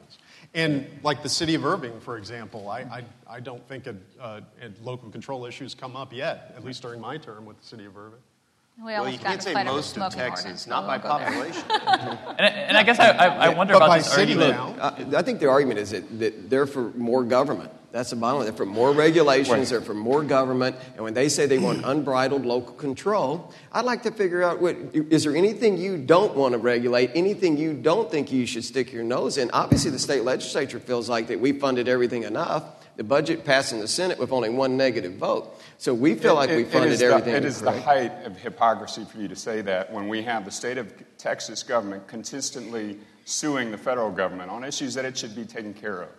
And 0.56 0.88
like 1.03 1.22
the 1.22 1.30
city 1.30 1.53
of 1.53 1.66
Irving, 1.66 1.99
for 1.99 2.18
example, 2.18 2.70
I, 2.70 2.80
I, 2.80 3.03
I 3.30 3.39
don't 3.41 3.68
think 3.68 3.88
a, 3.88 3.95
uh, 4.20 4.39
a 4.62 4.70
local 4.84 5.10
control 5.10 5.45
issues 5.45 5.76
come 5.76 5.97
up 5.97 6.14
yet, 6.14 6.53
at 6.56 6.64
least 6.64 6.82
during 6.82 7.01
my 7.01 7.18
term 7.18 7.45
with 7.45 7.60
the 7.60 7.66
city 7.68 7.84
of 7.86 7.97
Irving. 7.97 8.20
We 8.78 8.84
Well, 8.86 9.10
you 9.10 9.20
can't 9.20 9.43
say 9.43 9.53
fight 9.53 9.68
over 9.68 9.72
the 9.72 9.76
most 9.78 9.97
of 9.97 10.14
smoking 10.14 10.20
Texas, 10.20 10.66
not 10.68 10.88
by 10.88 10.97
we 10.97 11.08
won't 11.08 11.24
population. 11.24 11.64
And, 12.38 12.41
and 12.41 12.78
I 12.78 12.84
guess 12.84 12.99
I, 12.99 13.10
I, 13.12 13.26
I 13.28 13.49
wonder 13.49 13.74
But 13.74 13.78
about 13.78 13.88
by 13.89 13.97
this 13.99 14.14
city 14.14 14.34
argument. 14.34 14.78
now- 14.78 15.16
I, 15.18 15.20
I 15.20 15.22
think 15.22 15.39
the 15.39 15.49
argument 15.49 15.80
is 15.80 15.91
that, 15.91 16.20
that 16.20 16.49
they're 16.49 16.68
for 16.68 16.89
more 16.91 17.24
government. 17.24 17.72
That's 17.96 18.10
the 18.10 18.18
bottom 18.18 18.39
line. 18.39 18.46
They're 18.46 18.54
for 18.58 18.66
more 18.66 18.91
regulations, 18.91 19.70
they're 19.70 19.80
for 19.80 19.93
more 19.93 20.22
government. 20.22 20.76
And 20.96 21.04
when 21.06 21.14
they 21.14 21.30
say 21.30 21.46
they 21.46 21.60
want 21.60 21.82
unbridled 21.86 22.46
local 22.46 22.74
control, 22.74 23.54
I'd 23.72 23.86
like 23.86 24.04
to 24.04 24.12
figure 24.12 24.43
out 24.43 24.62
what, 24.62 24.76
is 24.93 25.24
there 25.24 25.34
anything 25.34 25.78
you 25.78 25.98
don't 25.98 26.36
want 26.36 26.52
to 26.52 26.58
regulate, 26.58 27.12
anything 27.16 27.56
you 27.56 27.74
don't 27.74 28.12
think 28.12 28.34
you 28.34 28.46
should 28.46 28.66
stick 28.66 28.91
your 28.91 29.06
nose 29.06 29.38
in? 29.38 29.50
Obviously, 29.52 29.91
the 29.91 30.00
state 30.00 30.26
legislature 30.26 30.78
feels 30.82 31.08
like 31.08 31.28
that 31.28 31.39
we 31.39 31.54
funded 31.54 31.88
everything 31.88 32.24
enough. 32.24 32.66
The 32.98 33.06
budget 33.06 33.46
passed 33.46 33.72
in 33.72 33.80
the 33.80 33.88
Senate 33.88 34.20
with 34.20 34.34
only 34.34 34.50
one 34.50 34.76
negative 34.76 35.14
vote. 35.14 35.58
So 35.78 35.93
we 35.93 36.16
feel 36.16 36.36
like 36.36 36.50
we 36.50 36.56
it- 36.56 36.60
it 36.68 36.72
funded 36.74 37.00
the- 37.00 37.06
everything. 37.06 37.36
It 37.36 37.46
is 37.46 37.62
the 37.62 37.72
height 37.72 38.12
of 38.26 38.36
hypocrisy 38.38 39.06
for 39.06 39.20
you 39.20 39.30
to 39.30 39.38
say 39.38 39.62
that 39.62 39.93
when 39.93 40.10
we 40.10 40.22
have 40.24 40.43
the 40.43 40.52
state 40.52 40.78
of 40.78 40.93
Texas 41.18 41.64
government 41.64 42.08
consistently 42.08 42.98
suing 43.24 43.72
the 43.72 43.78
federal 43.78 44.12
government 44.12 44.52
on 44.52 44.66
issues 44.66 44.96
that 44.96 45.06
it 45.06 45.18
should 45.18 45.34
be 45.34 45.46
taken 45.46 45.74
care 45.74 46.02
of. 46.02 46.10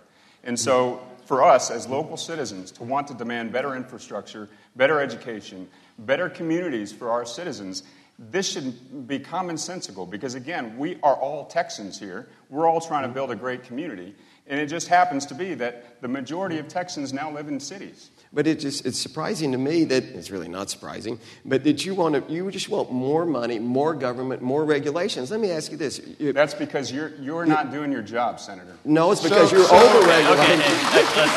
And 0.43 0.59
so, 0.59 1.01
for 1.27 1.43
us 1.43 1.70
as 1.70 1.89
local 1.89 2.16
citizens 2.16 2.70
to 2.72 2.85
want 2.85 3.09
to 3.09 3.14
demand 3.14 3.53
better 3.53 3.74
infrastructure, 3.74 4.49
better 4.77 5.01
education, 5.01 5.68
better 5.99 6.29
communities 6.29 6.93
for 6.93 7.11
our 7.11 7.27
citizens, 7.27 7.83
this 8.18 8.51
should 8.51 9.07
be 9.07 9.18
commonsensical 9.18 10.09
because, 10.09 10.35
again, 10.35 10.79
we 10.79 10.99
are 11.03 11.16
all 11.16 11.47
Texans 11.47 11.99
here. 11.99 12.29
We're 12.49 12.66
all 12.66 12.81
trying 12.81 13.03
to 13.03 13.09
build 13.09 13.31
a 13.31 13.37
great 13.37 13.64
community. 13.64 14.14
And 14.47 14.61
it 14.61 14.68
just 14.68 14.89
happens 14.89 15.27
to 15.27 15.35
be 15.35 15.55
that 15.55 16.01
the 16.01 16.09
majority 16.09 16.59
of 16.59 16.68
Texans 16.68 17.12
now 17.12 17.31
live 17.31 17.49
in 17.49 17.61
cities. 17.61 18.11
But 18.33 18.47
it 18.47 18.61
just, 18.61 18.85
it's 18.85 18.99
surprising 18.99 19.53
to 19.53 19.59
me 19.59 19.85
that 19.85 20.03
it's 20.05 20.31
really 20.31 20.49
not 20.49 20.68
surprising, 20.68 21.18
but 21.45 21.64
that 21.64 21.87
you 21.87 21.95
want 21.95 22.14
to, 22.27 22.33
you 22.33 22.51
just 22.51 22.68
want 22.68 22.91
more 22.93 23.24
money, 23.24 23.59
more 23.59 23.95
government, 23.95 24.43
more 24.43 24.64
regulations. 24.64 25.31
Let 25.31 25.41
me 25.41 25.51
ask 25.51 25.70
you 25.70 25.79
this. 25.79 26.01
That's 26.20 26.53
because 26.53 26.91
you're, 26.93 27.12
you're 27.20 27.47
not 27.47 27.70
doing 27.70 27.91
your 27.93 28.03
job, 28.03 28.41
Senator. 28.41 28.77
no, 28.85 29.12
it's 29.12 29.22
because 29.22 29.51
So- 29.51 29.57
you're 29.57 29.64
so- 29.66 29.77
over 29.77 29.99
Okay, 29.99 30.07
regulating. 30.24 30.59
that's, 30.59 31.14
that's, 31.14 31.37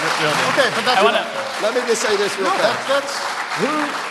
that's 0.00 0.20
real. 0.22 0.30
Okay, 0.30 0.70
but 0.74 0.84
that's 0.84 1.00
I 1.00 1.04
want 1.04 1.16
to. 1.16 1.62
Let 1.62 1.74
me 1.74 1.80
just 1.88 2.02
say 2.02 2.16
this 2.16 2.36
real 2.38 2.48
No, 2.48 2.54
fast. 2.56 2.88
that's, 2.88 3.20
that's 3.60 4.10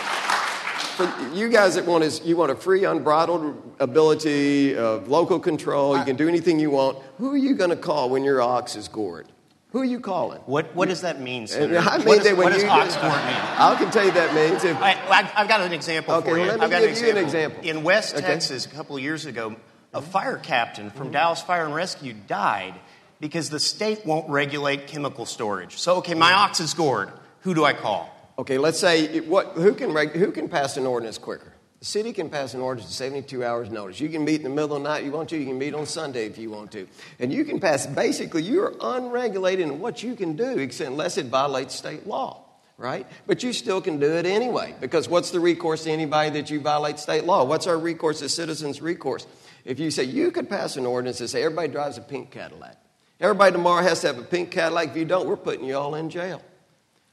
For 0.96 1.34
you 1.34 1.48
guys 1.48 1.74
that 1.74 1.86
want 1.86 2.04
is 2.04 2.20
you 2.24 2.36
want 2.36 2.50
a 2.50 2.54
free, 2.54 2.84
unbridled 2.84 3.74
ability 3.80 4.76
of 4.76 5.08
local 5.08 5.40
control. 5.40 5.98
You 5.98 6.04
can 6.04 6.16
do 6.16 6.28
anything 6.28 6.58
you 6.60 6.70
want. 6.70 6.98
Who 7.18 7.32
are 7.32 7.36
you 7.36 7.54
going 7.54 7.70
to 7.70 7.76
call 7.76 8.10
when 8.10 8.22
your 8.22 8.40
ox 8.40 8.76
is 8.76 8.86
gored? 8.88 9.26
Who 9.72 9.80
are 9.80 9.84
you 9.84 10.00
calling? 10.00 10.40
What, 10.46 10.74
what 10.74 10.88
does 10.88 11.02
that 11.02 11.20
mean, 11.20 11.46
Senator? 11.46 11.78
I 11.78 11.98
mean 11.98 12.06
what 12.06 12.16
does, 12.16 12.24
that 12.24 12.36
when 12.36 12.46
what 12.46 12.52
does 12.54 12.64
ox 12.64 12.96
gored 12.96 13.12
mean? 13.12 13.36
I 13.36 13.76
can 13.78 13.90
tell 13.92 14.04
you 14.04 14.10
that 14.12 14.34
means 14.34 14.64
if 14.64 14.76
I, 14.76 14.92
I've- 15.08 15.30
I've 15.36 15.48
got 15.48 15.60
an 15.60 15.72
example 15.72 16.14
Okay, 16.14 16.30
for 16.30 16.38
you. 16.38 16.44
let 16.46 16.58
me 16.58 16.64
I've 16.64 16.70
got 16.70 16.80
give 16.82 16.98
you 16.98 17.10
an 17.10 17.16
example. 17.18 17.60
In 17.62 17.84
West 17.84 18.16
Okay. 18.16 18.26
Texas, 18.26 18.66
a 18.66 18.68
couple 18.68 18.96
of 18.96 19.02
years 19.02 19.26
ago, 19.26 19.54
a 19.94 20.02
fire 20.02 20.36
captain 20.36 20.90
from 20.90 21.04
mm-hmm. 21.06 21.12
Dallas 21.12 21.42
Fire 21.42 21.64
and 21.64 21.74
Rescue 21.74 22.14
died 22.26 22.74
because 23.20 23.50
the 23.50 23.60
state 23.60 24.04
won't 24.04 24.28
regulate 24.28 24.88
chemical 24.88 25.26
storage. 25.26 25.76
So, 25.78 25.96
okay, 25.96 26.14
my 26.14 26.32
ox 26.32 26.58
is 26.58 26.74
gored. 26.74 27.12
Who 27.42 27.54
do 27.54 27.64
I 27.64 27.72
call? 27.72 28.10
Okay, 28.38 28.58
let's 28.58 28.80
say 28.80 29.20
what, 29.20 29.52
who, 29.52 29.74
can 29.74 29.94
who 30.08 30.32
can 30.32 30.48
pass 30.48 30.76
an 30.76 30.86
ordinance 30.86 31.18
quicker? 31.18 31.52
The 31.80 31.86
city 31.86 32.12
can 32.12 32.28
pass 32.28 32.52
an 32.52 32.60
ordinance 32.60 32.90
in 32.90 32.94
72 32.94 33.42
hours 33.42 33.70
notice. 33.70 34.00
You 34.00 34.10
can 34.10 34.22
meet 34.22 34.36
in 34.36 34.42
the 34.42 34.50
middle 34.50 34.76
of 34.76 34.82
the 34.82 34.88
night 34.88 34.98
if 34.98 35.06
you 35.06 35.12
want 35.12 35.30
to. 35.30 35.38
You 35.38 35.46
can 35.46 35.58
meet 35.58 35.74
on 35.74 35.86
Sunday 35.86 36.26
if 36.26 36.36
you 36.36 36.50
want 36.50 36.72
to. 36.72 36.86
And 37.18 37.32
you 37.32 37.42
can 37.42 37.58
pass, 37.58 37.86
basically, 37.86 38.42
you're 38.42 38.74
unregulated 38.82 39.66
in 39.66 39.80
what 39.80 40.02
you 40.02 40.14
can 40.14 40.36
do 40.36 40.58
except 40.58 40.90
unless 40.90 41.16
it 41.16 41.26
violates 41.26 41.74
state 41.74 42.06
law, 42.06 42.44
right? 42.76 43.06
But 43.26 43.42
you 43.42 43.54
still 43.54 43.80
can 43.80 43.98
do 43.98 44.12
it 44.12 44.26
anyway 44.26 44.74
because 44.78 45.08
what's 45.08 45.30
the 45.30 45.40
recourse 45.40 45.84
to 45.84 45.90
anybody 45.90 46.28
that 46.38 46.50
you 46.50 46.60
violate 46.60 46.98
state 46.98 47.24
law? 47.24 47.44
What's 47.44 47.66
our 47.66 47.78
recourse 47.78 48.20
as 48.20 48.34
citizens' 48.34 48.82
recourse? 48.82 49.26
If 49.64 49.80
you 49.80 49.90
say 49.90 50.04
you 50.04 50.32
could 50.32 50.50
pass 50.50 50.76
an 50.76 50.84
ordinance 50.84 51.18
that 51.20 51.28
say 51.28 51.42
everybody 51.42 51.68
drives 51.68 51.96
a 51.96 52.02
pink 52.02 52.30
Cadillac, 52.30 52.76
everybody 53.18 53.52
tomorrow 53.52 53.82
has 53.82 54.02
to 54.02 54.08
have 54.08 54.18
a 54.18 54.22
pink 54.22 54.50
Cadillac. 54.50 54.90
If 54.90 54.96
you 54.98 55.06
don't, 55.06 55.26
we're 55.26 55.36
putting 55.38 55.64
you 55.64 55.78
all 55.78 55.94
in 55.94 56.10
jail. 56.10 56.42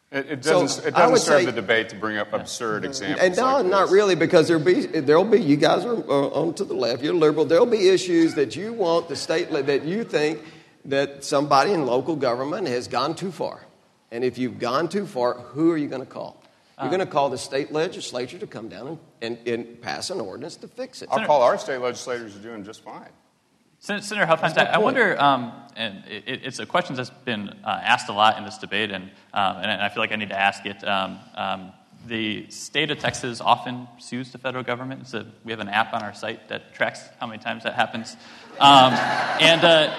It, 0.09 0.25
it 0.29 0.41
doesn't, 0.41 0.85
it 0.85 0.95
doesn't 0.95 1.17
serve 1.17 1.41
say- 1.41 1.45
the 1.45 1.51
debate 1.51 1.89
to 1.89 1.95
bring 1.95 2.17
up 2.17 2.31
absurd 2.31 2.85
examples. 2.85 3.21
And 3.21 3.35
no, 3.35 3.57
like 3.57 3.65
not 3.65 3.89
really, 3.89 4.15
because 4.15 4.47
there'll 4.47 4.63
be 4.63 4.85
there'll 4.85 5.25
be 5.25 5.41
you 5.41 5.57
guys 5.57 5.83
are 5.83 5.95
uh, 5.95 6.27
on 6.29 6.53
to 6.55 6.63
the 6.63 6.73
left. 6.73 7.03
You're 7.03 7.13
liberal. 7.13 7.45
There'll 7.45 7.65
be 7.65 7.89
issues 7.89 8.35
that 8.35 8.55
you 8.55 8.71
want 8.71 9.09
the 9.09 9.17
state 9.17 9.51
that 9.51 9.83
you 9.83 10.05
think 10.05 10.39
that 10.85 11.25
somebody 11.25 11.73
in 11.73 11.85
local 11.85 12.15
government 12.15 12.67
has 12.67 12.87
gone 12.87 13.15
too 13.15 13.31
far. 13.31 13.65
And 14.09 14.23
if 14.23 14.37
you've 14.37 14.59
gone 14.59 14.87
too 14.87 15.05
far, 15.05 15.33
who 15.33 15.71
are 15.71 15.77
you 15.77 15.89
going 15.89 16.01
to 16.01 16.07
call? 16.07 16.41
You're 16.79 16.89
going 16.89 16.99
to 16.99 17.07
call 17.07 17.29
the 17.29 17.39
state 17.39 17.71
legislature 17.71 18.37
to 18.37 18.45
come 18.45 18.69
down 18.69 18.87
and, 18.87 18.99
and, 19.21 19.47
and 19.47 19.81
pass 19.81 20.11
an 20.11 20.21
ordinance 20.21 20.57
to 20.57 20.67
fix 20.67 21.01
it. 21.01 21.09
I'll 21.11 21.25
call 21.25 21.41
our 21.41 21.57
state 21.57 21.79
legislators 21.79 22.35
are 22.35 22.39
doing 22.39 22.63
just 22.63 22.83
fine. 22.83 23.09
Sen- 23.88 24.01
Senator 24.01 24.25
my 24.25 24.35
I, 24.35 24.65
I 24.65 24.77
wonder, 24.79 25.17
um, 25.17 25.53
and 25.77 26.03
it, 26.09 26.41
it's 26.43 26.59
a 26.59 26.65
question 26.65 26.97
that's 26.97 27.09
been 27.09 27.47
uh, 27.63 27.79
asked 27.81 28.09
a 28.09 28.11
lot 28.11 28.38
in 28.38 28.43
this 28.43 28.57
debate, 28.57 28.91
and, 28.91 29.05
um, 29.33 29.57
and 29.61 29.81
I 29.81 29.88
feel 29.88 30.03
like 30.03 30.11
I 30.11 30.17
need 30.17 30.27
to 30.27 30.38
ask 30.38 30.65
it. 30.65 30.85
Um, 30.85 31.17
um, 31.35 31.71
the 32.05 32.49
state 32.49 32.91
of 32.91 32.99
Texas 32.99 33.39
often 33.39 33.88
sues 33.97 34.33
the 34.33 34.39
federal 34.39 34.65
government. 34.65 35.07
We 35.45 35.53
have 35.53 35.61
an 35.61 35.69
app 35.69 35.93
on 35.93 36.03
our 36.03 36.13
site 36.13 36.49
that 36.49 36.73
tracks 36.73 36.99
how 37.21 37.27
many 37.27 37.41
times 37.41 37.63
that 37.63 37.75
happens. 37.75 38.17
Um, 38.59 38.91
and, 39.39 39.63
uh, 39.63 39.97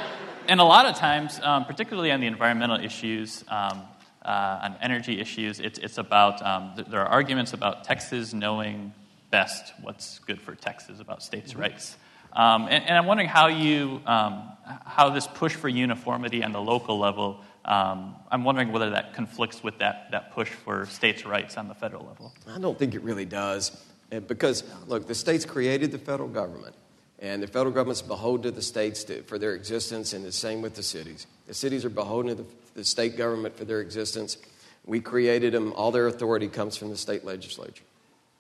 and 0.48 0.60
a 0.60 0.64
lot 0.64 0.84
of 0.84 0.94
times, 0.94 1.40
um, 1.42 1.64
particularly 1.64 2.12
on 2.12 2.20
the 2.20 2.26
environmental 2.26 2.78
issues, 2.78 3.42
um, 3.48 3.84
uh, 4.22 4.60
on 4.64 4.76
energy 4.82 5.18
issues, 5.18 5.60
it's, 5.60 5.78
it's 5.78 5.96
about, 5.96 6.44
um, 6.44 6.72
th- 6.76 6.88
there 6.88 7.00
are 7.00 7.08
arguments 7.08 7.54
about 7.54 7.84
Texas 7.84 8.34
knowing 8.34 8.92
best 9.30 9.72
what's 9.80 10.18
good 10.18 10.42
for 10.42 10.54
Texas, 10.54 11.00
about 11.00 11.22
states' 11.22 11.54
rights. 11.54 11.96
Um, 12.32 12.64
and, 12.64 12.84
and 12.84 12.96
I'm 12.96 13.06
wondering 13.06 13.28
how 13.28 13.48
you, 13.48 14.00
um, 14.06 14.50
how 14.84 15.10
this 15.10 15.26
push 15.26 15.54
for 15.54 15.68
uniformity 15.68 16.44
on 16.44 16.52
the 16.52 16.60
local 16.60 16.98
level, 16.98 17.40
um, 17.64 18.16
I'm 18.30 18.44
wondering 18.44 18.72
whether 18.72 18.90
that 18.90 19.14
conflicts 19.14 19.62
with 19.62 19.78
that, 19.78 20.08
that 20.12 20.32
push 20.32 20.48
for 20.48 20.86
states' 20.86 21.24
rights 21.24 21.56
on 21.56 21.68
the 21.68 21.74
federal 21.74 22.06
level. 22.06 22.32
I 22.48 22.58
don't 22.58 22.78
think 22.78 22.94
it 22.94 23.02
really 23.02 23.26
does. 23.26 23.76
Uh, 24.10 24.20
Because, 24.20 24.64
look, 24.86 25.06
the 25.06 25.14
states 25.14 25.44
created 25.44 25.92
the 25.92 25.98
federal 25.98 26.28
government, 26.28 26.74
and 27.18 27.42
the 27.42 27.46
federal 27.46 27.72
government's 27.72 28.02
beholden 28.02 28.44
to 28.44 28.50
the 28.50 28.62
states 28.62 29.04
to, 29.04 29.22
for 29.22 29.38
their 29.38 29.54
existence, 29.54 30.12
and 30.12 30.24
the 30.24 30.32
same 30.32 30.62
with 30.62 30.74
the 30.74 30.82
cities. 30.82 31.26
The 31.46 31.54
cities 31.54 31.84
are 31.84 31.90
beholden 31.90 32.36
to 32.36 32.42
the, 32.42 32.48
the 32.74 32.84
state 32.84 33.16
government 33.16 33.56
for 33.56 33.64
their 33.64 33.80
existence. 33.80 34.38
We 34.86 35.00
created 35.00 35.52
them, 35.52 35.72
all 35.74 35.90
their 35.90 36.06
authority 36.06 36.48
comes 36.48 36.76
from 36.76 36.88
the 36.90 36.96
state 36.96 37.24
legislature. 37.24 37.84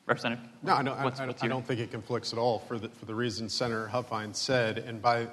Representative? 0.05 0.45
No, 0.61 0.73
I 0.73 0.83
don't, 0.83 0.97
I, 0.97 1.03
what's- 1.03 1.19
I- 1.19 1.33
I 1.41 1.47
don't 1.47 1.65
think 1.65 1.79
it 1.79 1.91
conflicts 1.91 2.33
at 2.33 2.39
all 2.39 2.59
for 2.59 2.77
the, 2.77 2.89
for 2.89 3.05
the 3.05 3.15
reasons 3.15 3.53
Senator 3.53 3.87
Huffines 3.87 4.35
said, 4.37 4.79
and 4.79 5.01
by 5.01 5.27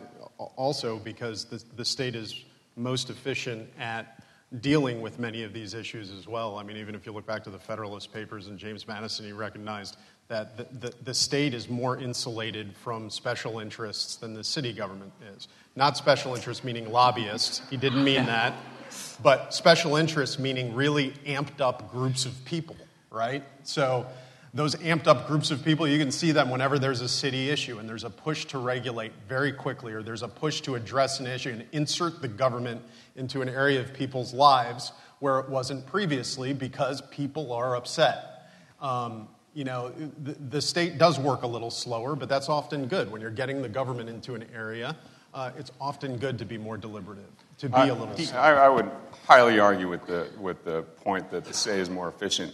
also 0.56 0.98
because 0.98 1.44
the, 1.44 1.62
the 1.76 1.84
state 1.84 2.14
is 2.14 2.44
most 2.76 3.10
efficient 3.10 3.68
at 3.78 4.22
dealing 4.60 5.00
with 5.00 5.18
many 5.18 5.42
of 5.44 5.52
these 5.52 5.74
issues 5.74 6.10
as 6.10 6.26
well. 6.26 6.56
I 6.58 6.62
mean, 6.62 6.76
even 6.76 6.94
if 6.94 7.06
you 7.06 7.12
look 7.12 7.26
back 7.26 7.44
to 7.44 7.50
the 7.50 7.58
Federalist 7.58 8.12
Papers 8.12 8.46
and 8.48 8.58
James 8.58 8.86
Madison, 8.88 9.26
he 9.26 9.32
recognized 9.32 9.96
that 10.28 10.56
the, 10.56 10.66
the, 10.88 10.94
the 11.04 11.14
state 11.14 11.54
is 11.54 11.68
more 11.68 11.98
insulated 11.98 12.74
from 12.76 13.10
special 13.10 13.58
interests 13.60 14.16
than 14.16 14.32
the 14.34 14.42
city 14.44 14.72
government 14.72 15.12
is. 15.36 15.48
Not 15.76 15.96
special 15.96 16.34
interests 16.34 16.64
meaning 16.64 16.90
lobbyists, 16.90 17.62
he 17.70 17.76
didn't 17.76 18.02
mean 18.04 18.26
that, 18.26 18.54
but 19.22 19.52
special 19.54 19.96
interests 19.96 20.38
meaning 20.38 20.74
really 20.74 21.10
amped 21.26 21.60
up 21.60 21.90
groups 21.92 22.24
of 22.26 22.44
people, 22.44 22.76
right? 23.10 23.44
So 23.64 24.06
those 24.52 24.74
amped 24.76 25.06
up 25.06 25.26
groups 25.28 25.50
of 25.50 25.64
people, 25.64 25.86
you 25.86 25.98
can 25.98 26.10
see 26.10 26.32
them 26.32 26.50
whenever 26.50 26.78
there's 26.78 27.00
a 27.00 27.08
city 27.08 27.50
issue 27.50 27.78
and 27.78 27.88
there's 27.88 28.04
a 28.04 28.10
push 28.10 28.46
to 28.46 28.58
regulate 28.58 29.12
very 29.28 29.52
quickly 29.52 29.92
or 29.92 30.02
there's 30.02 30.22
a 30.22 30.28
push 30.28 30.60
to 30.62 30.74
address 30.74 31.20
an 31.20 31.26
issue 31.26 31.50
and 31.50 31.64
insert 31.72 32.20
the 32.20 32.28
government 32.28 32.82
into 33.14 33.42
an 33.42 33.48
area 33.48 33.80
of 33.80 33.94
people's 33.94 34.34
lives 34.34 34.92
where 35.20 35.38
it 35.38 35.48
wasn't 35.48 35.86
previously 35.86 36.52
because 36.52 37.00
people 37.10 37.52
are 37.52 37.76
upset. 37.76 38.50
Um, 38.80 39.28
you 39.54 39.64
know, 39.64 39.90
the, 40.22 40.32
the 40.32 40.62
state 40.62 40.98
does 40.98 41.18
work 41.18 41.42
a 41.42 41.46
little 41.46 41.70
slower, 41.70 42.16
but 42.16 42.28
that's 42.28 42.48
often 42.48 42.86
good. 42.86 43.10
When 43.10 43.20
you're 43.20 43.30
getting 43.30 43.62
the 43.62 43.68
government 43.68 44.08
into 44.08 44.34
an 44.34 44.46
area, 44.54 44.96
uh, 45.34 45.50
it's 45.58 45.70
often 45.80 46.16
good 46.16 46.38
to 46.38 46.44
be 46.44 46.58
more 46.58 46.76
deliberative, 46.76 47.30
to 47.58 47.68
be 47.68 47.74
I, 47.74 47.86
a 47.86 47.94
little 47.94 48.16
slower. 48.16 48.40
I, 48.40 48.66
I 48.66 48.68
would 48.68 48.90
highly 49.26 49.60
argue 49.60 49.88
with 49.88 50.06
the, 50.06 50.28
with 50.40 50.64
the 50.64 50.82
point 50.82 51.30
that 51.30 51.44
the 51.44 51.52
state 51.52 51.78
is 51.78 51.90
more 51.90 52.08
efficient. 52.08 52.52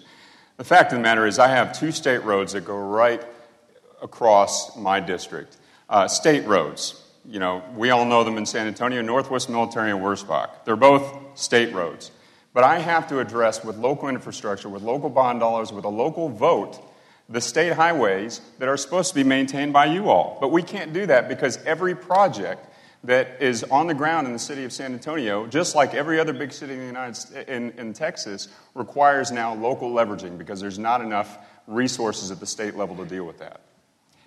The 0.57 0.65
fact 0.65 0.93
of 0.93 0.99
the 0.99 1.03
matter 1.03 1.27
is, 1.27 1.39
I 1.39 1.49
have 1.49 1.79
two 1.79 1.93
state 1.93 2.25
roads 2.25 2.55
that 2.55 2.65
go 2.65 2.77
right 2.77 3.23
across 4.01 4.75
my 4.77 5.01
district. 5.01 5.57
Uh, 5.89 6.09
state 6.09 6.47
roads, 6.47 7.03
you 7.27 7.39
know, 7.39 7.63
we 7.75 7.91
all 7.91 8.07
know 8.07 8.25
them 8.25 8.39
in 8.39 8.47
San 8.47 8.67
Antonio, 8.67 9.03
Northwest 9.03 9.51
Military 9.51 9.91
and 9.91 10.01
Wurzbach. 10.01 10.65
They're 10.65 10.77
both 10.77 11.39
state 11.39 11.75
roads. 11.75 12.11
But 12.55 12.65
I 12.65 12.79
have 12.79 13.07
to 13.09 13.21
address 13.21 13.63
with 13.63 13.77
local 13.77 14.09
infrastructure, 14.09 14.71
with 14.71 14.83
local 14.83 15.11
bond 15.11 15.41
dollars, 15.41 15.73
with 15.73 15.85
a 15.85 15.91
local 15.91 16.31
vote, 16.31 16.83
the 17.29 17.41
state 17.43 17.75
highways 17.75 18.41
that 18.59 18.69
are 18.69 18.79
supposed 18.79 19.11
to 19.11 19.15
be 19.15 19.25
maintained 19.25 19.75
by 19.75 19.85
you 19.85 20.09
all. 20.09 20.39
But 20.41 20.53
we 20.53 20.63
can't 20.63 20.95
do 20.95 21.05
that 21.05 21.29
because 21.29 21.63
every 21.65 21.95
project 21.95 22.67
that 23.05 23.41
is 23.41 23.63
on 23.65 23.87
the 23.87 23.95
ground 23.95 24.27
in 24.27 24.33
the 24.33 24.39
city 24.39 24.65
of 24.65 24.73
San 24.73 24.93
Antonio, 24.93 25.47
just 25.47 25.75
like 25.75 25.95
every 25.95 26.19
other 26.19 26.33
big 26.33 26.53
city 26.53 26.73
in 26.73 26.81
the 26.81 26.87
United 26.87 27.17
States, 27.17 27.49
in, 27.49 27.71
in 27.73 27.93
Texas, 27.93 28.49
requires 28.75 29.31
now 29.31 29.55
local 29.55 29.91
leveraging 29.91 30.39
because 30.39 30.61
there's 30.61 30.79
not 30.79 31.01
enough 31.01 31.39
resources 31.67 32.31
at 32.31 32.41
the 32.41 32.47
state 32.47 32.75
level 32.75 32.97
to 32.97 33.05
deal 33.05 33.25
with 33.25 33.39
that. 33.39 33.61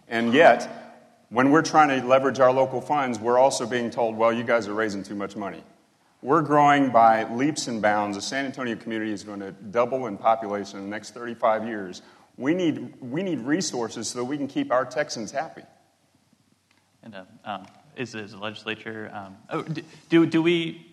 And 0.08 0.34
yet, 0.34 0.90
when 1.30 1.52
we're 1.52 1.62
trying 1.62 1.90
to 1.90 2.06
leverage 2.06 2.40
our 2.40 2.52
local 2.52 2.82
funds, 2.82 3.20
we're 3.20 3.38
also 3.38 3.66
being 3.66 3.90
told, 3.92 4.18
well, 4.18 4.34
you 4.34 4.44
guys 4.44 4.68
are 4.68 4.74
raising 4.74 5.04
too 5.04 5.16
much 5.16 5.36
money. 5.36 5.64
We're 6.22 6.42
growing 6.42 6.90
by 6.90 7.32
leaps 7.34 7.68
and 7.68 7.82
bounds. 7.82 8.18
The 8.18 8.22
San 8.22 8.46
Antonio 8.46 8.76
community 8.76 9.12
is 9.12 9.24
going 9.24 9.40
to 9.40 9.52
double 9.52 10.08
in 10.08 10.18
population 10.18 10.80
in 10.80 10.86
the 10.86 10.90
next 10.90 11.14
35 11.14 11.66
years. 11.66 12.02
We 12.36 12.54
need, 12.54 12.96
we 13.00 13.24
need 13.24 13.40
resources 13.40 14.10
so 14.10 14.20
that 14.20 14.26
we 14.26 14.38
can 14.38 14.48
keep 14.48 14.72
our 14.72 14.86
Texans 14.86 15.32
happy. 15.32 15.62
And 17.04 17.16
uh, 17.16 17.24
um, 17.46 17.66
is, 18.00 18.32
the 18.32 18.38
legislature, 18.38 19.12
um, 19.14 19.38
oh, 19.50 19.62
do, 20.10 20.26
do, 20.26 20.42
we, 20.42 20.86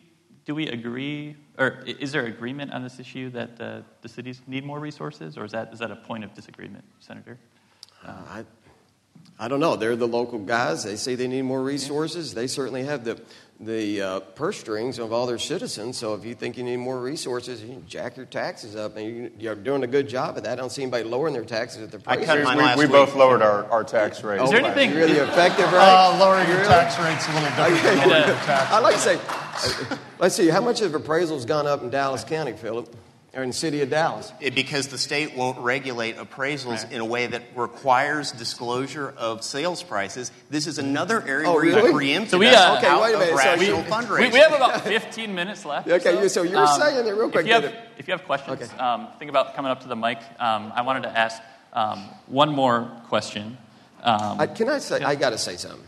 do 0.45 0.55
we 0.55 0.69
agree, 0.69 1.37
or 1.59 1.83
is 1.87 2.13
there 2.13 2.27
agreement 2.27 2.73
on 2.73 2.83
this 2.83 2.99
issue 2.99 3.31
that 3.31 3.57
the, 3.57 3.85
the 4.03 4.09
cities 4.09 4.43
need 4.47 4.65
more 4.65 4.81
resources, 4.81 5.39
or 5.39 5.45
is 5.45 5.53
that, 5.53 5.73
is 5.73 5.79
that 5.79 5.91
a 5.91 5.97
point 5.97 6.25
of 6.25 6.35
disagreement, 6.35 6.85
Senator? 7.01 7.39
Uh, 8.05 8.13
I, 8.29 8.45
I 9.39 9.49
don't 9.49 9.61
know. 9.61 9.77
They're 9.77 9.97
the 9.97 10.09
local 10.09 10.39
guys. 10.39 10.85
They 10.85 10.97
say 10.97 11.15
they 11.15 11.29
need 11.29 11.43
more 11.43 11.63
resources. 11.63 12.35
They 12.35 12.47
certainly 12.47 12.85
have 12.85 13.05
the, 13.05 13.21
the 13.59 14.03
uh, 14.03 14.21
purse 14.21 14.59
strings 14.61 14.99
of 14.99 15.13
all 15.15 15.27
their 15.27 15.39
citizens. 15.39 15.97
So 15.97 16.13
if 16.15 16.27
you 16.27 16.35
think 16.35 16.59
you 16.59 16.63
need 16.65 16.77
more 16.77 17.01
resources, 17.01 17.63
you 17.63 17.83
jack 17.87 18.17
your 18.17 18.27
taxes 18.27 18.77
up. 18.77 18.97
And 18.99 19.33
you, 19.41 19.51
are 19.51 19.55
doing 19.55 19.83
a 19.83 19.87
good 19.87 20.09
job 20.09 20.37
of 20.37 20.43
that. 20.45 20.53
I 20.53 20.57
don't 20.57 20.71
see 20.71 20.83
anybody 20.83 21.05
lowering 21.05 21.33
their 21.33 21.45
taxes 21.45 21.83
at 21.83 21.91
the 21.91 21.99
I 22.07 22.17
price. 22.17 22.27
cut 22.27 22.43
mine 22.45 22.59
last 22.59 22.79
we, 22.79 22.85
we 22.85 22.91
week. 22.93 23.07
both 23.07 23.17
lowered 23.17 23.41
our, 23.41 23.65
our 23.71 23.83
tax 23.83 24.23
rate. 24.23 24.43
Is 24.43 24.51
there 24.51 24.61
Oh, 24.63 24.65
anything- 24.67 24.95
Really 24.95 25.17
effective, 25.19 25.73
right? 25.73 26.13
Uh, 26.15 26.19
lowering 26.19 26.49
your 26.49 26.63
tax 26.65 26.99
rate's 26.99 27.27
a 27.29 27.33
little 27.33 27.49
different 27.49 27.79
Okay. 27.79 28.07
lowering 28.07 28.27
your 28.29 28.37
tax 28.45 28.73
I'd 28.73 28.81
like 28.81 28.95
to 28.95 29.01
say, 29.01 29.99
let's 30.19 30.35
see, 30.35 30.49
how 30.49 30.61
much 30.61 30.81
have 30.81 30.93
appraisals 30.93 31.47
gone 31.47 31.67
up 31.67 31.83
in 31.83 31.89
Dallas 31.89 32.25
County, 32.25 32.53
Philip, 32.53 32.95
or 33.37 33.43
in 33.43 33.51
the 33.51 33.55
city 33.55 33.83
of 33.83 33.91
Dallas? 33.91 34.33
It- 34.41 34.55
because 34.55 34.89
the 34.89 34.97
state 34.99 35.37
won't 35.37 35.59
regulate 35.59 36.17
appraisals 36.17 36.91
in 36.91 37.01
a 37.01 37.05
way 37.05 37.27
that 37.27 37.43
requires 37.55 38.33
disclosure 38.33 39.13
of 39.17 39.45
sales 39.45 39.83
prices. 39.83 40.33
This 40.51 40.67
is 40.67 40.79
another 40.79 41.23
area 41.27 41.49
Oh, 41.49 41.53
where 41.55 41.63
really? 41.63 41.89
you 41.89 41.93
preempted 41.93 42.31
So 42.31 42.39
we, 42.39 42.49
us 42.49 42.57
uh, 42.57 42.77
Okay, 42.79 42.87
out 42.87 43.03
wait 43.03 43.11
a 43.11 43.15
of 43.15 43.21
minute. 43.21 43.31
So 43.33 43.37
rational 43.37 43.83
we- 43.83 43.89
fundraising. 43.89 44.19
We, 44.21 44.29
we 44.31 44.39
have 44.39 44.53
about 44.55 44.81
15 44.85 45.35
minutes 45.35 45.65
left. 45.65 45.87
Okay, 45.89 46.23
you- 46.23 46.29
so 46.29 46.43
you 46.43 46.57
were 46.57 46.67
saying 46.67 47.07
it 47.07 47.11
real 47.11 47.31
quick, 47.31 47.43
If 47.43 47.49
you 47.49 47.53
have, 47.55 47.65
if 47.99 48.09
you 48.09 48.13
have 48.13 48.25
questions, 48.25 48.63
Okay. 48.63 48.79
um, 48.79 49.09
think 49.19 49.29
about 49.29 49.55
coming 49.55 49.71
up 49.71 49.81
to 49.83 49.89
the 49.89 49.97
mic. 49.97 50.19
Um, 50.41 50.73
I 50.75 50.83
wanted 50.83 51.03
to 51.05 51.17
ask 51.19 51.41
um, 51.75 51.99
one 52.27 52.51
more 52.53 52.91
question. 53.09 53.59
Um, 54.03 54.41
I, 54.41 54.47
can 54.47 54.69
I 54.69 54.79
say, 54.79 55.03
I 55.03 55.15
got 55.15 55.31
to 55.31 55.39
say 55.39 55.57
something. 55.57 55.81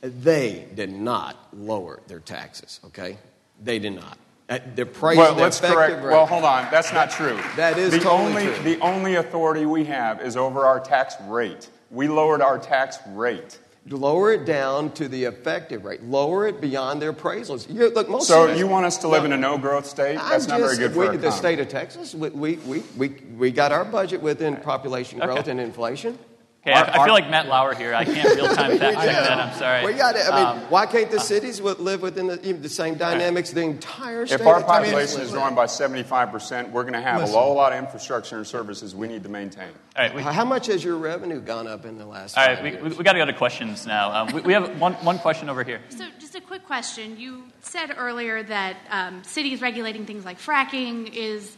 They 0.00 0.66
did 0.74 0.90
not 0.92 1.36
lower 1.52 2.00
their 2.06 2.20
taxes, 2.20 2.80
okay? 2.86 3.18
They 3.60 3.78
did 3.78 3.94
not. 3.94 4.16
Uh, 4.48 4.58
Their 4.74 4.86
price, 4.86 5.16
Well, 5.18 5.34
their 5.34 5.44
let's 5.44 5.60
correct. 5.60 6.02
rate. 6.02 6.10
Well, 6.12 6.24
hold 6.26 6.44
on. 6.44 6.68
That's 6.70 6.92
not 6.92 7.10
true. 7.10 7.38
That 7.56 7.76
is 7.78 7.92
the 7.92 7.98
totally 8.00 8.46
only 8.46 8.54
true. 8.54 8.64
the 8.64 8.80
only 8.80 9.14
authority 9.16 9.66
we 9.66 9.84
have 9.84 10.22
is 10.22 10.36
over 10.36 10.64
our 10.64 10.80
tax 10.80 11.16
rate. 11.26 11.68
We 11.90 12.08
lowered 12.08 12.40
our 12.40 12.58
tax 12.58 12.98
rate. 13.08 13.58
Lower 13.90 14.32
it 14.32 14.44
down 14.44 14.92
to 14.92 15.08
the 15.08 15.24
effective 15.24 15.84
rate. 15.86 16.02
Lower 16.02 16.46
it 16.46 16.60
beyond 16.60 17.00
their 17.00 17.12
appraisals. 17.12 17.72
You, 17.74 17.88
look, 17.90 18.08
most 18.10 18.28
So 18.28 18.44
cities- 18.46 18.60
you 18.60 18.66
want 18.66 18.84
us 18.84 18.98
to 18.98 19.08
live 19.08 19.22
No. 19.22 19.26
in 19.26 19.32
a 19.32 19.36
no-growth 19.38 19.86
state? 19.86 20.18
I'm 20.18 20.28
That's 20.28 20.46
not 20.46 20.58
very 20.60 20.70
just- 20.76 20.80
good 20.80 20.92
for 20.92 20.98
we, 20.98 21.06
our 21.06 21.12
the 21.12 21.18
economy. 21.18 21.38
state 21.38 21.58
of 21.60 21.68
Texas. 21.68 22.14
We, 22.14 22.28
we, 22.28 22.56
we, 22.66 22.82
we, 22.98 23.08
we 23.38 23.50
got 23.50 23.72
our 23.72 23.86
budget 23.86 24.20
within 24.20 24.56
population 24.56 25.18
growth 25.20 25.38
Okay. 25.40 25.50
and 25.52 25.60
inflation. 25.60 26.18
Okay, 26.62 26.72
I, 26.72 27.00
I 27.00 27.04
feel 27.04 27.14
like 27.14 27.30
Matt 27.30 27.46
Lauer 27.48 27.74
here. 27.74 27.94
I 27.94 28.04
can't 28.04 28.34
real 28.36 28.46
time 28.54 28.78
fact 28.78 28.96
check 28.98 29.06
that. 29.14 29.38
I'm 29.38 29.58
sorry. 29.58 29.84
We 29.86 29.92
got 29.94 30.16
it. 30.16 30.26
I 30.30 30.36
mean, 30.54 30.62
Um, 30.64 30.70
why 30.70 30.86
can't 30.86 31.10
the 31.10 31.20
cities 31.20 31.58
wi- 31.58 31.78
live 31.80 32.02
within 32.02 32.26
the, 32.26 32.40
even 32.46 32.62
the 32.62 32.68
same 32.68 32.94
dynamics 32.96 33.50
the 33.50 33.62
entire 33.62 34.26
state? 34.26 34.40
If 34.40 34.46
our 34.46 34.62
population 34.62 35.20
is 35.20 35.28
in? 35.28 35.34
growing 35.34 35.54
by 35.54 35.66
75%, 35.66 36.70
we're 36.70 36.82
going 36.82 36.92
to 36.94 37.00
have 37.00 37.22
a 37.22 37.26
whole 37.26 37.54
lot 37.54 37.72
of 37.72 37.78
infrastructure 37.78 38.36
and 38.36 38.46
services 38.46 38.94
we 38.94 39.08
need 39.08 39.22
to 39.22 39.28
maintain. 39.28 39.68
all 39.96 40.04
right, 40.04 40.14
we, 40.14 40.22
How 40.22 40.44
much 40.44 40.66
has 40.66 40.82
your 40.84 40.96
revenue 40.96 41.40
gone 41.40 41.66
up 41.66 41.84
in 41.84 41.98
the 41.98 42.06
last? 42.06 42.36
all 42.36 42.44
five 42.44 42.62
we, 42.62 42.70
years? 42.70 42.82
we, 42.82 42.88
we 42.90 43.04
got 43.04 43.12
to 43.12 43.18
go 43.18 43.26
to 43.26 43.32
questions 43.32 43.86
now. 43.86 44.12
Um, 44.12 44.32
we, 44.34 44.40
we 44.42 44.52
have 44.52 44.80
one, 44.80 44.94
one 44.94 45.18
question 45.18 45.48
over 45.48 45.64
here. 45.64 45.80
So, 45.90 46.06
just 46.18 46.34
a 46.34 46.40
quick 46.40 46.66
question. 46.66 47.18
You 47.18 47.44
said 47.60 47.94
earlier 47.96 48.42
that 48.42 48.76
um, 48.90 49.22
cities 49.24 49.60
regulating 49.60 50.06
things 50.06 50.24
like 50.24 50.38
fracking 50.38 51.12
is 51.14 51.56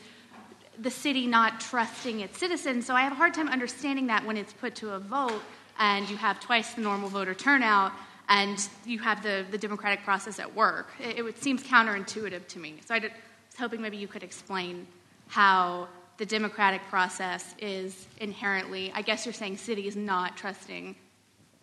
the 0.80 0.90
city 0.90 1.26
not 1.26 1.60
trusting 1.60 2.20
its 2.20 2.38
citizens. 2.38 2.86
So, 2.86 2.94
I 2.94 3.02
have 3.02 3.12
a 3.12 3.16
hard 3.16 3.34
time 3.34 3.48
understanding 3.48 4.06
that 4.08 4.24
when 4.24 4.36
it's 4.36 4.52
put 4.52 4.74
to 4.76 4.90
a 4.94 4.98
vote 4.98 5.42
and 5.78 6.08
you 6.08 6.16
have 6.16 6.40
twice 6.40 6.74
the 6.74 6.80
normal 6.80 7.08
voter 7.08 7.34
turnout 7.34 7.92
and 8.28 8.68
you 8.86 8.98
have 9.00 9.22
the, 9.22 9.44
the 9.50 9.58
democratic 9.58 10.04
process 10.04 10.38
at 10.38 10.54
work. 10.54 10.88
It, 11.00 11.24
it 11.24 11.42
seems 11.42 11.62
counterintuitive 11.62 12.46
to 12.48 12.58
me. 12.58 12.76
So, 12.86 12.94
I 12.94 12.98
did- 12.98 13.12
was 13.12 13.58
hoping 13.58 13.80
maybe 13.80 13.96
you 13.96 14.08
could 14.08 14.22
explain 14.22 14.86
how 15.28 15.88
the 16.18 16.26
democratic 16.26 16.82
process 16.88 17.54
is 17.58 18.06
inherently, 18.18 18.92
I 18.94 19.02
guess 19.02 19.24
you're 19.24 19.32
saying 19.32 19.56
cities 19.56 19.96
not 19.96 20.36
trusting 20.36 20.94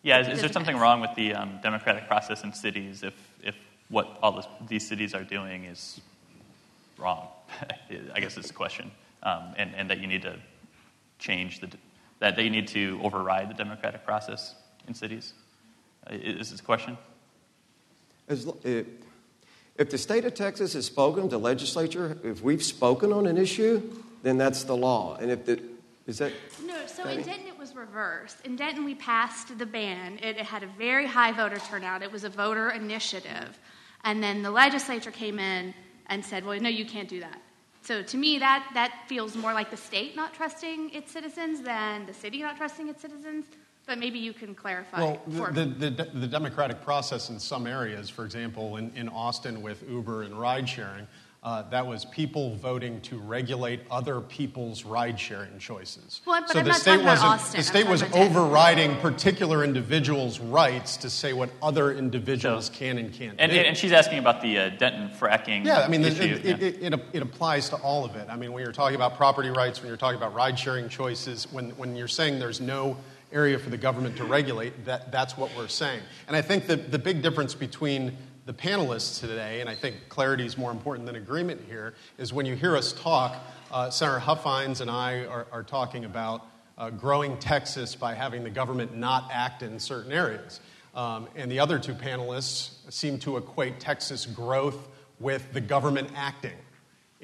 Yeah, 0.02 0.20
is, 0.20 0.28
is 0.28 0.40
there 0.42 0.52
something 0.52 0.78
wrong 0.78 1.00
with 1.00 1.14
the 1.16 1.34
um, 1.34 1.60
democratic 1.62 2.08
process 2.08 2.44
in 2.44 2.54
cities 2.54 3.04
if, 3.04 3.14
if 3.44 3.56
what 3.90 4.18
all 4.22 4.32
this, 4.32 4.48
these 4.68 4.88
cities 4.88 5.14
are 5.14 5.24
doing 5.24 5.66
is 5.66 6.02
wrong? 6.98 7.28
I 8.16 8.20
guess 8.20 8.36
is 8.38 8.48
the 8.48 8.54
question. 8.54 8.92
Um, 9.28 9.54
and, 9.58 9.76
and 9.76 9.90
that 9.90 10.00
you 10.00 10.08
need 10.08 10.22
to 10.22 10.38
change 11.20 11.60
the, 11.60 11.70
that 12.20 12.38
they 12.38 12.48
need 12.48 12.70
to 12.70 12.98
override 13.04 13.50
the 13.50 13.54
democratic 13.54 14.06
process 14.06 14.56
in 14.88 14.94
cities? 14.94 15.34
Uh, 16.10 16.14
Is 16.14 16.52
this 16.52 16.62
a 16.62 16.64
question? 16.64 16.98
As, 18.30 18.48
if, 18.64 18.86
if 19.76 19.90
the 19.90 19.98
state 19.98 20.24
of 20.24 20.34
Texas 20.34 20.72
has 20.74 20.86
spoken 20.86 21.28
to 21.28 21.38
legislature, 21.38 22.18
if 22.24 22.42
we've 22.42 22.64
spoken 22.64 23.12
on 23.12 23.26
an 23.26 23.38
issue, 23.38 23.82
then 24.24 24.38
that's 24.38 24.64
the 24.64 24.78
law. 24.78 25.18
And 25.20 25.30
if 25.30 25.46
the, 25.46 25.62
is 26.06 26.20
that, 26.20 26.32
No, 26.66 26.88
so 26.88 27.04
Betty? 27.04 27.18
in 27.18 27.24
Denton 27.26 27.48
it 27.48 27.60
was 27.60 27.76
reversed. 27.76 28.38
In 28.46 28.56
Denton 28.56 28.86
we 28.86 28.96
passed 28.96 29.58
the 29.58 29.66
ban. 29.66 30.20
It, 30.24 30.38
it 30.38 30.46
had 30.46 30.64
a 30.64 30.68
very 30.78 31.06
high 31.06 31.34
voter 31.34 31.60
turnout. 31.60 32.02
It 32.02 32.14
was 32.14 32.24
a 32.24 32.30
voter 32.30 32.70
initiative. 32.70 33.60
And 34.06 34.24
then 34.24 34.42
the 34.42 34.52
legislature 34.52 35.12
came 35.12 35.38
in 35.38 35.74
and 36.06 36.24
said, 36.24 36.46
well, 36.46 36.58
no, 36.62 36.70
you 36.70 36.86
can't 36.86 37.10
do 37.10 37.20
that. 37.20 37.42
So 37.88 38.04
to 38.04 38.18
me, 38.18 38.38
that, 38.40 38.70
that 38.74 39.06
feels 39.08 39.38
more 39.38 39.54
like 39.54 39.72
the 39.72 39.78
state 39.78 40.14
not 40.14 40.34
trusting 40.34 40.90
its 40.90 41.10
citizens 41.10 41.62
than 41.62 42.06
the 42.06 42.14
city 42.14 42.42
not 42.42 42.58
trusting 42.58 42.90
its 42.90 43.02
citizens. 43.02 43.46
But 43.86 43.98
maybe 43.98 44.20
you 44.20 44.34
can 44.34 44.54
clarify 44.54 45.00
Well, 45.00 45.22
for 45.38 45.54
the, 45.54 45.64
the, 45.64 46.10
the 46.14 46.28
democratic 46.28 46.84
process 46.84 47.30
in 47.30 47.40
some 47.40 47.66
areas, 47.66 48.10
for 48.10 48.26
example, 48.26 48.76
in, 48.76 48.92
in 48.98 49.08
Austin 49.08 49.62
with 49.62 49.90
Uber 49.90 50.24
and 50.24 50.38
ride 50.38 50.68
sharing, 50.68 51.08
uh, 51.48 51.62
that 51.70 51.88
was 51.88 52.04
people 52.04 52.56
voting 52.58 53.00
to 53.00 53.18
regulate 53.18 53.80
other 53.90 54.20
people's 54.20 54.84
ride 54.84 55.18
sharing 55.18 55.58
choices. 55.60 56.20
Well, 56.26 56.42
but 56.42 56.50
so 56.50 56.60
I'm 56.60 56.66
the 56.66 56.72
not 56.72 56.82
state 56.82 56.96
about 56.96 57.06
wasn't, 57.06 57.30
Austin. 57.32 57.58
the 57.60 57.64
state 57.64 57.88
was 57.88 58.02
about 58.02 58.14
Denton. 58.16 58.36
overriding 58.38 58.96
particular 58.98 59.64
individuals' 59.64 60.42
rights 60.42 60.98
to 60.98 61.10
say 61.10 61.32
what 61.32 61.50
other 61.64 61.94
individuals 61.94 62.66
So- 62.66 62.74
can 62.74 62.98
and 62.98 63.14
can't 63.14 63.36
And, 63.40 63.50
do. 63.54 63.60
and 63.60 63.78
she's 63.78 63.94
asking 63.94 64.20
about 64.20 64.42
the 64.42 64.58
uh, 64.60 64.70
Denton 64.72 65.10
fracking 65.18 65.64
Yeah, 65.66 65.80
I 65.80 65.88
mean, 65.88 66.04
it, 66.04 66.20
issue. 66.20 66.36
it, 66.36 66.44
yeah. 66.44 66.68
it, 66.68 66.94
it, 66.94 67.02
it 67.14 67.22
applies 67.22 67.70
to 67.70 67.78
all 67.78 68.04
of 68.04 68.18
it. 68.18 68.28
I 68.30 68.36
mean, 68.36 68.52
when 68.52 68.62
you're 68.62 68.74
talking 68.74 68.98
about 68.98 69.16
property 69.16 69.50
rights, 69.50 69.80
when 69.80 69.88
you're 69.88 69.96
talking 69.96 70.18
about 70.18 70.34
ride 70.34 70.60
sharing 70.60 70.90
choices, 70.90 71.48
when, 71.54 71.70
when 71.78 71.96
you're 71.96 72.10
saying 72.10 72.40
there's 72.40 72.60
no 72.60 72.98
area 73.32 73.58
for 73.58 73.70
the 73.70 73.78
government 73.78 74.18
to 74.18 74.26
regulate, 74.26 74.84
that, 74.84 75.14
that's 75.14 75.38
what 75.38 75.50
we're 75.56 75.70
saying. 75.70 76.02
And 76.28 76.36
I 76.36 76.42
think 76.42 76.68
that 76.68 76.92
the 76.92 77.00
big 77.00 77.22
difference 77.22 77.56
between 77.56 78.18
the 78.48 78.54
panelists 78.54 79.20
today, 79.20 79.60
and 79.60 79.70
I 79.70 79.76
think 79.76 80.08
clarity 80.08 80.46
is 80.46 80.58
more 80.58 80.72
important 80.72 81.06
than 81.06 81.18
agreement 81.18 81.60
here, 81.68 81.96
is 82.18 82.32
when 82.32 82.46
you 82.46 82.56
hear 82.56 82.78
us 82.78 82.94
talk, 82.94 83.36
uh, 83.74 83.90
Senator 83.90 84.20
Huffines 84.20 84.80
and 84.80 84.90
I 84.90 85.26
are, 85.26 85.48
are 85.52 85.64
talking 85.64 86.06
about 86.06 86.48
uh, 86.78 86.90
growing 86.90 87.38
Texas 87.40 87.94
by 87.94 88.14
having 88.14 88.46
the 88.46 88.50
government 88.50 88.96
not 88.96 89.30
act 89.34 89.64
in 89.64 89.78
certain 89.78 90.14
areas. 90.14 90.62
Um, 90.96 91.28
and 91.36 91.52
the 91.52 91.60
other 91.60 91.78
two 91.78 91.94
panelists 91.94 92.72
seem 92.90 93.20
to 93.20 93.36
equate 93.36 93.82
Texas 93.82 94.26
growth 94.26 94.88
with 95.20 95.52
the 95.52 95.62
government 95.62 96.10
acting 96.16 96.56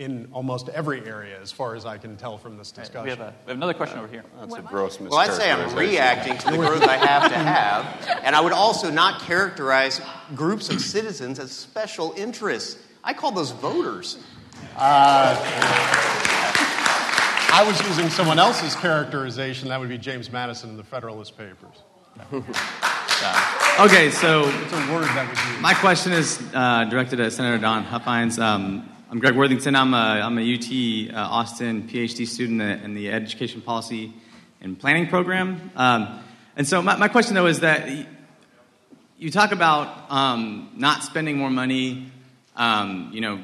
in 0.04 0.28
almost 0.32 0.70
every 0.70 1.06
area, 1.06 1.40
as 1.42 1.52
far 1.52 1.76
as 1.76 1.86
I 1.86 1.98
can 1.98 2.16
tell 2.18 2.38
from 2.38 2.58
this 2.58 2.72
discussion. 2.72 3.04
we, 3.04 3.10
have 3.10 3.20
a, 3.20 3.34
we 3.46 3.50
have 3.50 3.58
another 3.58 3.74
question 3.74 3.98
over 4.00 4.08
here. 4.08 4.24
That's 4.40 4.56
a 4.56 4.62
gross 4.62 4.98
mischaracterization. 4.98 5.10
Well, 5.10 5.20
I'd 5.20 5.34
say 5.34 5.52
I'm 5.52 5.76
reacting 5.76 6.38
to 6.38 6.52
the 6.52 6.58
growth 6.58 6.84
I 6.84 6.98
have 6.98 7.32
to 7.32 7.38
have, 7.40 8.20
and 8.24 8.36
I 8.36 8.42
would 8.42 8.54
also 8.54 8.92
not 8.92 9.22
characterize 9.22 10.02
groups 10.36 10.70
of 10.70 10.82
citizens 10.82 11.40
as 11.40 11.52
special 11.52 12.14
interests. 12.16 12.80
I 13.04 13.14
call 13.14 13.32
those 13.32 13.52
voters. 13.52 14.18
I 17.56 17.64
was 17.68 17.80
using 17.88 18.10
someone 18.10 18.40
else's 18.40 18.76
characterization. 18.76 19.70
That 19.70 19.80
would 19.80 19.90
be 19.90 19.98
James 19.98 20.32
Madison 20.32 20.72
in 20.72 20.78
the 20.78 20.84
Federalist 20.84 21.38
Papers. 21.38 21.84
Okay, 23.80 24.10
so 24.12 24.44
It's 24.48 24.74
a 24.74 24.94
word 24.94 25.06
that 25.06 25.28
was 25.30 25.40
used. 25.50 25.62
my 25.62 25.74
question 25.74 26.12
is 26.14 26.42
uh, 26.54 26.86
directed 26.86 27.20
at 27.20 27.32
Senator 27.32 27.58
Don 27.58 27.84
Huffines. 27.84 28.38
Um, 28.38 28.90
I'm 29.14 29.20
Greg 29.20 29.36
Worthington. 29.36 29.76
I'm 29.76 29.94
a, 29.94 29.98
I'm 29.98 30.40
a 30.40 30.56
UT 30.56 31.16
uh, 31.16 31.34
Austin 31.36 31.88
PhD 31.88 32.28
student 32.28 32.84
in 32.84 32.96
the 32.96 33.12
Education 33.12 33.62
Policy 33.62 34.12
and 34.60 34.80
Planning 34.80 35.06
program. 35.06 35.70
Um, 35.76 36.20
and 36.56 36.68
so, 36.68 36.82
my, 36.82 36.96
my, 36.96 37.10
question 37.10 37.36
though 37.36 37.46
is 37.46 37.60
that 37.60 38.08
you 39.20 39.30
talk 39.30 39.52
about 39.52 40.10
um, 40.10 40.72
not 40.76 41.04
spending 41.04 41.38
more 41.38 41.52
money, 41.52 42.12
um, 42.56 43.12
you 43.14 43.22
know, 43.22 43.40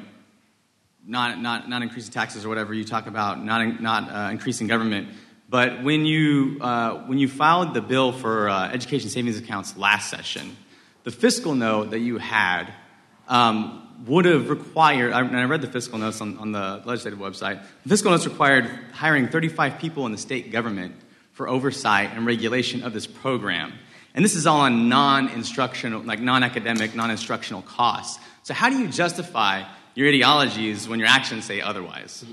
not, 1.06 1.40
not, 1.40 1.68
not 1.68 1.82
increasing 1.82 2.10
taxes 2.10 2.44
or 2.44 2.48
whatever. 2.48 2.74
You 2.74 2.84
talk 2.84 3.06
about 3.06 3.40
not, 3.40 3.80
not 3.80 4.10
uh, 4.10 4.30
increasing 4.32 4.66
government. 4.66 5.10
But 5.48 5.84
when 5.84 6.04
you, 6.04 6.58
uh, 6.60 6.94
when 7.06 7.20
you 7.20 7.28
filed 7.28 7.74
the 7.74 7.80
bill 7.80 8.10
for 8.10 8.48
uh, 8.48 8.72
education 8.72 9.08
savings 9.08 9.38
accounts 9.38 9.76
last 9.76 10.10
session, 10.10 10.56
the 11.04 11.12
fiscal 11.12 11.54
note 11.54 11.90
that 11.90 12.00
you 12.00 12.18
had 12.18 12.72
um, 13.28 13.86
would 14.06 14.24
have 14.24 14.48
required, 14.48 15.12
and 15.12 15.36
I 15.36 15.44
read 15.44 15.60
the 15.60 15.68
fiscal 15.68 15.98
notes 15.98 16.20
on, 16.20 16.38
on 16.38 16.52
the 16.52 16.82
legislative 16.84 17.18
website, 17.18 17.62
the 17.82 17.88
fiscal 17.88 18.10
notes 18.10 18.26
required 18.26 18.64
hiring 18.92 19.28
35 19.28 19.78
people 19.78 20.06
in 20.06 20.12
the 20.12 20.18
state 20.18 20.50
government 20.50 20.94
for 21.32 21.48
oversight 21.48 22.10
and 22.12 22.26
regulation 22.26 22.82
of 22.82 22.92
this 22.92 23.06
program. 23.06 23.72
And 24.14 24.24
this 24.24 24.34
is 24.34 24.46
all 24.46 24.60
on 24.60 24.88
non 24.88 25.28
instructional, 25.28 26.02
like 26.02 26.20
non 26.20 26.42
academic, 26.42 26.94
non 26.94 27.10
instructional 27.10 27.62
costs. 27.62 28.22
So, 28.42 28.54
how 28.54 28.68
do 28.70 28.78
you 28.78 28.88
justify 28.88 29.64
your 29.94 30.08
ideologies 30.08 30.88
when 30.88 30.98
your 30.98 31.08
actions 31.08 31.44
say 31.44 31.60
otherwise. 31.60 32.24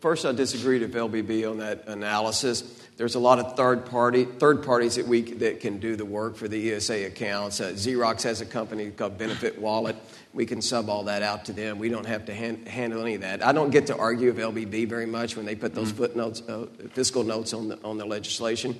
First, 0.00 0.26
I 0.26 0.32
disagree 0.32 0.78
with 0.78 0.92
LBB 0.94 1.50
on 1.50 1.58
that 1.58 1.88
analysis. 1.88 2.62
There's 2.96 3.14
a 3.14 3.18
lot 3.18 3.38
of 3.38 3.56
third 3.56 3.86
party 3.86 4.24
third 4.24 4.62
parties 4.62 4.96
that 4.96 5.06
we 5.06 5.22
that 5.22 5.60
can 5.60 5.78
do 5.78 5.96
the 5.96 6.04
work 6.04 6.36
for 6.36 6.48
the 6.48 6.72
ESA 6.72 7.06
accounts. 7.06 7.60
Uh, 7.60 7.70
Xerox 7.70 8.22
has 8.22 8.40
a 8.40 8.46
company 8.46 8.90
called 8.90 9.18
Benefit 9.18 9.60
Wallet. 9.60 9.96
We 10.36 10.44
can 10.44 10.60
sub 10.60 10.90
all 10.90 11.04
that 11.04 11.22
out 11.22 11.46
to 11.46 11.54
them. 11.54 11.78
We 11.78 11.88
don't 11.88 12.04
have 12.04 12.26
to 12.26 12.34
hand, 12.34 12.68
handle 12.68 13.00
any 13.00 13.14
of 13.14 13.22
that. 13.22 13.42
I 13.42 13.52
don't 13.52 13.70
get 13.70 13.86
to 13.86 13.96
argue 13.96 14.30
with 14.30 14.38
LBB 14.38 14.86
very 14.86 15.06
much 15.06 15.34
when 15.34 15.46
they 15.46 15.54
put 15.54 15.74
those 15.74 15.88
mm-hmm. 15.88 15.96
footnotes, 15.96 16.42
uh, 16.42 16.66
fiscal 16.92 17.24
notes 17.24 17.54
on 17.54 17.68
the 17.68 17.78
on 17.82 17.96
the 17.96 18.04
legislation, 18.04 18.78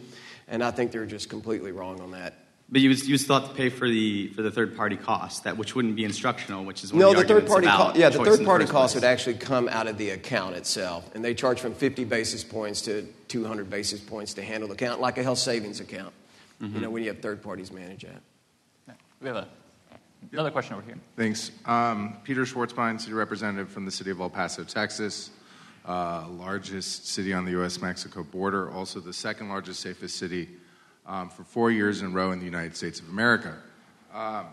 and 0.49 0.63
I 0.63 0.71
think 0.71 0.93
they're 0.93 1.07
just 1.07 1.31
completely 1.31 1.73
wrong 1.73 2.03
on 2.03 2.11
that. 2.11 2.35
But 2.69 2.83
you, 2.83 2.91
you 2.91 3.17
still 3.17 3.41
have 3.41 3.49
to 3.49 3.55
pay 3.55 3.71
for 3.71 3.89
the 3.89 4.29
for 4.29 4.43
the 4.43 4.51
third 4.51 4.77
party 4.77 4.99
cost 4.99 5.45
that 5.45 5.57
which 5.57 5.75
wouldn't 5.75 5.97
be 5.97 6.05
instructional, 6.05 6.63
which 6.63 6.85
is 6.85 6.93
no 6.93 7.15
the, 7.15 7.23
the 7.23 7.27
third 7.27 7.47
party 7.47 7.69
co- 7.69 7.93
yeah 7.95 8.11
the 8.11 8.23
third 8.23 8.45
party 8.45 8.67
costs 8.67 8.95
would 8.95 9.05
actually 9.05 9.37
come 9.37 9.67
out 9.69 9.87
of 9.87 9.97
the 9.97 10.11
account 10.11 10.57
itself, 10.57 11.11
and 11.15 11.25
they 11.25 11.33
charge 11.33 11.61
from 11.61 11.73
50 11.73 12.05
basis 12.05 12.45
points 12.45 12.83
to 12.83 13.07
200 13.29 13.71
basis 13.71 14.01
points 14.01 14.35
to 14.35 14.43
handle 14.43 14.69
the 14.69 14.75
account 14.75 15.01
like 15.01 15.17
a 15.17 15.23
health 15.23 15.39
savings 15.39 15.81
account. 15.81 16.13
Mm-hmm. 16.61 16.75
You 16.75 16.81
know 16.83 16.91
when 16.91 17.03
you 17.03 17.09
have 17.09 17.21
third 17.21 17.43
parties 17.43 17.73
manage 17.73 18.03
that. 18.03 18.99
We 19.23 19.29
have 19.29 19.37
a, 19.37 19.49
another 20.33 20.51
question 20.51 20.75
over 20.75 20.85
here. 20.85 20.99
Thanks, 21.17 21.51
um, 21.65 22.17
Peter 22.25 22.43
Svarzbein, 22.43 23.01
city 23.01 23.13
representative 23.13 23.71
from 23.71 23.85
the 23.85 23.91
city 23.91 24.11
of 24.11 24.21
El 24.21 24.31
Paso, 24.31 24.65
Texas. 24.65 25.31
Uh, 25.87 26.27
largest 26.31 27.07
city 27.07 27.33
on 27.33 27.45
the 27.45 27.53
U.S. 27.53 27.81
Mexico 27.81 28.25
border, 28.25 28.73
also 28.73 28.99
the 28.99 29.13
second 29.13 29.49
largest, 29.49 29.79
safest 29.79 30.17
city 30.17 30.49
um, 31.07 31.31
for 31.31 31.45
four 31.45 31.71
years 31.71 32.01
in 32.01 32.09
a 32.09 32.11
row 32.11 32.33
in 32.33 32.41
the 32.41 32.45
United 32.45 32.77
States 32.77 32.99
of 32.99 33.09
America. 33.09 33.55
Um, 34.13 34.47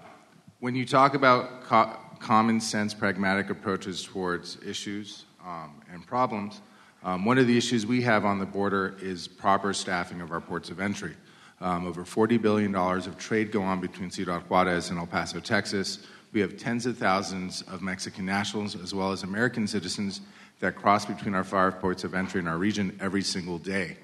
when 0.60 0.76
you 0.76 0.86
talk 0.86 1.16
about 1.16 1.64
co- 1.64 1.98
common 2.20 2.62
sense, 2.62 2.94
pragmatic 2.94 3.50
approaches 3.50 4.04
towards 4.04 4.58
issues 4.64 5.26
um, 5.44 5.82
and 5.92 6.06
problems, 6.06 6.62
um, 7.04 7.26
one 7.26 7.38
of 7.38 7.48
the 7.48 7.58
issues 7.58 7.86
we 7.86 8.02
have 8.04 8.26
on 8.26 8.40
the 8.40 8.46
border 8.46 8.96
is 9.02 9.28
proper 9.28 9.74
staffing 9.74 10.22
of 10.22 10.32
our 10.32 10.40
ports 10.40 10.70
of 10.70 10.80
entry. 10.80 11.16
Um, 11.64 11.88
over 11.88 12.04
$40 12.04 12.42
billion 12.42 12.76
of 12.76 13.18
trade 13.18 13.50
go 13.54 13.62
on 13.62 13.80
between 13.80 14.12
Ciudad 14.12 14.42
Juarez 14.50 14.90
and 14.90 15.00
El 15.00 15.06
Paso, 15.08 15.40
Texas. 15.40 16.06
We 16.34 16.42
have 16.42 16.58
tens 16.58 16.86
of 16.86 16.98
thousands 16.98 17.62
of 17.62 17.82
Mexican 17.82 18.26
nationals 18.26 18.76
as 18.76 18.94
well 18.94 19.14
as 19.14 19.24
American 19.24 19.66
citizens 19.66 20.20
that 20.60 20.76
cross 20.76 21.06
between 21.06 21.34
our 21.34 21.46
five 21.46 21.80
ports 21.80 22.04
of 22.04 22.16
entry 22.16 22.42
in 22.42 22.50
our 22.50 22.58
region 22.58 22.98
every 23.00 23.22
single 23.22 23.60
day. 23.60 23.96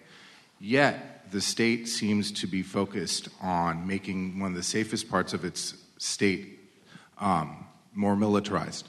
Yet, 0.61 1.29
the 1.31 1.41
state 1.41 1.89
seems 1.89 2.31
to 2.31 2.47
be 2.47 2.63
focused 2.63 3.27
on 3.41 3.85
making 3.85 4.39
one 4.39 4.51
of 4.51 4.57
the 4.57 4.63
safest 4.63 5.09
parts 5.09 5.33
of 5.33 5.43
its 5.43 5.75
state 5.97 6.59
um, 7.17 7.65
more 7.93 8.15
militarized. 8.15 8.87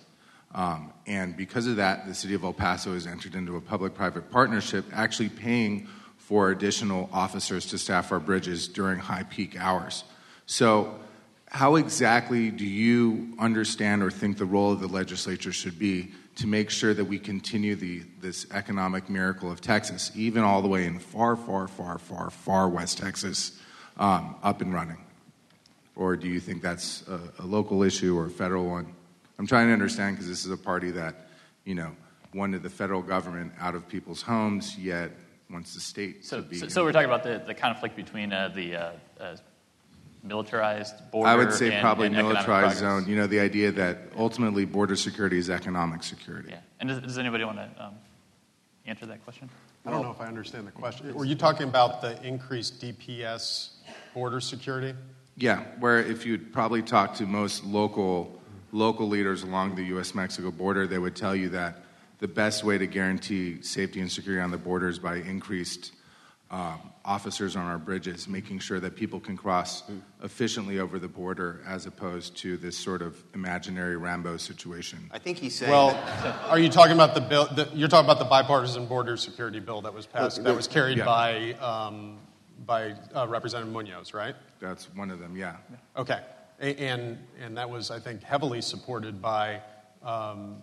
Um, 0.55 0.93
and 1.09 1.37
because 1.37 1.66
of 1.66 1.75
that, 1.77 2.07
the 2.07 2.14
city 2.14 2.35
of 2.35 2.45
El 2.45 2.53
Paso 2.53 2.95
has 2.95 3.09
entered 3.09 3.35
into 3.35 3.57
a 3.57 3.61
public 3.61 3.95
private 3.95 4.31
partnership, 4.31 4.85
actually 4.93 5.29
paying 5.29 5.89
for 6.31 6.53
additional 6.53 7.11
officers 7.12 7.66
to 7.66 7.76
staff 7.76 8.12
our 8.12 8.20
bridges 8.20 8.68
during 8.68 9.01
high 9.01 9.24
peak 9.24 9.61
hours. 9.61 10.05
So, 10.47 10.95
how 11.49 11.74
exactly 11.74 12.53
do 12.53 12.64
you 12.64 13.35
understand 13.41 14.05
or 14.05 14.12
think 14.12 14.39
the 14.39 14.45
role 14.45 14.70
of 14.70 14.78
the 14.78 14.87
legislature 14.87 15.51
should 15.51 15.76
be 15.76 16.12
to 16.37 16.47
make 16.47 16.70
sure 16.70 16.95
that 16.95 17.05
we 17.05 17.18
continue 17.18 17.74
the, 17.74 18.05
this 18.20 18.47
economic 18.53 19.11
miracle 19.11 19.51
of 19.51 19.61
Texas, 19.61 20.12
even 20.14 20.45
all 20.45 20.62
the 20.62 20.68
way 20.68 20.87
in 20.87 21.01
far, 21.01 21.35
far, 21.35 21.66
far, 21.66 21.99
far, 21.99 22.31
far 22.31 22.68
West 22.68 22.99
Texas, 22.99 23.59
um, 23.97 24.37
up 24.45 24.61
and 24.61 24.72
running? 24.72 25.05
Or 25.97 26.16
do 26.16 26.28
you 26.28 26.39
think 26.39 26.62
that's 26.62 27.03
a, 27.09 27.20
a 27.41 27.45
local 27.45 27.83
issue 27.83 28.16
or 28.16 28.26
a 28.26 28.31
federal 28.31 28.68
one? 28.68 28.87
I'm 29.41 29.49
trying 29.49 29.66
to 29.66 29.72
understand 29.72 30.14
because 30.14 30.28
this 30.28 30.45
is 30.45 30.53
a 30.53 30.57
party 30.57 30.93
that, 30.93 31.26
you 31.64 31.74
know, 31.74 31.91
wanted 32.33 32.62
the 32.62 32.70
federal 32.70 33.03
government 33.03 33.51
out 33.59 33.74
of 33.74 33.89
people's 33.89 34.22
homes, 34.22 34.78
yet 34.78 35.11
wants 35.51 35.74
the 35.74 35.80
state 35.80 36.24
so, 36.24 36.36
to 36.36 36.42
be. 36.42 36.57
So, 36.57 36.68
so 36.68 36.84
we're 36.84 36.92
talking 36.92 37.09
about 37.09 37.22
the, 37.22 37.42
the 37.44 37.55
conflict 37.55 37.96
between 37.96 38.32
uh, 38.32 38.48
the 38.55 38.76
uh, 38.76 38.92
uh, 39.18 39.36
militarized 40.22 41.11
border? 41.11 41.28
I 41.28 41.34
would 41.34 41.53
say 41.53 41.72
and, 41.72 41.80
probably 41.80 42.07
and 42.07 42.16
militarized 42.16 42.78
zone. 42.78 43.07
You 43.09 43.16
know, 43.16 43.26
the 43.26 43.40
idea 43.40 43.72
that 43.72 43.98
ultimately 44.16 44.64
border 44.64 44.96
security 44.96 45.38
is 45.38 45.51
economic 45.51 46.03
security. 46.03 46.51
Yeah. 46.51 46.61
And 46.78 46.88
does, 46.88 47.01
does 47.01 47.18
anybody 47.18 47.44
want 47.44 47.59
to 47.59 47.84
um, 47.84 47.94
answer 48.86 49.07
that 49.07 49.24
question? 49.24 49.48
I 49.86 49.90
don't 49.90 50.03
know 50.03 50.11
if 50.11 50.20
I 50.20 50.26
understand 50.26 50.66
the 50.66 50.72
question. 50.72 51.14
Were 51.14 51.24
you 51.24 51.34
talking 51.34 51.66
about 51.66 52.03
the 52.03 52.22
increased 52.22 52.82
DPS 52.82 53.70
border 54.12 54.40
security? 54.40 54.94
Yeah, 55.36 55.64
where 55.78 55.98
if 55.98 56.26
you'd 56.26 56.53
probably 56.53 56.82
talk 56.82 57.14
to 57.14 57.26
most 57.26 57.64
local 57.64 58.36
local 58.72 59.09
leaders 59.09 59.42
along 59.42 59.74
the 59.74 59.82
U.S.-Mexico 59.84 60.57
border, 60.57 60.86
they 60.86 60.98
would 60.98 61.16
tell 61.16 61.34
you 61.34 61.48
that 61.48 61.82
the 62.21 62.29
best 62.29 62.64
way 62.64 62.79
to 62.79 62.87
guarantee 62.87 63.61
safety 63.62 64.01
and 64.01 64.11
security 64.11 64.41
on 64.41 64.51
the 64.51 64.59
border 64.59 64.89
is 64.89 64.99
by 64.99 65.16
increased 65.16 65.93
um, 66.51 66.93
officers 67.05 67.55
on 67.57 67.64
our 67.64 67.79
bridges, 67.79 68.29
making 68.29 68.59
sure 68.59 68.81
that 68.81 68.97
people 68.97 69.21
can 69.21 69.37
cross 69.37 69.85
efficiently 70.23 70.81
over 70.81 70.99
the 70.99 71.09
border 71.09 71.61
as 71.66 71.87
opposed 71.87 72.37
to 72.39 72.57
this 72.57 72.77
sort 72.77 73.03
of 73.03 73.23
imaginary 73.35 73.97
Rambo 73.97 74.37
situation. 74.37 74.99
I 75.12 75.18
think 75.18 75.39
he's 75.39 75.55
saying. 75.55 75.71
Well, 75.71 75.91
are 76.49 76.59
you 76.59 76.68
talking 76.68 76.95
about 76.95 77.14
the 77.14 77.21
bill? 77.21 77.47
The, 77.55 77.68
you're 77.73 77.89
talking 77.89 78.05
about 78.05 78.18
the 78.18 78.25
bipartisan 78.25 78.87
border 78.87 79.16
security 79.16 79.61
bill 79.61 79.81
that 79.83 79.95
was 79.95 80.07
passed, 80.07 80.43
that 80.43 80.55
was 80.55 80.66
carried 80.66 80.99
yeah. 80.99 81.05
by 81.05 81.53
um, 81.55 82.18
by 82.66 82.95
uh, 83.14 83.27
Representative 83.29 83.73
Munoz, 83.73 84.12
right? 84.12 84.35
That's 84.59 84.93
one 84.95 85.11
of 85.11 85.21
them. 85.21 85.37
Yeah. 85.37 85.57
Okay, 85.97 86.21
and 86.59 87.16
and 87.41 87.57
that 87.57 87.71
was, 87.71 87.93
I 87.93 88.01
think, 88.01 88.23
heavily 88.23 88.61
supported 88.61 89.23
by. 89.23 89.62
Um, 90.03 90.62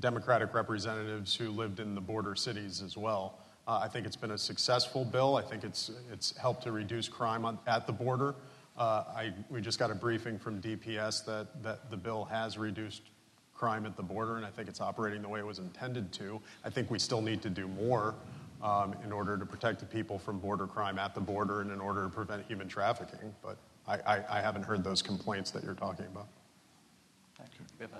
Democratic 0.00 0.54
representatives 0.54 1.34
who 1.34 1.50
lived 1.50 1.80
in 1.80 1.94
the 1.94 2.00
border 2.00 2.34
cities 2.34 2.82
as 2.82 2.96
well. 2.96 3.38
Uh, 3.66 3.80
I 3.82 3.88
think 3.88 4.06
it's 4.06 4.16
been 4.16 4.32
a 4.32 4.38
successful 4.38 5.04
bill. 5.04 5.36
I 5.36 5.42
think 5.42 5.64
it's, 5.64 5.90
it's 6.12 6.36
helped 6.36 6.64
to 6.64 6.72
reduce 6.72 7.08
crime 7.08 7.44
on, 7.44 7.58
at 7.66 7.86
the 7.86 7.92
border. 7.92 8.34
Uh, 8.76 9.04
I, 9.08 9.32
we 9.48 9.60
just 9.60 9.78
got 9.78 9.90
a 9.90 9.94
briefing 9.94 10.38
from 10.38 10.60
DPS 10.60 11.24
that, 11.26 11.62
that 11.62 11.90
the 11.90 11.96
bill 11.96 12.24
has 12.24 12.58
reduced 12.58 13.02
crime 13.54 13.86
at 13.86 13.96
the 13.96 14.02
border, 14.02 14.36
and 14.36 14.44
I 14.44 14.50
think 14.50 14.68
it's 14.68 14.80
operating 14.80 15.22
the 15.22 15.28
way 15.28 15.38
it 15.40 15.46
was 15.46 15.60
intended 15.60 16.12
to. 16.14 16.40
I 16.64 16.70
think 16.70 16.90
we 16.90 16.98
still 16.98 17.22
need 17.22 17.40
to 17.42 17.50
do 17.50 17.68
more 17.68 18.14
um, 18.62 18.94
in 19.04 19.12
order 19.12 19.38
to 19.38 19.46
protect 19.46 19.78
the 19.78 19.86
people 19.86 20.18
from 20.18 20.40
border 20.40 20.66
crime 20.66 20.98
at 20.98 21.14
the 21.14 21.20
border 21.20 21.60
and 21.60 21.70
in 21.70 21.80
order 21.80 22.02
to 22.02 22.08
prevent 22.08 22.44
human 22.46 22.66
trafficking. 22.66 23.32
But 23.42 23.56
I, 23.86 23.98
I, 23.98 24.38
I 24.38 24.40
haven't 24.40 24.64
heard 24.64 24.82
those 24.82 25.02
complaints 25.02 25.50
that 25.52 25.62
you're 25.62 25.74
talking 25.74 26.06
about. 26.06 26.26
You. 27.38 27.64
We 27.78 27.82
have 27.82 27.90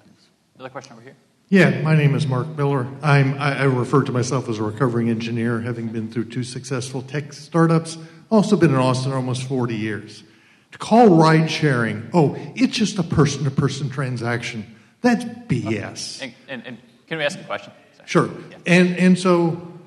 another 0.57 0.71
question 0.71 0.95
over 0.95 1.03
here. 1.03 1.17
Yeah, 1.51 1.83
my 1.83 1.95
name 1.95 2.15
is 2.15 2.27
Mark 2.27 2.49
Miller. 2.57 2.87
I'm, 3.03 3.35
I, 3.35 3.61
I 3.61 3.63
refer 3.65 4.03
to 4.05 4.13
myself 4.13 4.49
as 4.49 4.59
a 4.59 4.63
recovering 4.63 5.11
engineer, 5.11 5.61
having 5.61 5.89
been 5.89 6.11
through 6.11 6.27
two 6.27 6.43
successful 6.43 7.03
tech 7.03 7.35
startups, 7.35 7.99
also 8.31 8.57
been 8.57 8.71
in 8.71 8.77
Austin 8.77 9.13
almost 9.13 9.43
40 9.43 9.75
years. 9.75 10.25
To 10.73 10.79
call 10.79 11.09
ride 11.09 11.51
sharing, 11.51 12.09
oh, 12.15 12.37
it's 12.57 12.75
just 12.75 12.99
a 12.99 13.03
person 13.03 13.45
to 13.45 13.51
person 13.51 13.91
transaction, 13.91 14.75
that's 15.03 15.25
BS. 15.25 16.23
And, 16.23 16.35
and, 16.49 16.67
and, 16.67 16.79
can 17.07 17.19
we 17.19 17.25
ask 17.25 17.39
a 17.39 17.45
question? 17.45 17.73
Sorry. 17.97 18.09
Sure. 18.09 18.31
Yeah. 18.51 18.57
And, 18.67 18.97
and 18.97 19.19
so, 19.19 19.79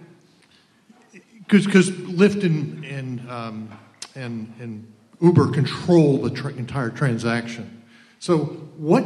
because 1.39 1.89
Lyft 1.89 2.43
and, 2.43 2.85
and, 2.85 3.29
um, 3.29 3.69
and, 4.13 4.53
and 4.59 4.93
Uber 5.21 5.51
control 5.51 6.19
the 6.19 6.29
tra- 6.29 6.53
entire 6.53 6.91
transaction. 6.91 7.83
So, 8.19 8.37
what 8.77 9.03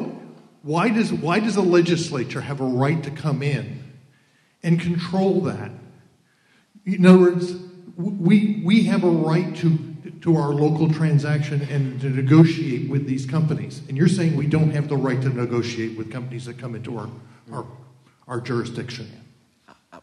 why 0.63 0.89
does, 0.89 1.11
why 1.11 1.39
does 1.39 1.55
the 1.55 1.61
legislature 1.61 2.41
have 2.41 2.61
a 2.61 2.65
right 2.65 3.01
to 3.03 3.11
come 3.11 3.41
in 3.41 3.83
and 4.63 4.79
control 4.79 5.41
that? 5.41 5.71
In 6.85 7.05
other 7.05 7.17
words, 7.17 7.53
we, 7.97 8.61
we 8.63 8.83
have 8.83 9.03
a 9.03 9.09
right 9.09 9.55
to, 9.57 9.77
to 10.21 10.37
our 10.37 10.49
local 10.49 10.91
transaction 10.91 11.61
and 11.63 11.99
to 12.01 12.09
negotiate 12.09 12.89
with 12.89 13.07
these 13.07 13.25
companies. 13.25 13.81
And 13.87 13.97
you're 13.97 14.07
saying 14.07 14.35
we 14.35 14.47
don't 14.47 14.71
have 14.71 14.87
the 14.87 14.97
right 14.97 15.21
to 15.21 15.29
negotiate 15.29 15.97
with 15.97 16.11
companies 16.11 16.45
that 16.45 16.57
come 16.57 16.75
into 16.75 16.97
our, 16.97 17.09
our, 17.51 17.65
our 18.27 18.41
jurisdiction. 18.41 19.11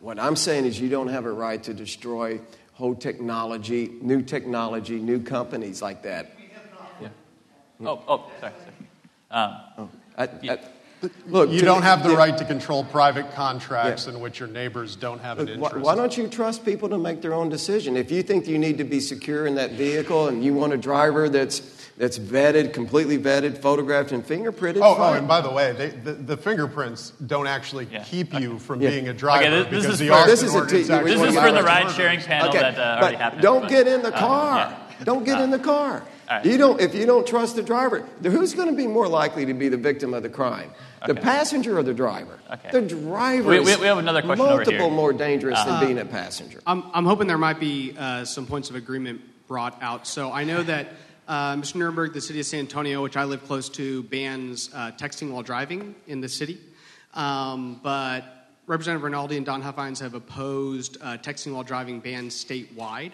What 0.00 0.18
I'm 0.18 0.36
saying 0.36 0.64
is 0.66 0.80
you 0.80 0.88
don't 0.88 1.08
have 1.08 1.24
a 1.24 1.32
right 1.32 1.62
to 1.64 1.74
destroy 1.74 2.40
whole 2.74 2.94
technology, 2.94 3.90
new 4.00 4.22
technology, 4.22 5.00
new 5.00 5.20
companies 5.20 5.82
like 5.82 6.02
that. 6.02 6.36
Yeah. 7.00 7.08
Oh, 7.80 8.02
oh, 8.06 8.30
sorry. 8.40 8.52
sorry. 9.30 9.48
Um, 9.76 9.90
I, 10.18 10.24
I, 10.24 10.58
look, 11.28 11.50
you 11.50 11.60
don't 11.60 11.80
me- 11.80 11.84
have 11.86 12.02
the 12.02 12.10
right 12.16 12.36
to 12.36 12.44
control 12.44 12.82
private 12.84 13.32
contracts 13.34 14.06
Yeah. 14.06 14.14
in 14.14 14.20
which 14.20 14.40
your 14.40 14.48
neighbors 14.48 14.96
don't 14.96 15.20
have 15.20 15.38
an 15.38 15.48
interest. 15.48 15.76
why, 15.76 15.80
why 15.80 15.94
don't 15.94 16.16
you 16.16 16.26
trust 16.26 16.64
people 16.64 16.88
to 16.88 16.98
make 16.98 17.22
their 17.22 17.34
own 17.34 17.48
decision? 17.48 17.96
If 17.96 18.10
you 18.10 18.22
think 18.24 18.48
you 18.48 18.58
need 18.58 18.78
to 18.78 18.84
be 18.84 18.98
secure 19.00 19.46
in 19.46 19.54
that 19.54 19.72
vehicle 19.72 20.26
and 20.28 20.44
you 20.44 20.54
want 20.54 20.72
a 20.72 20.76
driver 20.76 21.28
that's 21.28 21.76
that's 21.98 22.16
vetted, 22.16 22.72
completely 22.72 23.18
vetted, 23.18 23.58
photographed, 23.58 24.12
and 24.12 24.24
fingerprinted, 24.24 24.78
Oh, 24.82 24.94
oh, 24.98 25.14
and 25.14 25.26
by 25.26 25.40
the 25.40 25.50
way, 25.50 25.72
they, 25.72 25.88
the, 25.88 26.12
the 26.12 26.36
fingerprints 26.36 27.10
don't 27.26 27.48
actually 27.48 27.88
Yeah. 27.90 28.04
keep 28.04 28.32
you 28.38 28.60
from 28.60 28.80
Yeah. 28.80 28.90
being 28.90 29.08
a 29.08 29.12
driver 29.12 29.44
Okay, 29.44 29.50
this- 29.50 29.64
this 29.64 29.82
because 29.82 29.92
is 29.94 29.98
the 29.98 30.06
for- 30.08 30.14
Austin 30.14 30.30
This 30.30 30.42
is 30.44 30.54
a 30.54 30.58
ordinance 30.58 30.86
This 30.86 31.20
is 31.20 31.36
for 31.36 31.50
the 31.50 31.62
ride-sharing 31.64 32.20
panel 32.20 32.50
okay, 32.50 32.60
that 32.60 32.78
uh, 32.78 32.82
already 33.00 33.16
but 33.16 33.20
happened. 33.22 33.42
don't 33.42 33.60
but- 33.62 33.70
get 33.70 33.88
in 33.88 34.02
the 34.02 34.14
uh, 34.14 34.18
car. 34.20 34.56
yeah. 34.98 35.04
Don't 35.04 35.24
get 35.24 35.40
in 35.40 35.50
the 35.50 35.58
car. 35.58 36.04
Right. 36.28 36.44
You 36.44 36.58
don't. 36.58 36.80
If 36.80 36.94
you 36.94 37.06
don't 37.06 37.26
trust 37.26 37.56
the 37.56 37.62
driver, 37.62 38.00
who's 38.22 38.54
going 38.54 38.68
to 38.68 38.74
be 38.76 38.86
more 38.86 39.08
likely 39.08 39.46
to 39.46 39.54
be 39.54 39.68
the 39.68 39.76
victim 39.78 40.12
of 40.14 40.22
the 40.22 40.28
crime? 40.28 40.70
The 41.06 41.14
passenger 41.14 41.78
or 41.78 41.82
the 41.82 41.94
driver? 41.94 42.38
Okay. 42.52 42.70
The 42.70 42.82
driver. 42.82 43.48
We- 43.50 43.58
is 43.58 43.66
we- 43.66 43.76
we 43.82 43.86
have 43.86 43.98
another 43.98 44.20
question 44.22 44.44
over 44.44 44.56
multiple 44.56 44.72
here. 44.72 44.92
Uh, 44.92 44.94
more 44.94 45.12
dangerous 45.12 45.62
than 45.64 45.80
being 45.84 45.98
a 45.98 46.04
passenger. 46.04 46.60
I'm, 46.66 46.84
I'm 46.92 47.04
hoping 47.06 47.28
there 47.28 47.38
might 47.38 47.60
be 47.60 47.94
uh, 47.96 48.24
some 48.24 48.46
points 48.46 48.68
of 48.68 48.76
agreement 48.76 49.20
brought 49.46 49.80
out. 49.82 50.06
So 50.06 50.32
I 50.32 50.44
know 50.44 50.62
that 50.64 50.88
uh, 51.28 51.54
Mr. 51.56 51.76
Nirenberg, 51.76 52.12
the 52.14 52.20
city 52.20 52.40
of 52.40 52.46
San 52.46 52.60
Antonio, 52.60 53.02
which 53.02 53.16
I 53.16 53.24
live 53.24 53.44
close 53.46 53.68
to, 53.70 54.02
bans 54.04 54.70
uh, 54.74 54.90
texting 54.92 55.30
while 55.30 55.42
driving 55.42 55.94
in 56.06 56.20
the 56.20 56.28
city. 56.28 56.58
Um, 57.14 57.80
but 57.82 58.24
Representative 58.66 59.04
Rinaldi 59.04 59.36
and 59.36 59.46
Don 59.46 59.62
Huffines 59.62 60.00
have 60.00 60.14
opposed 60.14 60.98
uh, 61.00 61.16
texting 61.18 61.52
while 61.54 61.62
driving 61.64 62.00
bans 62.00 62.34
statewide. 62.44 63.12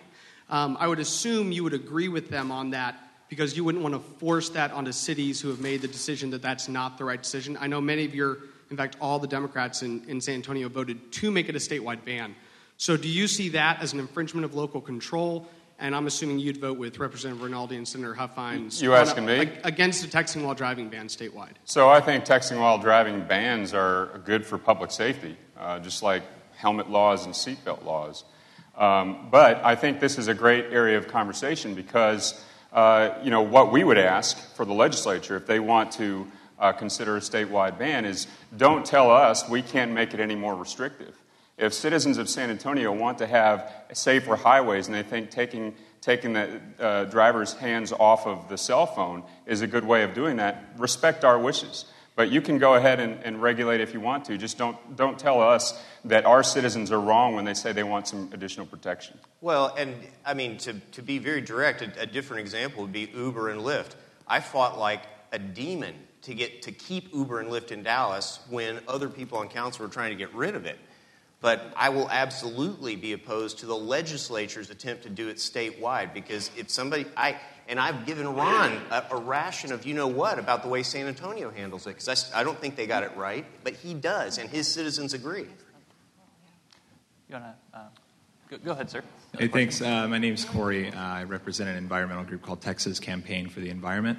Um, 0.50 0.76
I 0.80 0.86
would 0.88 0.98
assume 1.00 1.52
you 1.52 1.64
would 1.64 1.74
agree 1.74 2.08
with 2.08 2.28
them 2.28 2.50
on 2.50 2.70
that 2.70 2.96
because 3.34 3.56
you 3.56 3.64
wouldn't 3.64 3.82
want 3.82 3.94
to 3.94 4.00
force 4.18 4.50
that 4.50 4.70
onto 4.70 4.92
cities 4.92 5.40
who 5.40 5.48
have 5.48 5.60
made 5.60 5.82
the 5.82 5.88
decision 5.88 6.30
that 6.30 6.42
that's 6.42 6.68
not 6.68 6.98
the 6.98 7.04
right 7.04 7.20
decision. 7.20 7.56
I 7.60 7.66
know 7.66 7.80
many 7.80 8.04
of 8.04 8.14
your, 8.14 8.38
in 8.70 8.76
fact, 8.76 8.96
all 9.00 9.18
the 9.18 9.26
Democrats 9.26 9.82
in, 9.82 10.04
in 10.08 10.20
San 10.20 10.36
Antonio 10.36 10.68
voted 10.68 11.10
to 11.12 11.30
make 11.30 11.48
it 11.48 11.56
a 11.56 11.58
statewide 11.58 12.04
ban. 12.04 12.36
So 12.76 12.96
do 12.96 13.08
you 13.08 13.26
see 13.26 13.48
that 13.50 13.82
as 13.82 13.92
an 13.92 13.98
infringement 13.98 14.44
of 14.44 14.54
local 14.54 14.80
control? 14.80 15.48
And 15.80 15.96
I'm 15.96 16.06
assuming 16.06 16.38
you'd 16.38 16.58
vote 16.58 16.78
with 16.78 16.98
Representative 17.00 17.42
Rinaldi 17.42 17.76
and 17.76 17.86
Senator 17.86 18.14
Huffines. 18.14 18.80
You 18.80 18.92
on 18.92 18.98
a- 18.98 19.00
asking 19.02 19.26
me? 19.26 19.34
ag- 19.40 19.60
Against 19.64 20.04
a 20.04 20.08
texting 20.08 20.44
while 20.44 20.54
driving 20.54 20.88
ban 20.88 21.08
statewide. 21.08 21.54
So 21.64 21.88
I 21.90 22.00
think 22.00 22.24
texting 22.24 22.60
while 22.60 22.78
driving 22.78 23.24
bans 23.24 23.74
are 23.74 24.20
good 24.24 24.46
for 24.46 24.56
public 24.58 24.92
safety, 24.92 25.36
uh, 25.58 25.80
just 25.80 26.02
like 26.04 26.22
helmet 26.56 26.88
laws 26.88 27.26
and 27.26 27.34
seatbelt 27.34 27.84
laws. 27.84 28.22
Um, 28.78 29.28
but 29.30 29.64
I 29.64 29.74
think 29.74 29.98
this 29.98 30.16
is 30.18 30.28
a 30.28 30.34
great 30.34 30.66
area 30.66 30.96
of 30.96 31.08
conversation 31.08 31.74
because, 31.74 32.40
uh, 32.74 33.14
you 33.22 33.30
know, 33.30 33.40
what 33.40 33.70
we 33.72 33.84
would 33.84 33.98
ask 33.98 34.36
for 34.56 34.64
the 34.64 34.74
legislature 34.74 35.36
if 35.36 35.46
they 35.46 35.60
want 35.60 35.92
to 35.92 36.26
uh, 36.58 36.72
consider 36.72 37.16
a 37.16 37.20
statewide 37.20 37.78
ban 37.78 38.04
is 38.04 38.26
don't 38.56 38.84
tell 38.84 39.10
us 39.10 39.48
we 39.48 39.62
can't 39.62 39.92
make 39.92 40.12
it 40.12 40.20
any 40.20 40.34
more 40.34 40.54
restrictive. 40.56 41.14
If 41.56 41.72
citizens 41.72 42.18
of 42.18 42.28
San 42.28 42.50
Antonio 42.50 42.92
want 42.92 43.18
to 43.18 43.28
have 43.28 43.72
safer 43.92 44.34
highways 44.34 44.88
and 44.88 44.94
they 44.94 45.04
think 45.04 45.30
taking, 45.30 45.74
taking 46.00 46.32
the 46.32 46.60
uh, 46.80 47.04
driver's 47.04 47.52
hands 47.52 47.92
off 47.92 48.26
of 48.26 48.48
the 48.48 48.58
cell 48.58 48.86
phone 48.86 49.22
is 49.46 49.60
a 49.60 49.68
good 49.68 49.84
way 49.84 50.02
of 50.02 50.14
doing 50.14 50.38
that, 50.38 50.64
respect 50.76 51.24
our 51.24 51.38
wishes. 51.38 51.84
But 52.16 52.30
you 52.30 52.40
can 52.40 52.58
go 52.58 52.74
ahead 52.74 53.00
and, 53.00 53.22
and 53.24 53.42
regulate 53.42 53.80
if 53.80 53.92
you 53.92 54.00
want 54.00 54.24
to. 54.26 54.38
Just 54.38 54.56
don't, 54.56 54.96
don't 54.96 55.18
tell 55.18 55.40
us 55.40 55.80
that 56.04 56.24
our 56.24 56.44
citizens 56.44 56.92
are 56.92 57.00
wrong 57.00 57.34
when 57.34 57.44
they 57.44 57.54
say 57.54 57.72
they 57.72 57.82
want 57.82 58.06
some 58.06 58.30
additional 58.32 58.66
protection. 58.66 59.18
Well, 59.40 59.74
and 59.76 59.96
I 60.24 60.34
mean, 60.34 60.56
to, 60.58 60.74
to 60.74 61.02
be 61.02 61.18
very 61.18 61.40
direct, 61.40 61.82
a, 61.82 62.02
a 62.02 62.06
different 62.06 62.40
example 62.40 62.82
would 62.82 62.92
be 62.92 63.10
Uber 63.14 63.50
and 63.50 63.62
Lyft. 63.62 63.96
I 64.28 64.40
fought 64.40 64.78
like 64.78 65.02
a 65.32 65.38
demon 65.40 65.94
to 66.22 66.34
get 66.34 66.62
to 66.62 66.72
keep 66.72 67.12
Uber 67.12 67.40
and 67.40 67.50
Lyft 67.50 67.72
in 67.72 67.82
Dallas 67.82 68.38
when 68.48 68.80
other 68.86 69.08
people 69.08 69.38
on 69.38 69.48
council 69.48 69.84
were 69.84 69.92
trying 69.92 70.10
to 70.10 70.16
get 70.16 70.32
rid 70.34 70.54
of 70.54 70.66
it. 70.66 70.78
But 71.44 71.74
I 71.76 71.90
will 71.90 72.08
absolutely 72.08 72.96
be 72.96 73.12
opposed 73.12 73.58
to 73.58 73.66
the 73.66 73.76
legislature's 73.76 74.70
attempt 74.70 75.02
to 75.02 75.10
do 75.10 75.28
it 75.28 75.36
statewide 75.36 76.14
because 76.14 76.50
if 76.56 76.70
somebody, 76.70 77.04
I, 77.18 77.38
and 77.68 77.78
I've 77.78 78.06
given 78.06 78.34
Ron 78.34 78.80
a, 78.90 79.04
a 79.10 79.16
ration 79.16 79.70
of 79.70 79.84
you 79.84 79.92
know 79.92 80.06
what 80.06 80.38
about 80.38 80.62
the 80.62 80.70
way 80.70 80.82
San 80.82 81.06
Antonio 81.06 81.50
handles 81.50 81.86
it 81.86 81.98
because 81.98 82.32
I, 82.32 82.40
I 82.40 82.44
don't 82.44 82.58
think 82.58 82.76
they 82.76 82.86
got 82.86 83.02
it 83.02 83.14
right, 83.14 83.44
but 83.62 83.74
he 83.74 83.92
does, 83.92 84.38
and 84.38 84.48
his 84.48 84.66
citizens 84.66 85.12
agree. 85.12 85.42
You 87.28 87.34
wanna, 87.34 87.54
uh, 87.74 87.78
go, 88.48 88.56
go 88.56 88.70
ahead, 88.70 88.88
sir. 88.88 89.02
Hey, 89.38 89.48
thanks. 89.48 89.82
Uh, 89.82 90.08
my 90.08 90.16
is 90.16 90.46
Corey. 90.46 90.90
Uh, 90.90 90.98
I 90.98 91.24
represent 91.24 91.68
an 91.68 91.76
environmental 91.76 92.24
group 92.24 92.40
called 92.40 92.62
Texas 92.62 92.98
Campaign 92.98 93.50
for 93.50 93.60
the 93.60 93.68
Environment. 93.68 94.18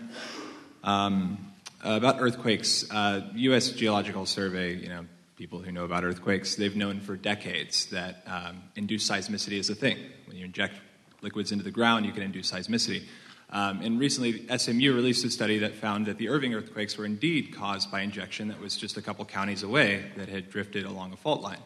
Um, 0.83 1.39
about 1.81 2.17
earthquakes, 2.19 2.85
uh, 2.91 3.21
U.S. 3.33 3.71
Geological 3.71 4.27
Survey, 4.27 4.75
you 4.75 4.89
know, 4.89 5.05
people 5.35 5.59
who 5.59 5.71
know 5.71 5.83
about 5.83 6.03
earthquakes, 6.03 6.55
they've 6.55 6.75
known 6.75 6.99
for 7.01 7.15
decades 7.15 7.87
that 7.87 8.23
um, 8.25 8.63
induced 8.75 9.09
seismicity 9.09 9.59
is 9.59 9.69
a 9.69 9.75
thing. 9.75 9.97
When 10.27 10.37
you 10.37 10.45
inject 10.45 10.75
liquids 11.21 11.51
into 11.51 11.63
the 11.63 11.71
ground, 11.71 12.05
you 12.05 12.11
can 12.11 12.23
induce 12.23 12.51
seismicity. 12.51 13.03
Um, 13.49 13.81
and 13.81 13.99
recently, 13.99 14.47
SMU 14.57 14.93
released 14.93 15.23
a 15.25 15.29
study 15.29 15.59
that 15.59 15.75
found 15.75 16.07
that 16.07 16.17
the 16.17 16.29
Irving 16.29 16.53
earthquakes 16.53 16.97
were 16.97 17.05
indeed 17.05 17.53
caused 17.53 17.91
by 17.91 18.01
injection 18.01 18.47
that 18.47 18.59
was 18.59 18.75
just 18.75 18.97
a 18.97 19.01
couple 19.01 19.23
counties 19.25 19.63
away 19.63 20.05
that 20.17 20.29
had 20.29 20.49
drifted 20.49 20.85
along 20.85 21.13
a 21.13 21.17
fault 21.17 21.41
line. 21.41 21.61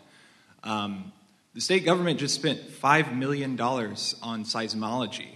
Um, 0.63 1.11
the 1.53 1.61
state 1.61 1.85
government 1.85 2.19
just 2.19 2.35
spent 2.35 2.59
$5 2.59 3.15
million 3.15 3.59
on 3.59 4.43
seismology, 4.43 5.29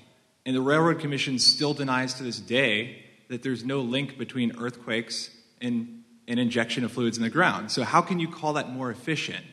and 0.46 0.56
the 0.56 0.62
Railroad 0.62 1.00
Commission 1.00 1.40
still 1.40 1.74
denies 1.74 2.16
to 2.16 2.24
this 2.24 2.40
day 2.40 3.04
that 3.30 3.42
there's 3.42 3.64
no 3.64 3.80
link 3.80 4.18
between 4.18 4.58
earthquakes 4.58 5.30
and, 5.62 6.03
and 6.28 6.40
injection 6.40 6.84
of 6.84 6.92
fluids 6.92 7.18
in 7.18 7.24
the 7.24 7.30
ground. 7.30 7.72
So, 7.72 7.84
how 7.84 8.02
can 8.02 8.20
you 8.20 8.28
call 8.28 8.54
that 8.54 8.70
more 8.70 8.90
efficient? 8.92 9.44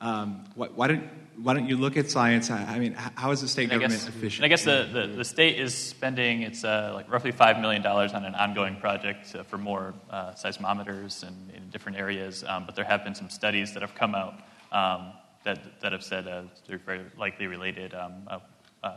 Um, 0.00 0.44
why, 0.54 0.68
why, 0.68 0.88
don't, 0.88 1.04
why 1.42 1.52
don't 1.54 1.68
you 1.68 1.76
look 1.76 1.96
at 1.96 2.10
science? 2.10 2.50
I, 2.50 2.62
I 2.64 2.78
mean, 2.78 2.94
how 2.94 3.32
is 3.32 3.42
the 3.42 3.48
state 3.48 3.64
And 3.64 3.72
I 3.72 3.74
government 3.76 4.00
guess, 4.00 4.08
efficient? 4.08 4.38
and 4.38 4.44
I 4.46 4.48
guess 4.48 4.64
the, 4.64 4.88
the, 4.90 5.16
the 5.16 5.24
state 5.24 5.58
is 5.58 5.74
spending 5.74 6.42
it's 6.42 6.64
uh, 6.64 6.92
like 6.94 7.10
roughly 7.10 7.32
five 7.32 7.58
million 7.60 7.82
dollars 7.82 8.12
on 8.14 8.24
an 8.24 8.34
ongoing 8.34 8.76
project 8.76 9.34
uh, 9.34 9.42
for 9.42 9.58
more 9.58 9.94
uh, 10.10 10.32
seismometers 10.32 11.22
and 11.22 11.50
in 11.54 11.68
different 11.70 11.98
areas. 11.98 12.44
Um, 12.46 12.64
but 12.64 12.76
there 12.76 12.84
have 12.84 13.04
been 13.04 13.14
some 13.14 13.28
studies 13.28 13.74
that 13.74 13.82
have 13.82 13.94
come 13.94 14.14
out 14.14 14.40
um, 14.72 15.12
that 15.44 15.80
that 15.80 15.92
have 15.92 16.02
said 16.02 16.26
uh, 16.26 16.42
they're 16.66 16.78
very 16.78 17.04
likely 17.18 17.46
related. 17.46 17.94
Um, 17.94 18.12
uh, 18.26 18.38
uh, 18.82 18.96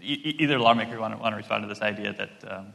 e- 0.00 0.20
e- 0.24 0.36
either 0.40 0.58
lawmaker 0.58 0.98
want 0.98 1.14
to, 1.14 1.20
want 1.20 1.32
to 1.34 1.36
respond 1.36 1.64
to 1.64 1.68
this 1.68 1.82
idea 1.82 2.14
that 2.14 2.30
um, 2.50 2.72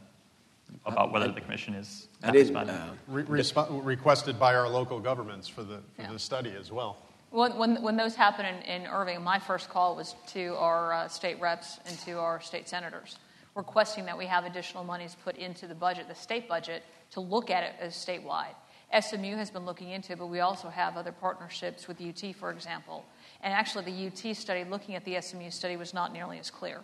about 0.84 1.12
whether 1.12 1.28
the 1.32 1.40
commission 1.40 1.74
is 1.74 2.08
I 2.22 2.26
not 2.26 2.32
didn't. 2.32 2.56
Uh, 2.56 2.90
Re- 3.08 3.24
respo- 3.24 3.84
requested 3.84 4.38
by 4.38 4.54
our 4.54 4.68
local 4.68 5.00
governments 5.00 5.48
for 5.48 5.62
the, 5.62 5.78
for 5.96 6.02
Yeah. 6.02 6.12
the 6.12 6.18
study 6.18 6.54
as 6.58 6.70
well. 6.70 6.96
When, 7.30 7.56
when, 7.58 7.82
when 7.82 7.96
those 7.96 8.14
happened 8.14 8.48
in, 8.48 8.82
in 8.82 8.86
Irving, 8.86 9.22
my 9.22 9.38
first 9.38 9.68
call 9.68 9.96
was 9.96 10.14
to 10.28 10.54
our 10.56 10.92
uh, 10.92 11.08
state 11.08 11.40
reps 11.40 11.78
and 11.86 11.98
to 12.00 12.12
our 12.18 12.40
state 12.40 12.68
senators, 12.68 13.18
requesting 13.54 14.04
that 14.06 14.16
we 14.16 14.26
have 14.26 14.44
additional 14.44 14.84
monies 14.84 15.16
put 15.24 15.36
into 15.36 15.66
the 15.66 15.74
budget, 15.74 16.08
the 16.08 16.14
state 16.14 16.48
budget, 16.48 16.82
to 17.10 17.20
look 17.20 17.50
at 17.50 17.62
it 17.64 17.72
as 17.80 17.94
statewide. 17.94 18.54
SMU 18.98 19.34
has 19.36 19.50
been 19.50 19.66
looking 19.66 19.90
into 19.90 20.12
it, 20.12 20.18
but 20.18 20.26
we 20.28 20.38
also 20.40 20.68
have 20.68 20.96
other 20.96 21.10
partnerships 21.12 21.88
with 21.88 22.00
UT, 22.00 22.34
for 22.36 22.52
example. 22.52 23.04
And 23.42 23.52
actually, 23.52 23.84
the 23.84 24.06
UT 24.06 24.36
study, 24.36 24.64
looking 24.64 24.94
at 24.94 25.04
the 25.04 25.20
SMU 25.20 25.50
study, 25.50 25.76
was 25.76 25.92
not 25.92 26.12
nearly 26.12 26.38
as 26.38 26.50
clear. 26.50 26.80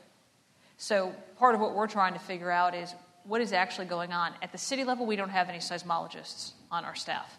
So, 0.76 1.14
part 1.38 1.54
of 1.54 1.60
what 1.60 1.74
we're 1.74 1.86
trying 1.86 2.14
to 2.14 2.18
figure 2.18 2.50
out 2.50 2.74
is 2.74 2.92
what 3.24 3.40
is 3.40 3.52
actually 3.52 3.86
going 3.86 4.12
on. 4.12 4.32
At 4.42 4.52
the 4.52 4.58
city 4.58 4.84
level, 4.84 5.06
we 5.06 5.16
don't 5.16 5.30
have 5.30 5.48
any 5.48 5.58
seismologists 5.58 6.52
on 6.70 6.84
our 6.84 6.94
staff. 6.94 7.38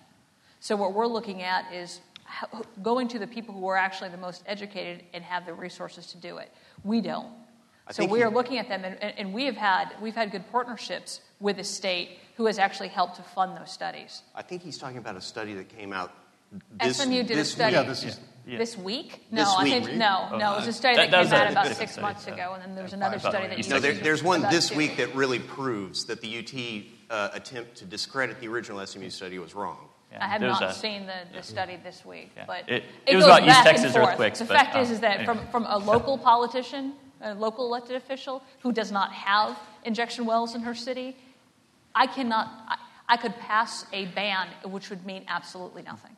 So, 0.59 0.75
what 0.75 0.93
we're 0.93 1.07
looking 1.07 1.41
at 1.41 1.71
is 1.73 1.99
going 2.81 3.07
to 3.09 3.19
the 3.19 3.27
people 3.27 3.53
who 3.53 3.67
are 3.67 3.77
actually 3.77 4.09
the 4.09 4.17
most 4.17 4.43
educated 4.47 5.03
and 5.13 5.23
have 5.23 5.45
the 5.45 5.53
resources 5.53 6.07
to 6.07 6.17
do 6.17 6.37
it. 6.37 6.51
We 6.83 7.01
don't. 7.01 7.27
I 7.85 7.91
So 7.91 8.05
we 8.05 8.19
you- 8.19 8.25
are 8.25 8.31
looking 8.31 8.57
at 8.59 8.69
them, 8.69 8.83
and 8.85 8.95
and 9.01 9.33
we 9.33 9.45
have 9.45 9.57
had 9.57 9.93
we've 10.01 10.15
had 10.15 10.31
good 10.31 10.49
partnerships 10.51 11.19
with 11.41 11.57
the 11.57 11.63
state 11.63 12.19
who 12.37 12.45
has 12.45 12.57
actually 12.57 12.87
helped 12.87 13.17
to 13.17 13.23
fund 13.23 13.57
those 13.57 13.71
studies. 13.71 14.23
I 14.33 14.41
think 14.41 14.61
he's 14.63 14.77
talking 14.77 14.97
about 14.97 15.17
a 15.17 15.21
study 15.21 15.53
that 15.55 15.67
came 15.69 15.91
out 15.93 16.11
this, 16.81 16.97
SMU 16.97 17.23
did 17.23 17.31
a 17.31 17.35
this 17.35 17.51
study. 17.51 17.73
Yeah, 17.73 17.83
this 17.83 18.03
is, 18.03 18.19
Yeah. 18.45 18.57
This 18.57 18.77
week? 18.77 19.25
This 19.31 19.45
No, 19.47 19.55
I 19.57 19.63
week. 19.63 19.73
think 19.85 19.97
no, 19.97 20.37
no. 20.37 20.53
It 20.53 20.57
was 20.57 20.67
uh, 20.67 20.69
a 20.69 20.73
study 20.73 20.95
that- 20.97 21.11
that, 21.11 21.11
that 21.11 21.19
was 21.21 21.29
came 21.29 21.39
out 21.39 21.47
a 21.47 21.51
about 21.51 21.63
different 21.63 21.77
six 21.77 21.91
study, 21.93 22.05
months 22.05 22.27
uh, 22.27 22.33
ago, 22.33 22.51
and 22.53 22.61
then 22.63 22.75
there 22.75 22.83
was 22.83 22.93
another 22.93 23.15
about 23.17 23.31
study 23.31 23.47
that 23.47 23.59
East 23.59 23.69
you 23.69 23.75
No, 23.75 23.79
there, 23.79 23.93
there's 23.93 24.21
one 24.21 24.39
about 24.41 24.51
this 24.51 24.69
two. 24.69 24.75
week 24.77 24.97
that 24.97 25.15
really 25.15 25.39
proves 25.39 26.05
that 26.05 26.19
the 26.19 26.39
UT 26.39 26.83
uh, 27.09 27.29
attempt 27.33 27.75
to 27.77 27.85
discredit 27.85 28.39
the 28.41 28.47
original 28.49 28.85
SMU 28.85 29.09
study 29.09 29.39
was 29.39 29.55
wrong. 29.55 29.77
Yeah, 30.11 30.25
I 30.25 30.27
have 30.27 30.41
there 30.41 30.49
was 30.49 30.59
not 30.59 30.71
a- 30.71 30.73
seen 30.73 31.05
the, 31.05 31.13
the 31.33 31.41
study 31.41 31.77
this 31.83 32.03
week, 32.05 32.31
Yeah. 32.35 32.43
but 32.45 32.67
It- 32.69 32.83
it, 32.83 33.13
it 33.13 33.15
was 33.15 33.23
goes 33.25 33.37
about 33.37 33.47
East 33.47 33.47
back 33.47 33.65
and 33.67 33.75
Texas 33.77 33.93
forth. 33.95 34.09
earthquakes, 34.09 34.39
The 34.39 34.45
but, 34.45 34.57
fact 34.57 34.75
is, 34.75 34.87
um, 34.89 34.93
is 34.95 34.99
that 34.99 35.19
anyway. 35.21 35.25
from, 35.25 35.47
from 35.47 35.65
a 35.67 35.77
local 35.77 36.17
politician, 36.17 36.93
a 37.21 37.33
local 37.35 37.65
elected 37.65 37.95
official 37.95 38.43
who 38.59 38.73
does 38.73 38.91
not 38.91 39.13
have 39.13 39.57
injection 39.85 40.25
wells 40.25 40.53
in 40.53 40.61
her 40.63 40.75
city, 40.75 41.15
I 41.95 42.07
cannot. 42.07 42.51
I, 42.67 42.77
I 43.07 43.17
could 43.17 43.35
pass 43.37 43.85
a 43.93 44.05
ban, 44.07 44.47
which 44.65 44.89
would 44.89 45.05
mean 45.05 45.23
absolutely 45.29 45.83
nothing. 45.83 46.15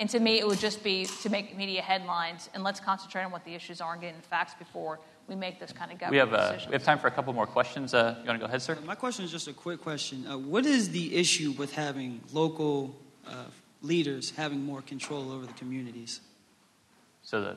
And 0.00 0.08
to 0.10 0.20
me, 0.20 0.38
it 0.38 0.46
would 0.46 0.58
just 0.58 0.82
be 0.82 1.06
to 1.22 1.30
make 1.30 1.56
media 1.56 1.82
headlines, 1.82 2.48
and 2.54 2.62
let's 2.62 2.80
concentrate 2.80 3.22
on 3.24 3.32
what 3.32 3.44
the 3.44 3.54
issues 3.54 3.80
are 3.80 3.92
and 3.92 4.00
getting 4.00 4.20
the 4.20 4.26
facts 4.26 4.54
before 4.58 4.98
we 5.28 5.34
make 5.36 5.60
this 5.60 5.72
kind 5.72 5.90
of 5.92 5.98
We 6.10 6.18
government 6.18 6.40
have, 6.40 6.60
uh, 6.60 6.66
we 6.66 6.72
have 6.72 6.84
time 6.84 6.98
for 6.98 7.06
a 7.06 7.10
couple 7.10 7.32
more 7.32 7.46
questions. 7.46 7.92
Uh, 7.94 8.16
you 8.20 8.26
want 8.28 8.38
to 8.40 8.46
go 8.46 8.48
ahead, 8.48 8.62
sir? 8.62 8.76
My 8.84 8.94
question 8.94 9.24
is 9.24 9.30
just 9.30 9.46
a 9.46 9.52
quick 9.52 9.82
question. 9.82 10.26
Uh, 10.26 10.38
what 10.38 10.64
is 10.64 10.90
the 10.90 11.14
issue 11.14 11.52
with 11.52 11.74
having 11.74 12.20
local 12.32 12.96
uh, 13.26 13.44
leaders 13.82 14.30
having 14.30 14.64
more 14.64 14.82
control 14.82 15.30
over 15.30 15.46
the 15.46 15.52
communities? 15.52 16.20
So 17.22 17.42
the, 17.42 17.56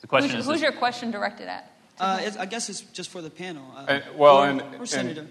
the 0.00 0.06
question 0.06 0.30
who's, 0.30 0.40
is 0.40 0.46
who's 0.46 0.54
this- 0.54 0.62
your 0.62 0.72
question 0.72 1.10
directed 1.10 1.48
at? 1.48 1.70
Uh, 2.00 2.30
I 2.40 2.46
guess 2.46 2.68
it's 2.68 2.80
just 2.80 3.10
for 3.10 3.22
the 3.22 3.30
panel. 3.30 3.64
Uh, 3.76 4.00
well, 4.16 4.38
or, 4.38 4.48
and- 4.48 4.60
or 4.60 4.64
and- 4.78 4.88
senator. 4.88 5.26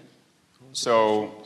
So 0.72 1.44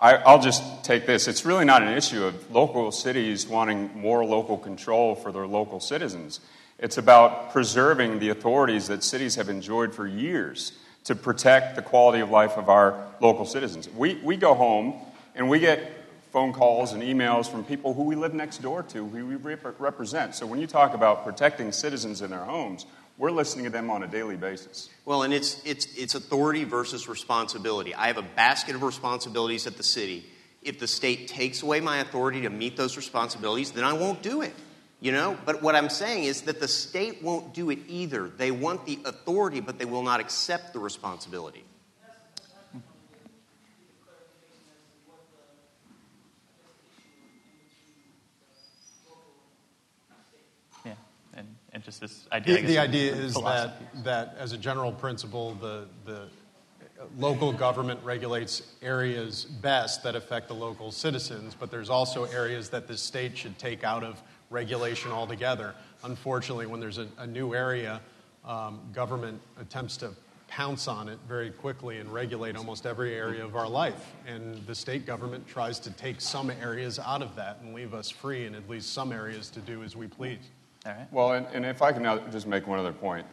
I, 0.00 0.14
I'll 0.16 0.40
just 0.40 0.84
take 0.84 1.06
this. 1.06 1.26
It's 1.26 1.44
really 1.44 1.64
not 1.64 1.82
an 1.82 1.96
issue 1.96 2.24
of 2.24 2.50
local 2.52 2.92
cities 2.92 3.46
wanting 3.46 3.90
more 3.98 4.24
local 4.24 4.56
control 4.56 5.16
for 5.16 5.32
their 5.32 5.46
local 5.46 5.80
citizens. 5.80 6.40
It's 6.78 6.98
about 6.98 7.50
preserving 7.50 8.20
the 8.20 8.28
authorities 8.28 8.86
that 8.86 9.02
cities 9.02 9.34
have 9.34 9.48
enjoyed 9.48 9.92
for 9.92 10.06
years 10.06 10.72
to 11.04 11.16
protect 11.16 11.74
the 11.74 11.82
quality 11.82 12.20
of 12.20 12.30
life 12.30 12.56
of 12.56 12.68
our 12.68 13.08
local 13.20 13.44
citizens. 13.44 13.88
We, 13.88 14.16
we 14.16 14.36
go 14.36 14.54
home 14.54 14.94
and 15.34 15.48
we 15.48 15.58
get 15.58 15.90
phone 16.30 16.52
calls 16.52 16.92
and 16.92 17.02
emails 17.02 17.50
from 17.50 17.64
people 17.64 17.94
who 17.94 18.04
we 18.04 18.14
live 18.14 18.34
next 18.34 18.58
door 18.58 18.84
to, 18.84 19.08
who 19.08 19.26
we 19.26 19.34
rep- 19.34 19.80
represent. 19.80 20.34
So 20.34 20.46
when 20.46 20.60
you 20.60 20.66
talk 20.68 20.94
about 20.94 21.24
protecting 21.24 21.72
citizens 21.72 22.22
in 22.22 22.30
their 22.30 22.44
homes, 22.44 22.86
we're 23.18 23.32
listening 23.32 23.64
to 23.64 23.70
them 23.70 23.90
on 23.90 24.04
a 24.04 24.06
daily 24.06 24.36
basis. 24.36 24.88
Well, 25.04 25.24
and 25.24 25.34
it's, 25.34 25.60
it's, 25.64 25.86
it's 25.96 26.14
authority 26.14 26.62
versus 26.62 27.08
responsibility. 27.08 27.92
I 27.92 28.06
have 28.06 28.16
a 28.16 28.22
basket 28.22 28.76
of 28.76 28.82
responsibilities 28.84 29.66
at 29.66 29.76
the 29.76 29.82
city. 29.82 30.24
If 30.62 30.78
the 30.78 30.86
state 30.86 31.26
takes 31.26 31.62
away 31.62 31.80
my 31.80 31.98
authority 31.98 32.42
to 32.42 32.50
meet 32.50 32.76
those 32.76 32.96
responsibilities, 32.96 33.72
then 33.72 33.84
I 33.84 33.92
won't 33.92 34.22
do 34.22 34.42
it. 34.42 34.54
You 35.00 35.12
know? 35.12 35.36
But 35.44 35.62
what 35.62 35.74
I'm 35.74 35.90
saying 35.90 36.24
is 36.24 36.42
that 36.42 36.60
the 36.60 36.68
state 36.68 37.22
won't 37.22 37.54
do 37.54 37.70
it 37.70 37.80
either. 37.88 38.28
They 38.28 38.52
want 38.52 38.86
the 38.86 39.00
authority, 39.04 39.60
but 39.60 39.78
they 39.78 39.84
will 39.84 40.02
not 40.02 40.20
accept 40.20 40.72
the 40.72 40.78
responsibility. 40.78 41.64
Yeah, 50.84 50.94
and, 51.78 51.84
just 51.84 52.00
this 52.00 52.26
idea. 52.32 52.56
The, 52.56 52.66
the 52.66 52.78
idea 52.78 53.14
is 53.14 53.34
philosophy. 53.34 53.84
that, 53.94 54.04
that, 54.04 54.36
as 54.38 54.52
a 54.52 54.58
general 54.58 54.90
principle, 54.90 55.54
the, 55.54 55.86
the 56.04 56.28
local 57.16 57.52
government 57.52 58.00
regulates 58.02 58.62
areas 58.82 59.44
best 59.44 60.02
that 60.02 60.16
affect 60.16 60.48
the 60.48 60.54
local 60.54 60.90
citizens, 60.90 61.54
but 61.58 61.70
there's 61.70 61.88
also 61.88 62.24
areas 62.24 62.68
that 62.70 62.88
the 62.88 62.96
state 62.96 63.36
should 63.36 63.56
take 63.58 63.84
out 63.84 64.02
of 64.02 64.20
regulation 64.50 65.12
altogether. 65.12 65.74
Unfortunately, 66.02 66.66
when 66.66 66.80
there's 66.80 66.98
a, 66.98 67.06
a 67.18 67.26
new 67.26 67.54
area, 67.54 68.00
um, 68.44 68.80
government 68.92 69.40
attempts 69.60 69.96
to 69.98 70.10
pounce 70.48 70.88
on 70.88 71.08
it 71.08 71.18
very 71.28 71.50
quickly 71.50 71.98
and 71.98 72.12
regulate 72.12 72.56
almost 72.56 72.86
every 72.86 73.14
area 73.14 73.44
of 73.44 73.54
our 73.54 73.68
life. 73.68 74.14
And 74.26 74.66
the 74.66 74.74
state 74.74 75.06
government 75.06 75.46
tries 75.46 75.78
to 75.80 75.90
take 75.92 76.20
some 76.20 76.50
areas 76.50 76.98
out 76.98 77.22
of 77.22 77.36
that 77.36 77.58
and 77.62 77.74
leave 77.74 77.94
us 77.94 78.10
free 78.10 78.46
in 78.46 78.54
at 78.54 78.68
least 78.68 78.92
some 78.92 79.12
areas 79.12 79.50
to 79.50 79.60
do 79.60 79.84
as 79.84 79.94
we 79.94 80.08
please. 80.08 80.38
All 80.88 80.94
right. 80.94 81.12
Well, 81.12 81.32
and, 81.32 81.46
and 81.52 81.66
if 81.66 81.82
I 81.82 81.92
can 81.92 82.02
now 82.02 82.18
just 82.28 82.46
make 82.46 82.66
one 82.66 82.78
other 82.78 82.92
point, 82.92 83.26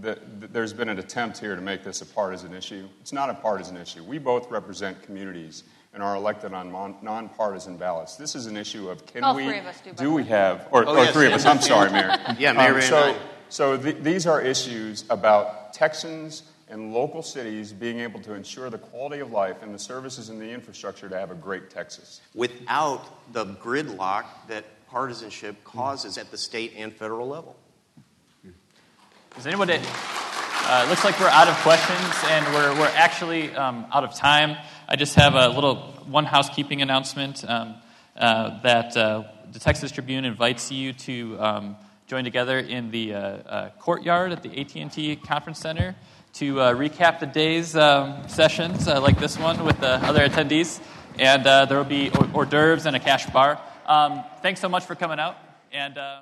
that, 0.00 0.40
that 0.40 0.52
there's 0.52 0.72
been 0.72 0.88
an 0.88 1.00
attempt 1.00 1.38
here 1.38 1.56
to 1.56 1.60
make 1.60 1.82
this 1.82 2.02
a 2.02 2.06
partisan 2.06 2.54
issue. 2.54 2.88
It's 3.00 3.12
not 3.12 3.30
a 3.30 3.34
partisan 3.34 3.76
issue. 3.76 4.04
We 4.04 4.18
both 4.18 4.48
represent 4.50 5.02
communities 5.02 5.64
and 5.92 6.04
are 6.04 6.14
elected 6.14 6.52
on 6.52 6.70
mon- 6.70 6.96
nonpartisan 7.02 7.76
ballots. 7.76 8.14
This 8.14 8.36
is 8.36 8.46
an 8.46 8.56
issue 8.56 8.88
of 8.88 9.04
can 9.06 9.24
All 9.24 9.34
we 9.34 9.44
three 9.44 9.58
of 9.58 9.66
us 9.66 9.80
do, 9.80 9.92
do 9.92 10.12
we 10.12 10.22
have 10.24 10.68
or, 10.70 10.86
Oh, 10.86 10.94
or 10.94 10.98
yes, 10.98 11.12
three 11.12 11.26
of 11.26 11.32
us? 11.32 11.44
I'm 11.44 11.60
sorry, 11.60 11.90
Mayor. 11.90 12.16
Yeah, 12.38 12.52
Mayor 12.52 12.74
um, 12.74 12.80
Van 12.80 12.82
so 12.82 13.16
so 13.48 13.76
th- 13.76 13.96
these 14.04 14.28
are 14.28 14.40
issues 14.40 15.04
about 15.10 15.72
Texans 15.72 16.44
and 16.68 16.94
local 16.94 17.20
cities 17.20 17.72
being 17.72 17.98
able 17.98 18.20
to 18.20 18.34
ensure 18.34 18.70
the 18.70 18.78
quality 18.78 19.20
of 19.20 19.32
life 19.32 19.56
and 19.62 19.74
the 19.74 19.78
services 19.78 20.28
and 20.28 20.40
the 20.40 20.48
infrastructure 20.48 21.08
to 21.08 21.18
have 21.18 21.32
a 21.32 21.34
great 21.34 21.68
Texas. 21.68 22.20
Without 22.32 23.32
the 23.32 23.46
gridlock 23.46 24.26
that 24.46 24.64
partisanship 24.90 25.62
causes 25.62 26.18
at 26.18 26.30
the 26.30 26.36
state 26.36 26.74
and 26.76 26.92
federal 26.92 27.28
level. 27.28 27.56
Does 29.36 29.46
anybody? 29.46 29.80
Uh, 30.62 30.86
looks 30.88 31.04
like 31.04 31.18
we're 31.20 31.28
out 31.28 31.48
of 31.48 31.54
questions, 31.58 32.14
and 32.26 32.44
we're, 32.52 32.78
we're 32.78 32.92
actually 32.94 33.54
um, 33.54 33.86
out 33.92 34.02
of 34.02 34.14
time. 34.14 34.56
I 34.88 34.96
just 34.96 35.14
have 35.14 35.34
a 35.34 35.48
little 35.48 35.76
one 36.06 36.24
housekeeping 36.24 36.82
announcement 36.82 37.48
um, 37.48 37.76
uh, 38.16 38.60
that 38.62 38.96
uh, 38.96 39.22
the 39.52 39.60
Texas 39.60 39.92
Tribune 39.92 40.24
invites 40.24 40.72
you 40.72 40.92
to 40.92 41.40
um, 41.40 41.76
join 42.08 42.24
together 42.24 42.58
in 42.58 42.90
the 42.90 43.14
uh, 43.14 43.18
uh, 43.18 43.70
courtyard 43.78 44.32
at 44.32 44.42
the 44.42 44.60
AT&T 44.60 45.16
Conference 45.16 45.60
Center 45.60 45.94
to 46.34 46.60
uh, 46.60 46.74
recap 46.74 47.20
the 47.20 47.26
day's 47.26 47.76
um, 47.76 48.28
sessions 48.28 48.86
like 48.86 49.18
this 49.20 49.38
one 49.38 49.64
with 49.64 49.80
the 49.80 49.94
other 50.04 50.28
attendees. 50.28 50.80
And 51.18 51.44
there 51.44 51.78
will 51.78 51.84
be 51.84 52.10
hors 52.34 52.46
d'oeuvres 52.46 52.86
and 52.86 52.96
a 52.96 53.00
cash 53.00 53.26
bar. 53.26 53.60
Um, 53.90 54.22
thanks 54.40 54.60
so 54.60 54.68
much 54.68 54.84
for 54.84 54.94
coming 54.94 55.18
out. 55.18 55.36
And. 55.72 55.98
Uh 55.98 56.18